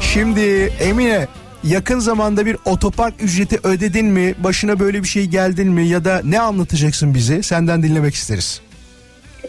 Şimdi 0.00 0.72
Emine 0.80 1.26
yakın 1.64 1.98
zamanda 1.98 2.46
bir 2.46 2.56
otopark 2.64 3.14
ücreti 3.22 3.58
ödedin 3.62 4.06
mi? 4.06 4.34
Başına 4.38 4.78
böyle 4.78 5.02
bir 5.02 5.08
şey 5.08 5.26
geldin 5.26 5.68
mi? 5.68 5.86
Ya 5.88 6.04
da 6.04 6.20
ne 6.24 6.40
anlatacaksın 6.40 7.14
bize? 7.14 7.42
Senden 7.42 7.82
dinlemek 7.82 8.14
isteriz. 8.14 8.60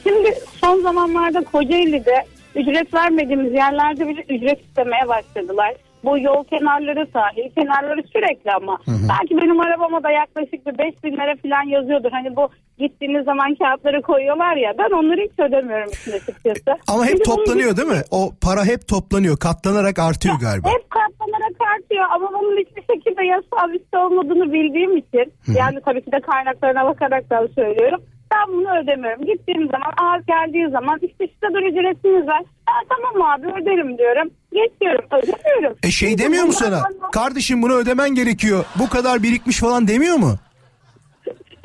Şimdi 0.04 0.34
son 0.62 0.82
zamanlarda 0.82 1.43
Kocaeli'de 1.43 2.26
ücret 2.56 2.93
vermediğimiz 2.93 3.54
yerlerde 3.54 4.08
bile 4.08 4.22
ücret 4.30 4.60
istemeye 4.70 5.08
başladılar. 5.08 5.74
Bu 6.04 6.20
yol 6.20 6.43
kenarları 6.43 7.08
sahil 7.14 7.49
kenarları 7.58 8.04
sürekli 8.14 8.51
ama. 8.51 8.78
Hı 8.86 8.91
hı. 8.91 9.08
Belki 9.10 9.38
benim 9.38 9.60
arabama 9.60 10.04
da 10.04 10.12
yaklaşık 10.12 10.66
bir 10.66 10.78
5 10.78 11.04
bin 11.04 11.14
lira 11.14 11.36
falan 11.43 11.64
yazıyordur. 11.68 12.12
Hani 12.12 12.36
bu 12.36 12.49
gittiğiniz 12.80 13.26
zaman 13.26 13.56
kağıtları 13.56 14.01
koyuyorlar 14.01 14.56
ya 14.56 14.74
ben 14.78 14.91
onları 14.97 15.22
hiç 15.22 15.39
ödemiyorum 15.39 15.89
için 15.89 16.12
açıkçası. 16.12 16.72
Ama 16.88 17.04
hep 17.04 17.12
Şimdi 17.12 17.24
toplanıyor 17.24 17.78
değil 17.78 17.88
mi? 17.88 18.01
O 18.12 18.32
para 18.41 18.66
hep 18.66 18.88
toplanıyor 18.88 19.38
katlanarak 19.38 19.99
artıyor 19.99 20.36
galiba. 20.41 20.70
Hep 20.70 20.89
katlanarak 20.89 21.43
artıyor 21.76 22.05
ama 22.16 22.30
bunun 22.34 22.57
hiçbir 22.57 22.84
şekilde 22.93 23.26
yasal 23.26 23.74
bir 23.74 23.82
şey 23.91 23.99
olmadığını 23.99 24.53
bildiğim 24.53 24.97
için. 24.97 25.34
Hı. 25.45 25.51
Yani 25.57 25.80
tabii 25.86 26.05
ki 26.05 26.11
de 26.11 26.20
kaynaklarına 26.20 26.86
bakarak 26.86 27.30
da 27.30 27.47
söylüyorum 27.55 28.01
ben 28.34 28.53
bunu 28.53 28.84
ödemiyorum. 28.84 29.26
Gittiğim 29.26 29.70
zaman 29.70 29.91
ağız 30.03 30.26
geldiği 30.26 30.70
zaman 30.70 30.99
işte 31.01 31.28
şu 31.34 31.39
kadar 31.47 31.61
ücretiniz 31.61 32.28
var. 32.28 32.43
Ha, 32.66 32.74
tamam 32.89 33.32
abi 33.32 33.47
öderim 33.47 33.97
diyorum. 33.97 34.30
Geçiyorum 34.53 35.05
ödemiyorum. 35.11 35.78
E 35.84 35.91
şey 35.91 36.18
demiyor 36.18 36.43
mu 36.45 36.53
sana? 36.53 36.82
Kardeşim 37.11 37.61
bunu 37.61 37.74
ödemen 37.74 38.16
gerekiyor. 38.16 38.66
Bu 38.80 38.89
kadar 38.89 39.24
birikmiş 39.24 39.59
falan 39.59 39.88
demiyor 39.88 40.16
mu? 40.16 40.36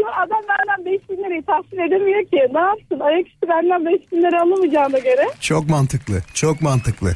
Adam 0.06 0.42
benden 0.48 0.84
5 0.84 1.10
bin 1.10 1.16
lirayı 1.24 1.42
tahsil 1.42 1.78
edemiyor 1.78 2.24
ki. 2.24 2.46
Ne 2.54 2.60
yapsın? 2.60 3.00
Ayaküstü 3.00 3.48
benden 3.48 3.86
5 3.86 4.12
bin 4.12 4.22
lira 4.22 4.42
alamayacağına 4.42 4.98
göre. 4.98 5.26
Çok 5.40 5.70
mantıklı. 5.70 6.14
Çok 6.34 6.62
mantıklı. 6.62 7.10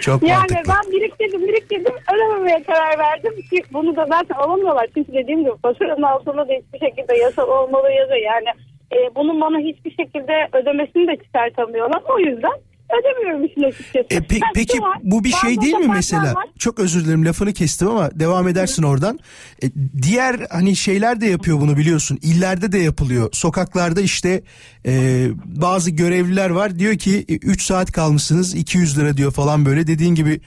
Çok 0.00 0.22
yani 0.22 0.38
mantıklı. 0.38 0.72
ben 0.74 0.92
biriktirdim 0.92 1.48
biriktirdim 1.48 1.94
ödememeye 2.14 2.62
karar 2.62 2.98
verdim 2.98 3.34
ki 3.50 3.62
bunu 3.72 3.96
da 3.96 4.06
zaten 4.06 4.34
alamıyorlar. 4.34 4.86
Çünkü 4.94 5.12
dediğim 5.12 5.40
gibi 5.40 5.56
faturanın 5.62 6.02
altında 6.02 6.48
da 6.48 6.52
hiçbir 6.52 6.78
şekilde 6.86 7.16
yasal 7.16 7.48
olmalı 7.48 7.90
yazıyor. 7.92 8.20
Yani 8.20 8.48
e, 8.92 9.14
bunun 9.14 9.40
bana 9.40 9.58
hiçbir 9.58 9.90
şekilde 9.90 10.48
ödemesini 10.52 11.08
de 11.08 11.16
çıkartamıyorlar. 11.16 12.02
O 12.08 12.18
yüzden 12.18 12.52
ödemiyorum 13.00 13.44
işin 13.44 13.62
açıkçası. 13.62 14.06
E, 14.10 14.16
pe- 14.16 14.40
Ha, 14.40 14.46
peki 14.54 14.80
var, 14.82 14.98
bu 15.02 15.24
bir 15.24 15.30
şey 15.32 15.60
değil 15.60 15.74
mi 15.74 15.88
mesela? 15.94 16.34
var. 16.34 16.44
Çok 16.58 16.78
özür 16.78 17.04
dilerim 17.04 17.24
lafını 17.24 17.52
kestim 17.52 17.88
ama 17.88 18.10
devam 18.14 18.48
edersin 18.48 18.82
oradan. 18.82 19.18
E, 19.62 19.66
diğer 20.02 20.36
hani 20.50 20.76
şeyler 20.76 21.20
de 21.20 21.26
yapıyor 21.26 21.60
bunu 21.60 21.76
biliyorsun. 21.76 22.18
İllerde 22.22 22.72
de 22.72 22.78
yapılıyor. 22.78 23.28
Sokaklarda 23.32 24.00
işte 24.00 24.42
e, 24.86 25.24
bazı 25.44 25.90
görevliler 25.90 26.50
var. 26.50 26.78
Diyor 26.78 26.94
ki 26.94 27.24
3 27.42 27.62
saat 27.62 27.92
kalmışsınız 27.92 28.54
200 28.54 28.98
lira 28.98 29.16
diyor 29.16 29.32
falan 29.32 29.66
böyle. 29.66 29.86
Dediğin 29.86 30.14
gibi 30.14 30.40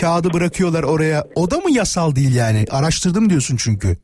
kağıdı 0.00 0.32
bırakıyorlar 0.32 0.82
oraya. 0.82 1.24
O 1.34 1.50
da 1.50 1.56
mı 1.58 1.70
yasal 1.70 2.16
değil 2.16 2.34
yani? 2.34 2.64
Araştırdım 2.70 3.30
diyorsun 3.30 3.56
çünkü. 3.56 3.96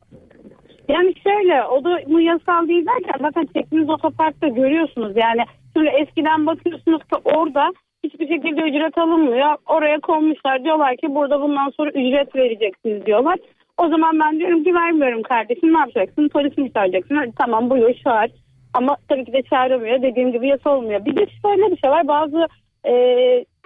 Yani 0.89 1.13
şöyle 1.23 1.63
o 1.63 1.83
da 1.83 1.89
mı 2.13 2.21
yasal 2.21 2.67
değil 2.67 2.85
derken 2.85 3.19
zaten 3.21 3.47
çektiğiniz 3.53 3.89
otoparkta 3.89 4.47
görüyorsunuz. 4.47 5.13
Yani 5.15 5.41
şimdi 5.75 5.89
eskiden 5.89 6.45
bakıyorsunuz 6.45 7.01
ki 7.03 7.15
orada 7.23 7.71
hiçbir 8.03 8.27
şekilde 8.27 8.61
ücret 8.61 8.97
alınmıyor. 8.97 9.55
Oraya 9.67 9.99
konmuşlar 9.99 10.63
diyorlar 10.63 10.97
ki 10.97 11.15
burada 11.15 11.41
bundan 11.41 11.69
sonra 11.69 11.89
ücret 11.89 12.35
vereceksiniz 12.35 13.05
diyorlar. 13.05 13.37
O 13.77 13.87
zaman 13.89 14.19
ben 14.19 14.39
diyorum 14.39 14.63
ki 14.63 14.73
vermiyorum 14.75 15.23
kardeşim 15.23 15.73
ne 15.73 15.79
yapacaksın? 15.79 16.29
Polisi 16.29 16.61
mi 16.61 16.73
çağıracaksın? 16.73 17.15
Hadi 17.15 17.31
tamam 17.39 17.69
buyur 17.69 17.93
çağır. 18.03 18.31
Ama 18.73 18.97
tabii 19.09 19.25
ki 19.25 19.33
de 19.33 19.41
çağıramıyor. 19.41 20.01
Dediğim 20.01 20.31
gibi 20.31 20.47
yasa 20.47 20.69
olmuyor. 20.69 21.05
Bir 21.05 21.15
de 21.15 21.25
şöyle 21.41 21.71
bir 21.71 21.77
şey 21.77 21.89
var. 21.91 22.07
Bazı 22.07 22.47
e, 22.87 22.93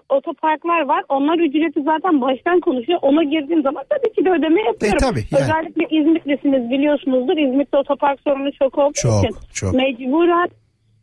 otoparklar 0.10 0.82
var. 0.82 1.04
Onlar 1.10 1.40
ücreti 1.40 1.82
zaten 1.84 2.22
baştan 2.22 2.60
konuşuyor. 2.60 3.00
Ona 3.02 3.24
girdiğim 3.24 3.62
zaman 3.62 3.84
tabii 3.90 4.14
ki 4.14 4.26
de 4.26 4.30
ödeme 4.30 4.62
yapıyorum. 4.62 4.98
E, 4.98 5.10
tabii, 5.10 5.24
yani. 5.32 5.44
Özellikle 5.44 5.98
İzmitlisiniz 5.98 6.70
biliyorsunuzdur. 6.70 7.38
İzmit'te 7.38 7.78
otopark 7.78 8.20
sorunu 8.20 8.52
çok 8.52 8.78
olduğu 8.78 8.94
Çok, 8.94 9.24
için. 9.24 9.36
çok. 9.54 9.74
Mecburen 9.74 10.50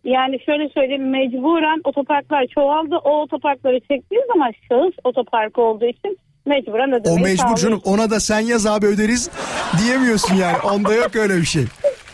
yani 0.05 0.41
şöyle 0.47 0.69
söyleyeyim 0.69 1.11
mecburen 1.11 1.81
otoparklar 1.85 2.47
çoğaldı. 2.47 2.97
O 3.05 3.21
otoparkları 3.23 3.81
çektiğin 3.81 4.23
zaman 4.33 4.53
şahıs 4.69 4.95
otoparkı 5.05 5.61
olduğu 5.61 5.87
için 5.87 6.19
mecburen 6.47 6.93
O 6.93 6.95
ödemeyi 6.97 7.21
mecbur 7.23 7.37
sağlıyorsun. 7.37 7.69
canım 7.69 7.81
ona 7.85 8.11
da 8.11 8.21
sen 8.21 8.41
yaz 8.41 8.67
abi 8.67 8.87
öderiz 8.87 9.31
diyemiyorsun 9.79 10.35
yani. 10.37 10.57
Onda 10.73 10.95
yok 10.95 11.17
öyle 11.17 11.37
bir 11.37 11.45
şey. 11.45 11.65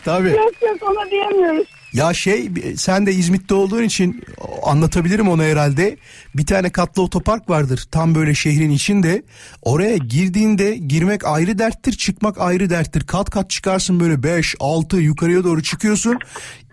Tabii. 0.05 0.29
Yok 0.29 0.53
yok 0.61 0.77
ona 0.91 1.11
diyemiyoruz. 1.11 1.67
Ya 1.93 2.13
şey 2.13 2.49
sen 2.77 3.05
de 3.05 3.13
İzmit'te 3.13 3.53
olduğun 3.53 3.83
için 3.83 4.23
anlatabilirim 4.63 5.29
onu 5.29 5.43
herhalde. 5.43 5.97
Bir 6.35 6.45
tane 6.45 6.69
katlı 6.69 7.01
otopark 7.01 7.49
vardır 7.49 7.87
tam 7.91 8.15
böyle 8.15 8.33
şehrin 8.33 8.69
içinde. 8.69 9.23
Oraya 9.61 9.97
girdiğinde 9.97 10.75
girmek 10.75 11.25
ayrı 11.25 11.59
derttir 11.59 11.91
çıkmak 11.93 12.41
ayrı 12.41 12.69
derttir. 12.69 13.01
Kat 13.07 13.29
kat 13.29 13.49
çıkarsın 13.49 13.99
böyle 13.99 14.23
5 14.23 14.55
6 14.59 14.97
yukarıya 14.97 15.43
doğru 15.43 15.63
çıkıyorsun. 15.63 16.17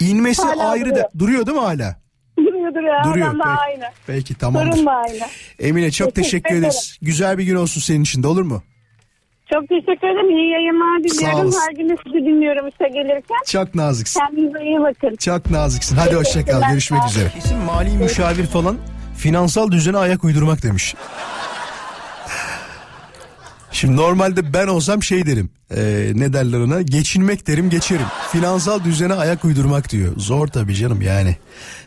İnmesi 0.00 0.42
Hala 0.42 0.68
ayrı 0.68 0.84
duruyor. 0.90 0.96
da 1.04 1.10
duruyor 1.18 1.46
değil 1.46 1.58
mi 1.58 1.64
hala? 1.64 1.96
Duruyor 2.38 2.74
duruyor. 2.74 3.04
Duruyor. 3.04 3.32
Peki, 3.32 3.48
aynı. 3.48 3.84
Peki 4.06 4.34
tamamdır. 4.34 4.72
Sorun 4.72 4.86
da 4.86 4.90
aynı. 4.92 5.20
Emine 5.58 5.90
çok 5.90 6.14
Teşekkür 6.14 6.38
teşekkür 6.38 6.56
ederiz. 6.60 6.98
Güzel 7.02 7.38
bir 7.38 7.44
gün 7.44 7.54
olsun 7.54 7.80
senin 7.80 8.02
için 8.02 8.22
de 8.22 8.26
olur 8.26 8.42
mu? 8.42 8.62
Çok 9.53 9.68
teşekkür 9.68 10.09
ederim. 10.09 10.30
İyi 10.36 10.51
yayınlar 10.51 11.05
diliyorum. 11.05 11.40
olasın. 11.40 11.61
Her 11.61 11.72
gün 11.76 11.97
sizi 12.05 12.26
dinliyorum 12.26 12.68
işe 12.68 12.88
gelirken. 12.88 13.36
Çok 13.47 13.74
naziksin. 13.74 14.20
Kendinize 14.20 14.64
iyi 14.64 14.80
bakın. 14.80 15.16
Çok 15.16 15.51
naziksin. 15.51 15.97
Hadi 15.97 16.14
hoşça 16.14 16.32
kal. 16.32 16.40
Teşekkürler. 16.44 16.70
Görüşmek 16.70 17.01
üzere. 17.09 17.28
Kesin 17.34 17.59
mali 17.59 17.90
müşavir 17.99 18.47
falan 18.47 18.76
finansal 19.16 19.70
düzene 19.70 19.97
ayak 19.97 20.24
uydurmak 20.24 20.62
demiş. 20.62 20.94
Şimdi 23.77 23.97
normalde 23.97 24.53
ben 24.53 24.66
olsam 24.66 25.03
şey 25.03 25.27
derim. 25.27 25.51
Ee, 25.77 26.12
ne 26.14 26.33
derler 26.33 26.59
ona? 26.61 26.83
Geçinmek 26.83 27.47
derim 27.47 27.70
geçerim. 27.70 28.07
Finansal 28.33 28.85
düzene 28.85 29.14
ayak 29.14 29.45
uydurmak 29.45 29.91
diyor. 29.91 30.12
Zor 30.16 30.47
tabii 30.47 30.74
canım 30.74 31.03
yani. 31.03 31.37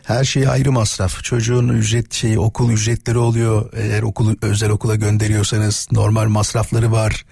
Her 0.04 0.24
şey 0.24 0.48
ayrı 0.48 0.72
masraf. 0.72 1.24
Çocuğun 1.24 1.68
ücret 1.68 2.12
şeyi 2.12 2.38
okul 2.38 2.72
ücretleri 2.72 3.18
oluyor. 3.18 3.72
Eğer 3.76 4.02
okulu 4.02 4.36
özel 4.42 4.70
okula 4.70 4.96
gönderiyorsanız 4.96 5.88
normal 5.92 6.28
masrafları 6.28 6.92
var. 6.92 7.24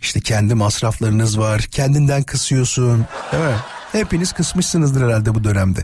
İşte 0.00 0.20
kendi 0.20 0.54
masraflarınız 0.54 1.38
var. 1.38 1.60
Kendinden 1.60 2.22
kısıyorsun. 2.22 3.06
Değil 3.32 3.44
mi? 3.44 3.56
Hepiniz 3.92 4.32
kısmışsınızdır 4.32 5.02
herhalde 5.02 5.34
bu 5.34 5.44
dönemde. 5.44 5.82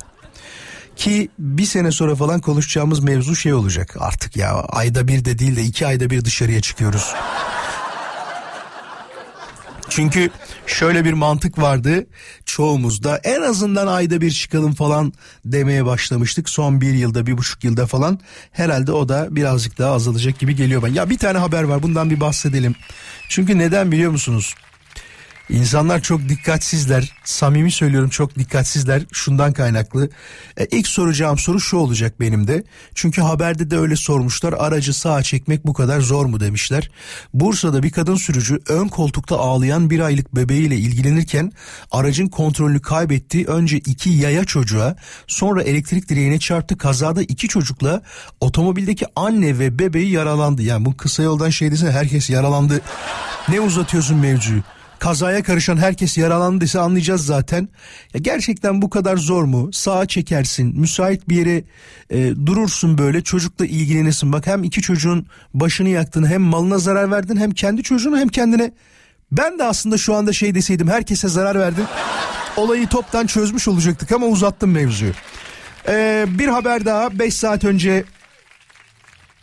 Ki 0.97 1.29
bir 1.39 1.65
sene 1.65 1.93
sonra 1.93 2.15
falan 2.15 2.41
konuşacağımız 2.41 3.01
mevzu 3.01 3.37
şey 3.37 3.55
olacak 3.55 3.97
artık 4.01 4.37
ya 4.37 4.53
ayda 4.55 5.09
bir 5.09 5.25
de 5.25 5.39
değil 5.39 5.57
de 5.57 5.63
iki 5.63 5.87
ayda 5.87 6.11
bir 6.11 6.25
dışarıya 6.25 6.61
çıkıyoruz. 6.61 7.15
Çünkü 9.95 10.31
şöyle 10.67 11.05
bir 11.05 11.13
mantık 11.13 11.59
vardı 11.59 12.07
çoğumuzda 12.45 13.17
en 13.25 13.43
azından 13.43 13.87
ayda 13.87 14.21
bir 14.21 14.31
çıkalım 14.31 14.75
falan 14.75 15.13
demeye 15.45 15.87
başlamıştık. 15.87 16.49
Son 16.49 16.81
bir 16.81 16.93
yılda 16.93 17.27
bir 17.27 17.39
buçuk 17.39 17.65
yılda 17.65 17.87
falan 17.87 18.19
herhalde 18.53 18.93
o 18.93 19.09
da 19.09 19.29
birazcık 19.31 19.79
daha 19.79 19.93
azalacak 19.93 20.39
gibi 20.39 20.57
geliyor 20.57 20.83
ben. 20.83 20.93
Ya 20.93 21.11
bir 21.11 21.19
tane 21.19 21.39
haber 21.39 21.63
var 21.63 21.83
bundan 21.83 22.11
bir 22.11 22.21
bahsedelim. 22.21 22.75
Çünkü 23.29 23.59
neden 23.59 23.93
biliyor 23.93 24.11
musunuz? 24.11 24.55
İnsanlar 25.53 26.01
çok 26.01 26.29
dikkatsizler. 26.29 27.13
Samimi 27.25 27.73
söylüyorum 27.73 28.09
çok 28.11 28.39
dikkatsizler. 28.39 29.03
Şundan 29.13 29.53
kaynaklı. 29.53 30.11
E, 30.57 30.67
ilk 30.67 30.87
soracağım 30.87 31.39
soru 31.39 31.61
şu 31.61 31.77
olacak 31.77 32.21
benim 32.21 32.47
de. 32.47 32.65
Çünkü 32.95 33.23
haberde 33.23 33.71
de 33.71 33.79
öyle 33.79 33.97
sormuşlar. 33.97 34.53
Aracı 34.53 34.95
sağa 34.95 35.23
çekmek 35.23 35.67
bu 35.67 35.73
kadar 35.73 36.01
zor 36.01 36.27
mu 36.27 36.41
demişler. 36.41 36.91
Bursa'da 37.35 37.83
bir 37.83 37.91
kadın 37.91 38.15
sürücü 38.17 38.61
ön 38.69 38.89
koltukta 38.89 39.39
ağlayan 39.39 39.91
bir 39.91 40.01
aylık 40.01 40.37
bebeğiyle 40.37 40.77
ilgilenirken 40.77 41.53
aracın 41.91 42.29
kontrolünü 42.29 42.83
kaybetti. 42.83 43.47
Önce 43.47 43.77
iki 43.77 44.11
yaya 44.11 44.45
çocuğa 44.45 44.97
sonra 45.27 45.63
elektrik 45.63 46.09
direğine 46.09 46.39
çarptı. 46.39 46.79
Kazada 46.79 47.23
iki 47.23 47.49
çocukla 47.49 48.03
otomobildeki 48.41 49.07
anne 49.17 49.59
ve 49.59 49.79
bebeği 49.79 50.11
yaralandı. 50.11 50.63
Yani 50.63 50.85
bu 50.85 50.97
kısa 50.97 51.23
yoldan 51.23 51.51
şey 51.51 51.71
desene 51.71 51.91
herkes 51.91 52.31
yaralandı. 52.31 52.81
Ne 53.49 53.61
uzatıyorsun 53.61 54.17
mevzuyu? 54.17 54.63
Kazaya 55.03 55.43
karışan 55.43 55.77
herkes 55.77 56.19
yaralandıysa 56.19 56.81
anlayacağız 56.81 57.27
zaten. 57.27 57.69
Ya 58.15 58.21
gerçekten 58.21 58.83
bu 58.83 58.91
kadar 58.91 59.17
zor 59.17 59.45
mu? 59.45 59.73
Sağa 59.73 60.07
çekersin, 60.07 60.81
müsait 60.81 61.29
bir 61.29 61.37
yere 61.37 61.65
e, 62.11 62.47
durursun 62.47 62.99
böyle 62.99 63.23
çocukla 63.23 63.67
ilgilenirsin. 63.67 64.33
Bak 64.33 64.47
hem 64.47 64.65
iki 64.65 64.83
çocuğun 64.83 65.27
başını 65.55 65.89
yaktın 65.89 66.27
hem 66.27 66.43
malına 66.43 66.79
zarar 66.79 67.11
verdin 67.11 67.37
hem 67.37 67.51
kendi 67.51 67.83
çocuğuna 67.83 68.19
hem 68.19 68.29
kendine. 68.29 68.73
Ben 69.33 69.59
de 69.59 69.65
aslında 69.65 69.99
şu 69.99 70.15
anda 70.15 70.33
şey 70.33 70.55
deseydim 70.55 70.89
herkese 70.89 71.29
zarar 71.29 71.59
verdin. 71.59 71.85
Olayı 72.57 72.87
toptan 72.87 73.27
çözmüş 73.27 73.69
olacaktık 73.69 74.13
ama 74.13 74.27
uzattım 74.27 74.71
mevzuyu. 74.71 75.13
Ee, 75.89 76.27
bir 76.29 76.49
haber 76.49 76.85
daha 76.85 77.19
5 77.19 77.35
saat 77.35 77.65
önce 77.65 78.05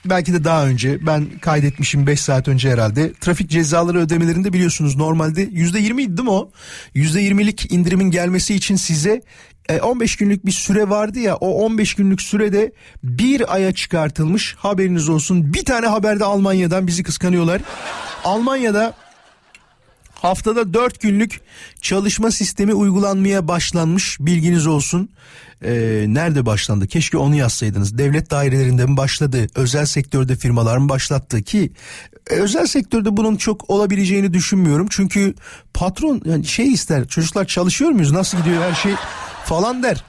belki 0.05 0.33
de 0.33 0.43
daha 0.43 0.65
önce 0.65 1.05
ben 1.05 1.25
kaydetmişim 1.41 2.07
5 2.07 2.21
saat 2.21 2.47
önce 2.47 2.71
herhalde. 2.71 3.13
Trafik 3.13 3.49
cezaları 3.49 3.99
ödemelerinde 3.99 4.53
biliyorsunuz 4.53 4.95
normalde 4.95 5.43
%20 5.43 6.01
idi 6.01 6.17
değil 6.17 6.27
mi 6.27 6.29
o? 6.29 6.51
%20'lik 6.95 7.71
indirimin 7.71 8.11
gelmesi 8.11 8.55
için 8.55 8.75
size 8.75 9.21
e, 9.69 9.81
15 9.81 10.15
günlük 10.15 10.45
bir 10.45 10.51
süre 10.51 10.89
vardı 10.89 11.19
ya 11.19 11.35
o 11.35 11.65
15 11.65 11.93
günlük 11.93 12.21
sürede 12.21 12.71
bir 13.03 13.53
aya 13.53 13.71
çıkartılmış 13.71 14.55
haberiniz 14.59 15.09
olsun. 15.09 15.53
Bir 15.53 15.65
tane 15.65 15.87
haberde 15.87 16.25
Almanya'dan 16.25 16.87
bizi 16.87 17.03
kıskanıyorlar. 17.03 17.61
Almanya'da 18.23 18.93
Haftada 20.21 20.73
4 20.73 20.99
günlük 21.01 21.41
çalışma 21.81 22.31
sistemi 22.31 22.73
uygulanmaya 22.73 23.47
başlanmış 23.47 24.17
bilginiz 24.19 24.67
olsun. 24.67 25.09
Ee, 25.63 26.05
nerede 26.07 26.45
başlandı? 26.45 26.87
Keşke 26.87 27.17
onu 27.17 27.35
yazsaydınız. 27.35 27.97
Devlet 27.97 28.31
dairelerinde 28.31 28.85
mi 28.85 28.97
başladı? 28.97 29.47
Özel 29.55 29.85
sektörde 29.85 30.35
firmalar 30.35 30.77
mı 30.77 30.89
başlattı 30.89 31.41
ki? 31.41 31.71
e, 32.29 32.33
Özel 32.35 32.67
sektörde 32.67 33.17
bunun 33.17 33.35
çok 33.35 33.69
olabileceğini 33.69 34.33
düşünmüyorum. 34.33 34.87
Çünkü 34.89 35.33
patron 35.73 36.21
yani 36.25 36.45
şey 36.45 36.73
ister. 36.73 37.07
Çocuklar 37.07 37.45
çalışıyor 37.45 37.91
muyuz? 37.91 38.11
Nasıl 38.11 38.37
gidiyor 38.37 38.63
her 38.63 38.75
şey 38.75 38.93
falan 39.45 39.83
der. 39.83 40.03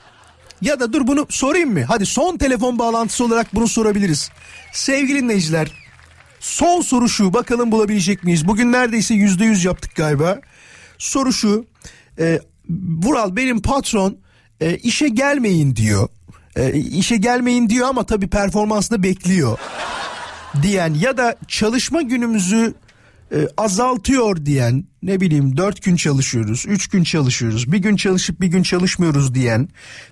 Ya 0.63 0.81
da 0.81 0.93
dur 0.93 1.07
bunu 1.07 1.27
sorayım 1.29 1.73
mı? 1.73 1.85
Hadi 1.89 2.07
son 2.07 2.37
telefon 2.37 2.79
bağlantısı 2.79 3.25
olarak 3.25 3.55
bunu 3.55 3.69
sorabiliriz. 3.69 4.31
Sevgili 4.73 5.23
dinleyiciler 5.23 5.69
Son 6.41 6.81
soru 6.81 7.09
şu 7.09 7.33
bakalım 7.33 7.73
bulabilecek 7.73 8.25
miyiz? 8.25 8.49
Bugün 8.49 8.73
neredeyse 8.73 9.15
yüzde 9.15 9.45
yüz 9.45 9.65
yaptık 9.65 9.95
galiba. 9.95 10.41
Soru 10.99 11.33
şu. 11.33 11.67
E, 12.19 12.41
Vural 13.03 13.37
benim 13.37 13.63
patron 13.63 14.19
e, 14.61 14.77
işe 14.77 15.09
gelmeyin 15.09 15.77
diyor. 15.77 16.09
E, 16.57 16.73
işe 16.79 17.17
gelmeyin 17.17 17.69
diyor 17.69 17.89
ama 17.89 18.07
tabii 18.07 18.29
performansını 18.29 19.03
bekliyor 19.03 19.59
diyen 20.63 20.95
ya 20.95 21.17
da 21.17 21.37
çalışma 21.49 22.03
günümüzü 22.03 22.75
e, 23.33 23.49
azaltıyor 23.57 24.45
diyen 24.47 24.85
ne 25.03 25.21
bileyim 25.21 25.57
dört 25.57 25.83
gün 25.83 25.97
çalışıyoruz, 25.97 26.65
üç 26.69 26.89
gün 26.89 27.05
çalışıyoruz, 27.05 27.73
bir 27.73 27.79
gün 27.79 27.97
çalışıp 27.97 28.41
bir 28.41 28.47
gün 28.47 28.63
çalışmıyoruz 28.63 29.35
diyen 29.35 29.69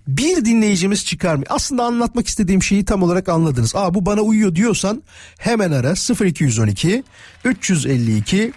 bir 0.09 0.45
dinleyicimiz 0.45 1.05
çıkar 1.05 1.35
mı? 1.35 1.45
Aslında 1.49 1.85
anlatmak 1.85 2.29
istediğim 2.29 2.63
şeyi 2.63 2.85
tam 2.85 3.03
olarak 3.03 3.29
anladınız. 3.29 3.77
Aa 3.77 3.95
bu 3.95 4.07
bana 4.07 4.21
uyuyor 4.21 4.55
diyorsan 4.55 5.03
hemen 5.39 5.73
ara 5.73 5.95
0212 6.25 7.03
352 7.45 8.53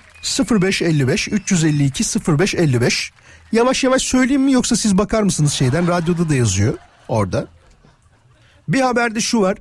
0555 0.51 1.27
352 1.27 2.03
0555 2.27 3.11
Yavaş 3.51 3.83
yavaş 3.83 4.01
söyleyeyim 4.01 4.41
mi 4.41 4.51
yoksa 4.51 4.75
siz 4.75 4.97
bakar 4.97 5.23
mısınız 5.23 5.53
şeyden? 5.53 5.87
Radyoda 5.87 6.29
da 6.29 6.35
yazıyor 6.35 6.73
orada. 7.07 7.47
Bir 8.67 8.81
haberde 8.81 9.21
şu 9.21 9.41
var. 9.41 9.57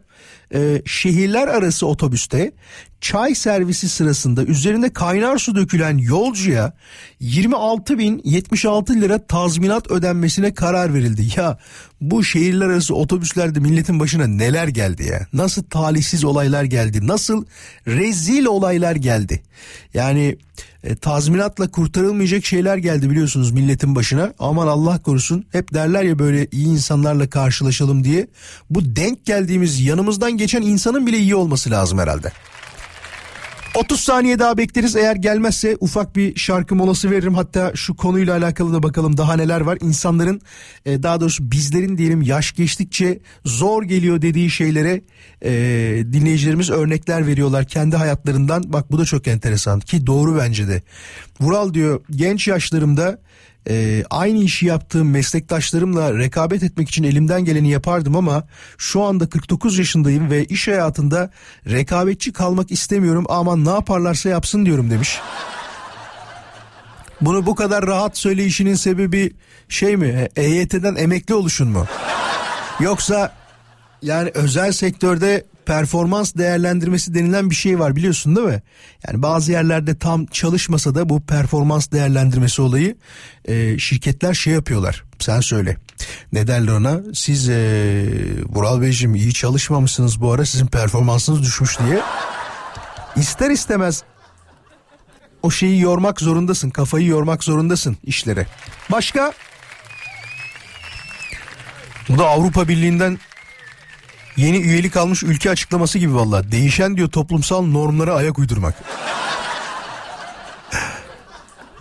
Ee, 0.55 0.83
şehirler 0.87 1.49
arası 1.49 1.87
otobüste 1.87 2.53
çay 3.01 3.35
servisi 3.35 3.89
sırasında 3.89 4.45
üzerinde 4.45 4.93
kaynar 4.93 5.39
su 5.39 5.57
dökülen 5.57 5.99
yolcuya 5.99 6.73
26.076 7.21 9.01
lira 9.01 9.27
tazminat 9.27 9.91
ödenmesine 9.91 10.55
karar 10.55 10.95
verildi. 10.95 11.27
Ya 11.37 11.59
bu 12.01 12.25
şehirler 12.25 12.67
arası 12.67 12.95
otobüslerde 12.95 13.61
milletin 13.61 14.01
başına 14.01 14.27
neler 14.27 14.69
geldi 14.69 15.07
ya? 15.13 15.27
Nasıl 15.33 15.63
talihsiz 15.63 16.25
olaylar 16.25 16.65
geldi? 16.65 17.07
Nasıl 17.07 17.45
rezil 17.87 18.45
olaylar 18.45 18.97
geldi? 18.97 19.43
Yani 19.95 20.37
e, 20.85 20.97
tazminatla 20.97 21.71
kurtarılmayacak 21.71 22.45
şeyler 22.45 22.77
geldi 22.77 23.11
biliyorsunuz 23.11 23.51
milletin 23.51 23.95
başına. 23.95 24.33
Aman 24.39 24.67
Allah 24.67 25.03
korusun. 25.03 25.45
Hep 25.53 25.75
derler 25.75 26.03
ya 26.03 26.19
böyle 26.19 26.47
iyi 26.53 26.67
insanlarla 26.67 27.31
karşılaşalım 27.31 28.05
diye. 28.05 28.29
Bu 28.71 28.97
denk 28.97 29.27
geldiğimiz 29.27 29.81
yanımızdan 29.81 30.33
geçen 30.33 30.63
insanın 30.63 31.07
bile 31.07 31.19
iyi 31.19 31.35
olması 31.35 31.71
lazım 31.71 31.99
herhalde. 31.99 32.33
30 33.75 34.01
saniye 34.01 34.39
daha 34.39 34.59
bekleriz. 34.59 34.97
Eğer 34.97 35.17
gelmezse 35.17 35.77
ufak 35.81 36.17
bir 36.17 36.37
şarkı 36.39 36.75
molası 36.75 37.11
veririm. 37.11 37.35
Hatta 37.35 37.73
şu 37.75 37.97
konuyla 37.97 38.37
alakalı 38.37 38.73
da 38.73 38.83
bakalım 38.83 39.17
daha 39.17 39.37
neler 39.37 39.61
var. 39.61 39.79
İnsanların 39.81 40.41
e, 40.87 41.03
daha 41.03 41.21
doğrusu 41.21 41.51
bizlerin 41.51 41.99
diyelim 41.99 42.23
yaş 42.23 42.53
geçtikçe 42.53 43.21
zor 43.45 43.83
geliyor 43.83 44.23
dediği 44.23 44.51
şeylere 44.51 45.03
e, 45.43 45.53
dinleyicilerimiz 46.13 46.71
örnekler 46.71 47.27
veriyorlar 47.27 47.65
kendi 47.65 47.97
hayatlarından. 47.97 48.73
Bak 48.73 48.93
bu 48.93 48.99
da 48.99 49.05
çok 49.05 49.29
enteresan 49.29 49.81
ki 49.81 50.07
doğru 50.07 50.39
bence 50.39 50.69
de. 50.69 50.83
Vural 51.41 51.75
diyor 51.75 52.01
genç 52.11 52.49
yaşlarımda 52.49 53.19
e, 53.69 54.05
aynı 54.11 54.39
işi 54.39 54.67
yaptığım 54.67 55.11
meslektaşlarımla 55.11 56.19
rekabet 56.19 56.63
etmek 56.63 56.89
için 56.89 57.05
elimden 57.05 57.45
geleni 57.45 57.71
yapardım 57.71 58.17
ama 58.17 58.45
şu 58.79 59.03
anda 59.03 59.29
49 59.29 59.79
yaşındayım 59.79 60.31
ve 60.31 60.45
iş 60.45 60.69
hayatında 60.69 61.31
rekabetçi 61.67 62.33
kalmak 62.33 62.71
istemiyorum 62.71 63.25
aman 63.29 63.65
ne 63.65 63.71
yaparlarsa 63.71 64.29
yapsın 64.29 64.67
diyorum 64.67 64.91
demiş. 64.91 65.21
Bunu 67.21 67.47
bu 67.47 67.55
kadar 67.55 67.87
rahat 67.87 68.19
söyleyişinin 68.19 68.75
sebebi 68.75 69.33
şey 69.69 69.97
mi 69.97 70.29
EYT'den 70.37 70.97
emekli 70.97 71.35
oluşun 71.35 71.69
mu? 71.69 71.87
Yoksa 72.81 73.33
yani 74.03 74.31
özel 74.35 74.73
sektörde 74.73 75.45
performans 75.67 76.35
değerlendirmesi 76.35 77.15
denilen 77.15 77.51
bir 77.51 77.55
şey 77.55 77.79
var 77.79 77.97
biliyorsun 77.97 78.37
değil 78.37 78.47
mi? 78.47 78.63
Yani 79.09 79.23
bazı 79.23 79.53
yerlerde 79.53 79.99
tam 79.99 80.27
çalışmasa 80.27 80.95
da 80.95 81.09
bu 81.09 81.21
performans 81.21 81.91
değerlendirmesi 81.91 82.63
olayı 82.63 82.97
e, 83.45 83.79
şirketler 83.79 84.35
şey 84.35 84.53
yapıyorlar. 84.53 85.05
Sen 85.19 85.41
söyle. 85.41 85.77
Ne 86.33 86.47
derler 86.47 86.73
ona? 86.73 87.01
Siz 87.15 87.49
e, 87.49 87.55
Vural 88.49 88.81
Beyciğim 88.81 89.15
iyi 89.15 89.33
çalışmamışsınız 89.35 90.21
bu 90.21 90.33
ara 90.33 90.45
sizin 90.47 90.67
performansınız 90.67 91.43
düşmüş 91.43 91.79
diye. 91.79 92.01
İster 93.17 93.51
istemez 93.51 94.03
o 95.43 95.51
şeyi 95.51 95.81
yormak 95.81 96.21
zorundasın. 96.21 96.71
Kafayı 96.71 97.07
yormak 97.07 97.45
zorundasın 97.45 97.97
işlere. 98.05 98.47
Başka? 98.93 99.33
Bu 102.09 102.19
da 102.19 102.29
Avrupa 102.29 102.69
Birliği'nden 102.69 103.19
Yeni 104.37 104.59
üyelik 104.59 104.97
almış 104.97 105.23
ülke 105.23 105.51
açıklaması 105.51 105.99
gibi 105.99 106.15
valla. 106.15 106.53
Değişen 106.53 106.97
diyor 106.97 107.11
toplumsal 107.11 107.63
normlara 107.63 108.15
ayak 108.15 108.39
uydurmak. 108.39 108.75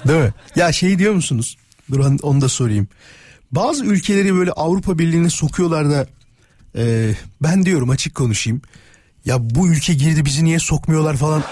Değil 0.07 0.19
mi? 0.19 0.33
Ya 0.55 0.71
şey 0.71 0.99
diyor 0.99 1.13
musunuz? 1.13 1.57
Dur 1.91 1.99
onu 2.23 2.41
da 2.41 2.49
sorayım. 2.49 2.87
Bazı 3.51 3.85
ülkeleri 3.85 4.35
böyle 4.35 4.51
Avrupa 4.51 4.99
Birliği'ne 4.99 5.29
sokuyorlar 5.29 5.89
da 5.89 6.07
e, 6.75 7.11
ben 7.41 7.65
diyorum 7.65 7.89
açık 7.89 8.15
konuşayım. 8.15 8.61
Ya 9.25 9.37
bu 9.55 9.67
ülke 9.67 9.93
girdi 9.93 10.25
bizi 10.25 10.45
niye 10.45 10.59
sokmuyorlar 10.59 11.17
falan 11.17 11.43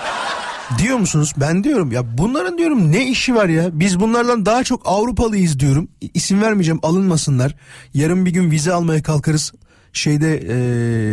diyor 0.77 0.97
musunuz? 0.97 1.33
Ben 1.37 1.63
diyorum 1.63 1.91
ya 1.91 2.17
bunların 2.17 2.57
diyorum 2.57 2.91
ne 2.91 3.09
işi 3.09 3.35
var 3.35 3.49
ya? 3.49 3.79
Biz 3.79 3.99
bunlardan 3.99 4.45
daha 4.45 4.63
çok 4.63 4.81
Avrupalıyız 4.85 5.59
diyorum. 5.59 5.87
İsim 6.13 6.41
vermeyeceğim 6.41 6.79
alınmasınlar. 6.83 7.55
Yarın 7.93 8.25
bir 8.25 8.31
gün 8.31 8.51
vize 8.51 8.73
almaya 8.73 9.03
kalkarız 9.03 9.53
şeyde 9.93 10.38
e, 10.38 10.55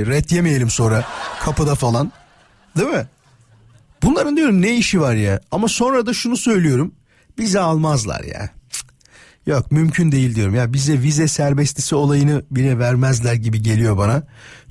red 0.06 0.30
yemeyelim 0.30 0.70
sonra 0.70 1.04
kapıda 1.40 1.74
falan. 1.74 2.12
Değil 2.76 2.88
mi? 2.88 3.06
Bunların 4.02 4.36
diyorum 4.36 4.62
ne 4.62 4.76
işi 4.76 5.00
var 5.00 5.14
ya? 5.14 5.40
Ama 5.50 5.68
sonra 5.68 6.06
da 6.06 6.14
şunu 6.14 6.36
söylüyorum. 6.36 6.94
Bize 7.38 7.60
almazlar 7.60 8.24
ya. 8.24 8.50
Yok 9.46 9.72
mümkün 9.72 10.12
değil 10.12 10.34
diyorum 10.34 10.54
ya 10.54 10.72
bize 10.72 11.02
vize 11.02 11.28
serbestisi 11.28 11.94
olayını 11.94 12.42
bile 12.50 12.78
vermezler 12.78 13.34
gibi 13.34 13.62
geliyor 13.62 13.96
bana. 13.96 14.22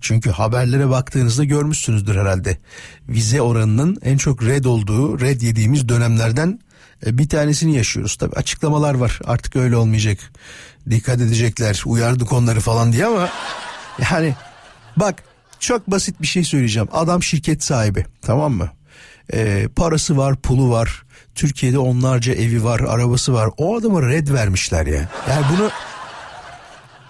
Çünkü 0.01 0.29
haberlere 0.29 0.89
baktığınızda 0.89 1.43
görmüşsünüzdür 1.43 2.15
herhalde. 2.15 2.57
Vize 3.09 3.41
oranının 3.41 3.97
en 4.03 4.17
çok 4.17 4.43
red 4.43 4.65
olduğu, 4.65 5.19
red 5.19 5.41
yediğimiz 5.41 5.89
dönemlerden 5.89 6.59
e, 7.05 7.17
bir 7.17 7.29
tanesini 7.29 7.75
yaşıyoruz. 7.75 8.15
Tabi 8.15 8.35
açıklamalar 8.35 8.93
var 8.93 9.19
artık 9.25 9.55
öyle 9.55 9.75
olmayacak. 9.75 10.17
Dikkat 10.89 11.21
edecekler 11.21 11.83
uyardık 11.85 12.33
onları 12.33 12.59
falan 12.59 12.93
diye 12.93 13.05
ama 13.05 13.29
yani 14.11 14.35
bak 14.97 15.23
çok 15.59 15.87
basit 15.87 16.21
bir 16.21 16.27
şey 16.27 16.43
söyleyeceğim. 16.43 16.87
Adam 16.91 17.23
şirket 17.23 17.63
sahibi 17.63 18.05
tamam 18.21 18.53
mı? 18.53 18.69
Ee, 19.33 19.67
parası 19.75 20.17
var 20.17 20.35
pulu 20.35 20.69
var. 20.69 21.03
Türkiye'de 21.35 21.77
onlarca 21.79 22.33
evi 22.33 22.63
var 22.63 22.79
arabası 22.79 23.33
var. 23.33 23.49
O 23.57 23.77
adama 23.77 24.01
red 24.01 24.27
vermişler 24.29 24.85
ya. 24.85 25.09
Yani 25.29 25.45
bunu 25.53 25.69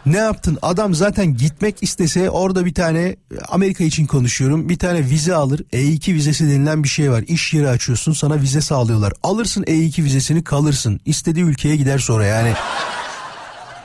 ne 0.05 0.17
yaptın? 0.17 0.57
Adam 0.61 0.93
zaten 0.93 1.37
gitmek 1.37 1.83
istese 1.83 2.29
orada 2.29 2.65
bir 2.65 2.73
tane 2.73 3.15
Amerika 3.49 3.83
için 3.83 4.05
konuşuyorum. 4.05 4.69
Bir 4.69 4.79
tane 4.79 4.99
vize 4.99 5.35
alır. 5.35 5.59
E2 5.59 6.13
vizesi 6.13 6.47
denilen 6.47 6.83
bir 6.83 6.89
şey 6.89 7.11
var. 7.11 7.23
İş 7.27 7.53
yeri 7.53 7.69
açıyorsun 7.69 8.13
sana 8.13 8.41
vize 8.41 8.61
sağlıyorlar. 8.61 9.13
Alırsın 9.23 9.63
E2 9.63 10.03
vizesini 10.03 10.43
kalırsın. 10.43 10.99
İstediği 11.05 11.45
ülkeye 11.45 11.75
gider 11.75 11.97
sonra 11.99 12.25
yani. 12.25 12.53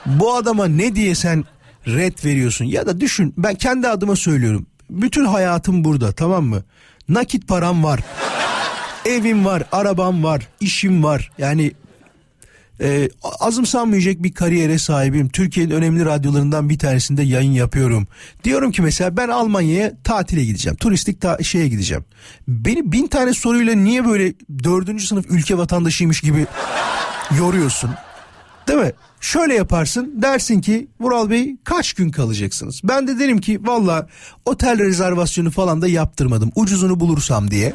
Bu 0.05 0.35
adama 0.35 0.65
ne 0.65 0.95
diye 0.95 1.15
sen 1.15 1.45
red 1.95 2.25
veriyorsun 2.25 2.65
ya 2.65 2.85
da 2.87 2.99
düşün 2.99 3.33
ben 3.37 3.55
kendi 3.55 3.87
adıma 3.87 4.15
söylüyorum. 4.15 4.65
Bütün 4.89 5.25
hayatım 5.25 5.83
burada 5.83 6.11
tamam 6.11 6.45
mı? 6.45 6.63
Nakit 7.09 7.47
param 7.47 7.83
var. 7.83 7.99
Evim 9.05 9.45
var, 9.45 9.63
arabam 9.71 10.23
var, 10.23 10.47
işim 10.59 11.03
var. 11.03 11.31
Yani 11.37 11.71
e, 12.81 13.09
azımsanmayacak 13.39 14.23
bir 14.23 14.33
kariyere 14.33 14.77
sahibim. 14.77 15.29
Türkiye'nin 15.29 15.71
önemli 15.71 16.05
radyolarından 16.05 16.69
bir 16.69 16.79
tanesinde 16.79 17.23
yayın 17.23 17.51
yapıyorum. 17.51 18.07
Diyorum 18.43 18.71
ki 18.71 18.81
mesela 18.81 19.17
ben 19.17 19.29
Almanya'ya 19.29 19.91
tatile 20.03 20.45
gideceğim. 20.45 20.75
Turistik 20.77 21.21
ta- 21.21 21.43
şeye 21.43 21.67
gideceğim. 21.67 22.05
Beni 22.47 22.91
bin 22.91 23.07
tane 23.07 23.33
soruyla 23.33 23.73
niye 23.75 24.07
böyle 24.07 24.33
dördüncü 24.63 25.07
sınıf 25.07 25.25
ülke 25.29 25.57
vatandaşıymış 25.57 26.21
gibi 26.21 26.45
yoruyorsun? 27.37 27.89
Değil 28.69 28.79
mi? 28.79 28.91
Şöyle 29.21 29.53
yaparsın 29.53 30.13
dersin 30.21 30.61
ki 30.61 30.87
Vural 30.99 31.29
Bey 31.29 31.55
kaç 31.63 31.93
gün 31.93 32.09
kalacaksınız? 32.09 32.81
Ben 32.83 33.07
de 33.07 33.19
derim 33.19 33.41
ki 33.41 33.59
valla 33.67 34.07
otel 34.45 34.79
rezervasyonu 34.79 35.51
falan 35.51 35.81
da 35.81 35.87
yaptırmadım 35.87 36.51
ucuzunu 36.55 36.99
bulursam 36.99 37.51
diye. 37.51 37.73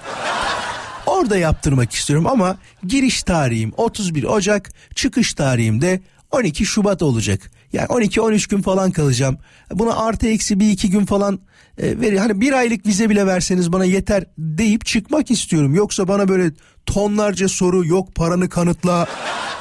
Orada 1.07 1.37
yaptırmak 1.37 1.93
istiyorum 1.93 2.27
ama 2.27 2.57
giriş 2.87 3.23
tarihim 3.23 3.73
31 3.77 4.25
Ocak 4.25 4.71
çıkış 4.95 5.35
tarihim 5.35 5.81
de 5.81 6.01
12 6.31 6.67
Şubat 6.67 7.03
olacak. 7.03 7.51
Yani 7.75 7.87
12-13 7.87 8.51
gün 8.51 8.63
falan 8.63 8.91
kalacağım. 8.91 9.39
Buna 9.73 9.97
artı 9.97 10.27
eksi 10.29 10.61
bir 10.61 10.71
iki 10.71 10.91
gün 10.91 11.05
falan 11.05 11.41
e, 11.79 12.01
verir. 12.01 12.17
Hani 12.17 12.41
bir 12.41 12.53
aylık 12.53 12.87
vize 12.87 13.11
bile 13.11 13.27
verseniz 13.27 13.73
bana 13.73 13.85
yeter 13.85 14.25
deyip 14.39 14.87
çıkmak 14.87 15.31
istiyorum. 15.31 15.75
Yoksa 15.75 16.09
bana 16.09 16.29
böyle 16.29 16.51
tonlarca 16.87 17.49
soru 17.49 17.87
yok 17.87 18.15
paranı 18.15 18.49
kanıtla 18.49 19.07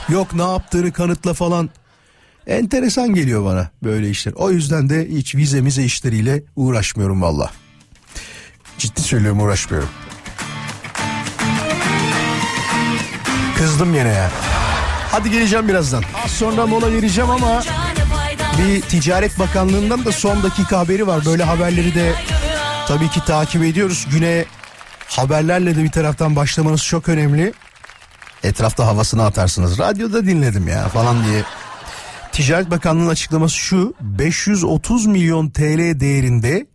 yok 0.10 0.34
ne 0.34 0.42
yaptığını 0.42 0.92
kanıtla 0.92 1.34
falan. 1.34 1.70
Enteresan 2.48 3.14
geliyor 3.14 3.46
bana 3.46 3.70
böyle 3.84 4.10
işler. 4.10 4.34
O 4.34 4.52
yüzden 4.52 4.90
de 4.90 5.10
hiç 5.10 5.36
vize 5.36 5.62
mize 5.62 5.84
işleriyle 5.84 6.44
uğraşmıyorum 6.56 7.22
valla. 7.22 7.52
Ciddi 8.78 9.02
söylüyorum 9.02 9.40
uğraşmıyorum. 9.40 9.90
Kızdım 13.58 13.94
yine 13.94 14.10
ya. 14.10 14.32
Hadi 15.12 15.32
geleceğim 15.32 15.68
birazdan. 15.68 16.04
Az 16.26 16.32
sonra 16.32 16.68
mola 16.68 16.94
vereceğim 16.94 17.30
ama 17.30 17.64
bir 18.58 18.82
Ticaret 18.82 19.40
Bakanlığı'ndan 19.40 20.06
da 20.06 20.12
son 20.12 20.44
dakika 20.44 20.80
haberi 20.80 21.08
var. 21.08 21.26
Böyle 21.26 21.44
haberleri 21.44 21.96
de 21.96 22.14
tabii 22.88 23.10
ki 23.10 23.26
takip 23.26 23.64
ediyoruz. 23.64 24.08
Güne 24.12 24.46
haberlerle 25.08 25.76
de 25.76 25.84
bir 25.84 25.92
taraftan 25.92 26.36
başlamanız 26.36 26.84
çok 26.84 27.10
önemli. 27.10 27.54
Etrafta 28.44 28.88
havasını 28.88 29.26
atarsınız. 29.26 29.80
Radyoda 29.80 30.26
dinledim 30.26 30.68
ya 30.68 30.88
falan 30.88 31.26
diye. 31.26 31.44
Ticaret 32.32 32.72
Bakanlığı'nın 32.72 33.10
açıklaması 33.10 33.56
şu 33.56 33.94
530 34.02 35.06
milyon 35.06 35.50
TL 35.50 36.00
değerinde 36.00 36.68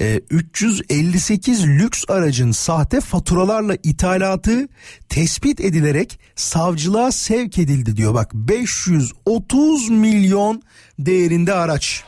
e, 0.00 0.20
358 0.30 1.66
lüks 1.66 2.04
aracın 2.08 2.52
sahte 2.52 3.00
faturalarla 3.00 3.76
ithalatı 3.82 4.68
tespit 5.08 5.60
edilerek 5.60 6.20
savcılığa 6.36 7.12
sevk 7.12 7.58
edildi 7.58 7.96
diyor. 7.96 8.14
Bak 8.14 8.34
530 8.34 9.90
milyon 9.90 10.62
değerinde 10.98 11.54
araç. 11.54 12.04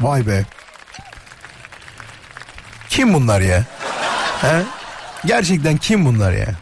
Vay 0.00 0.26
be. 0.26 0.44
Kim 2.88 3.14
bunlar 3.14 3.40
ya? 3.40 3.64
He? 4.40 4.62
Gerçekten 5.26 5.76
kim 5.76 6.04
bunlar 6.04 6.32
ya? 6.32 6.54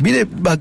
Bir 0.00 0.14
de 0.14 0.44
bak 0.44 0.58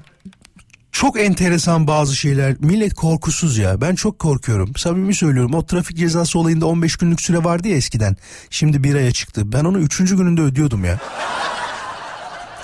çok 0.96 1.20
enteresan 1.20 1.88
bazı 1.88 2.16
şeyler. 2.16 2.56
Millet 2.60 2.94
korkusuz 2.94 3.58
ya. 3.58 3.82
Ben 3.82 3.96
çok 3.96 4.20
korkuyorum. 4.20 4.76
Samimi 4.76 5.16
söylüyorum. 5.16 5.54
O 5.54 5.66
trafik 5.66 5.98
cezası 5.98 6.40
olayında 6.40 6.66
15 6.66 6.96
günlük 6.96 7.22
süre 7.22 7.44
vardı 7.44 7.68
ya 7.68 7.76
eskiden. 7.76 8.18
Şimdi 8.50 8.84
bir 8.84 8.96
aya 8.96 9.12
çıktı. 9.12 9.52
Ben 9.52 9.64
onu 9.64 9.80
3. 9.80 9.98
gününde 9.98 10.42
ödüyordum 10.42 10.86
ya. 10.86 11.00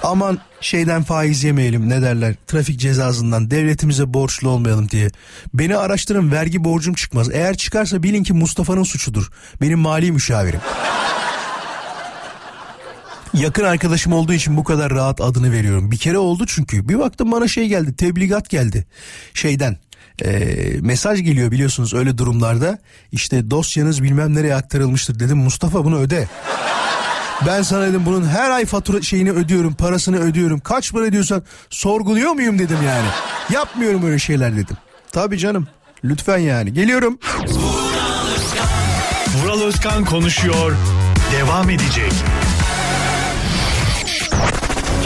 Aman 0.03 0.39
şeyden 0.61 1.03
faiz 1.03 1.43
yemeyelim 1.43 1.89
ne 1.89 2.01
derler 2.01 2.35
trafik 2.47 2.79
cezasından 2.79 3.51
devletimize 3.51 4.13
borçlu 4.13 4.49
olmayalım 4.49 4.89
diye. 4.89 5.09
Beni 5.53 5.77
araştırın 5.77 6.31
vergi 6.31 6.63
borcum 6.63 6.93
çıkmaz. 6.93 7.29
Eğer 7.33 7.57
çıkarsa 7.57 8.03
bilin 8.03 8.23
ki 8.23 8.33
Mustafa'nın 8.33 8.83
suçudur. 8.83 9.29
Benim 9.61 9.79
mali 9.79 10.11
müşavirim. 10.11 10.59
Yakın 13.33 13.63
arkadaşım 13.63 14.13
olduğu 14.13 14.33
için 14.33 14.57
bu 14.57 14.63
kadar 14.63 14.91
rahat 14.91 15.21
adını 15.21 15.51
veriyorum. 15.51 15.91
Bir 15.91 15.97
kere 15.97 16.17
oldu 16.17 16.45
çünkü. 16.47 16.89
Bir 16.89 16.99
baktım 16.99 17.31
bana 17.31 17.47
şey 17.47 17.67
geldi 17.67 17.95
tebligat 17.95 18.49
geldi. 18.49 18.85
Şeyden 19.33 19.77
e, 20.25 20.29
mesaj 20.81 21.21
geliyor 21.23 21.51
biliyorsunuz 21.51 21.93
öyle 21.93 22.17
durumlarda. 22.17 22.79
İşte 23.11 23.51
dosyanız 23.51 24.03
bilmem 24.03 24.35
nereye 24.35 24.55
aktarılmıştır 24.55 25.19
dedim. 25.19 25.37
Mustafa 25.37 25.85
bunu 25.85 25.99
öde. 25.99 26.27
Ben 27.47 27.61
sana 27.61 27.87
dedim 27.87 28.05
bunun 28.05 28.27
her 28.27 28.49
ay 28.49 28.65
fatura 28.65 29.01
şeyini 29.01 29.31
ödüyorum, 29.31 29.73
parasını 29.73 30.19
ödüyorum. 30.19 30.59
Kaç 30.59 30.91
para 30.93 31.03
ödüyorsan 31.03 31.43
sorguluyor 31.69 32.31
muyum 32.31 32.59
dedim 32.59 32.77
yani. 32.87 33.07
Yapmıyorum 33.53 34.05
öyle 34.05 34.19
şeyler 34.19 34.55
dedim. 34.55 34.77
Tabii 35.11 35.37
canım. 35.37 35.67
Lütfen 36.03 36.37
yani. 36.37 36.73
Geliyorum. 36.73 37.19
Vural 39.37 39.61
Özkan 39.61 40.05
konuşuyor. 40.05 40.75
Devam 41.37 41.69
edecek. 41.69 42.11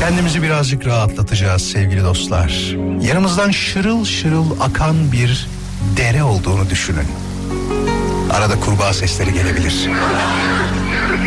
Kendimizi 0.06 0.44
birazcık 0.44 0.86
rahatlatacağız 0.86 1.62
sevgili 1.62 2.04
dostlar. 2.04 2.76
Yanımızdan 3.02 3.52
şırıl 3.52 4.06
şırıl 4.06 4.46
akan 4.62 5.12
bir 5.12 5.48
dere 5.98 6.24
olduğunu 6.24 6.70
düşünün. 6.70 7.08
Arada 8.34 8.60
kurbağa 8.60 8.94
sesleri 8.94 9.34
gelebilir. 9.34 9.90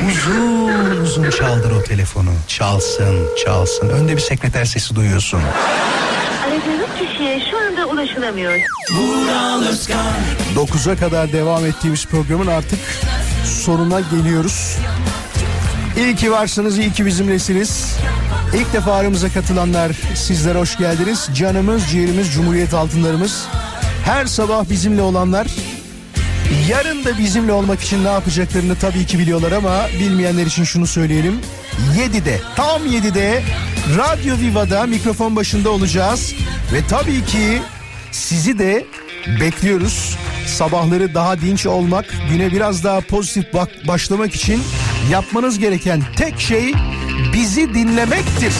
Uzun 0.08 1.00
uzun 1.02 1.30
çaldır 1.30 1.70
o 1.70 1.82
telefonu. 1.82 2.30
Çalsın, 2.48 3.28
çalsın. 3.44 3.88
Önde 3.88 4.16
bir 4.16 4.20
sekreter 4.20 4.64
sesi 4.64 4.94
duyuyorsun. 4.94 5.40
Aradığınız 6.44 6.88
kişiye 6.98 7.40
şu 7.50 7.58
anda 7.58 7.86
ulaşılamıyor. 7.86 8.52
9'a 10.56 10.96
kadar 10.96 11.32
devam 11.32 11.66
ettiğimiz 11.66 12.06
programın 12.06 12.46
artık 12.46 12.80
sonuna 13.44 14.00
geliyoruz. 14.00 14.78
İyi 15.98 16.16
ki 16.16 16.30
varsınız, 16.32 16.78
iyi 16.78 16.92
ki 16.92 17.06
bizimlesiniz. 17.06 17.96
İlk 18.54 18.72
defa 18.72 18.92
aramıza 18.92 19.28
katılanlar 19.28 19.92
sizler 20.14 20.54
hoş 20.56 20.78
geldiniz. 20.78 21.28
Canımız, 21.34 21.86
ciğerimiz, 21.90 22.32
cumhuriyet 22.32 22.74
altınlarımız. 22.74 23.44
Her 24.04 24.26
sabah 24.26 24.70
bizimle 24.70 25.02
olanlar 25.02 25.46
yarın 26.68 27.04
da 27.04 27.18
bizimle 27.18 27.52
olmak 27.52 27.80
için 27.80 28.04
ne 28.04 28.08
yapacaklarını 28.08 28.74
tabii 28.76 29.06
ki 29.06 29.18
biliyorlar 29.18 29.52
ama 29.52 29.86
bilmeyenler 30.00 30.46
için 30.46 30.64
şunu 30.64 30.86
söyleyelim. 30.86 31.40
7'de, 31.96 32.40
tam 32.56 32.86
7'de 32.86 33.42
Radyo 33.96 34.36
Viva'da 34.38 34.86
mikrofon 34.86 35.36
başında 35.36 35.70
olacağız. 35.70 36.34
Ve 36.72 36.86
tabii 36.88 37.24
ki 37.24 37.62
sizi 38.12 38.58
de 38.58 38.84
bekliyoruz. 39.40 40.16
Sabahları 40.46 41.14
daha 41.14 41.40
dinç 41.40 41.66
olmak, 41.66 42.04
güne 42.30 42.52
biraz 42.52 42.84
daha 42.84 43.00
pozitif 43.00 43.54
bak- 43.54 43.88
başlamak 43.88 44.34
için 44.34 44.62
yapmanız 45.10 45.58
gereken 45.58 46.02
tek 46.16 46.40
şey 46.40 46.74
bizi 47.32 47.74
dinlemektir. 47.74 48.52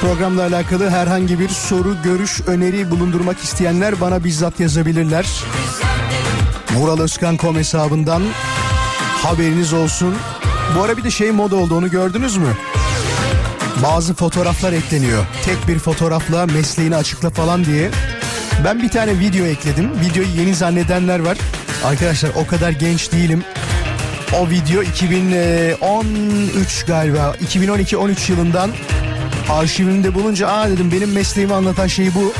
Programla 0.00 0.42
alakalı 0.42 0.90
herhangi 0.90 1.38
bir 1.38 1.48
soru, 1.48 1.96
görüş, 2.04 2.40
öneri 2.46 2.90
bulundurmak 2.90 3.38
isteyenler 3.38 4.00
bana 4.00 4.24
bizzat 4.24 4.60
yazabilirler. 4.60 5.26
Vural 6.74 7.00
Özkan.com 7.00 7.56
hesabından 7.56 8.22
haberiniz 9.22 9.72
olsun. 9.72 10.14
Bu 10.76 10.82
ara 10.82 10.96
bir 10.96 11.04
de 11.04 11.10
şey 11.10 11.30
moda 11.30 11.56
oldu 11.56 11.74
onu 11.74 11.90
gördünüz 11.90 12.36
mü? 12.36 12.56
Bazı 13.82 14.14
fotoğraflar 14.14 14.72
ekleniyor. 14.72 15.26
Tek 15.44 15.68
bir 15.68 15.78
fotoğrafla 15.78 16.46
mesleğini 16.46 16.96
açıkla 16.96 17.30
falan 17.30 17.64
diye. 17.64 17.90
Ben 18.64 18.82
bir 18.82 18.88
tane 18.88 19.18
video 19.18 19.46
ekledim. 19.46 20.00
Videoyu 20.00 20.28
yeni 20.28 20.54
zannedenler 20.54 21.18
var. 21.18 21.38
Arkadaşlar 21.84 22.30
o 22.36 22.46
kadar 22.46 22.70
genç 22.70 23.12
değilim. 23.12 23.44
O 24.40 24.50
video 24.50 24.82
2013 24.82 26.84
galiba 26.86 27.34
2012-13 27.44 28.32
yılından 28.32 28.70
arşivimde 29.50 30.14
bulunca 30.14 30.48
aa 30.48 30.68
dedim 30.68 30.92
benim 30.92 31.12
mesleğimi 31.12 31.54
anlatan 31.54 31.86
şey 31.86 32.14
bu. 32.14 32.32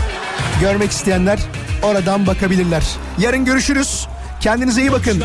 Görmek 0.61 0.91
isteyenler 0.91 1.39
oradan 1.83 2.27
bakabilirler. 2.27 2.85
Yarın 3.19 3.45
görüşürüz. 3.45 4.09
Kendinize 4.41 4.81
iyi 4.81 4.93
bakın. 4.93 5.23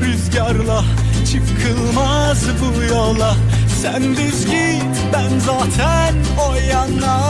Rüzgarla 0.00 0.84
çıkılmaz 1.32 2.44
bu 2.60 2.82
yola. 2.82 3.36
Sen 3.82 4.16
düz 4.16 4.46
git 4.46 4.84
ben 5.12 5.38
zaten 5.38 6.14
o 6.48 6.54
yana 6.54 7.20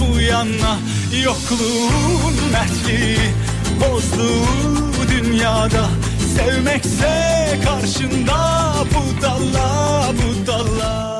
bu 0.00 0.20
yana. 0.20 0.78
Yokluğun 1.24 2.50
mertliği 2.52 3.18
bozdu 3.80 4.28
dünyada. 5.08 5.86
Sevmekse 6.36 7.48
karşında 7.64 8.72
budala 8.94 10.04
budala 10.12 11.13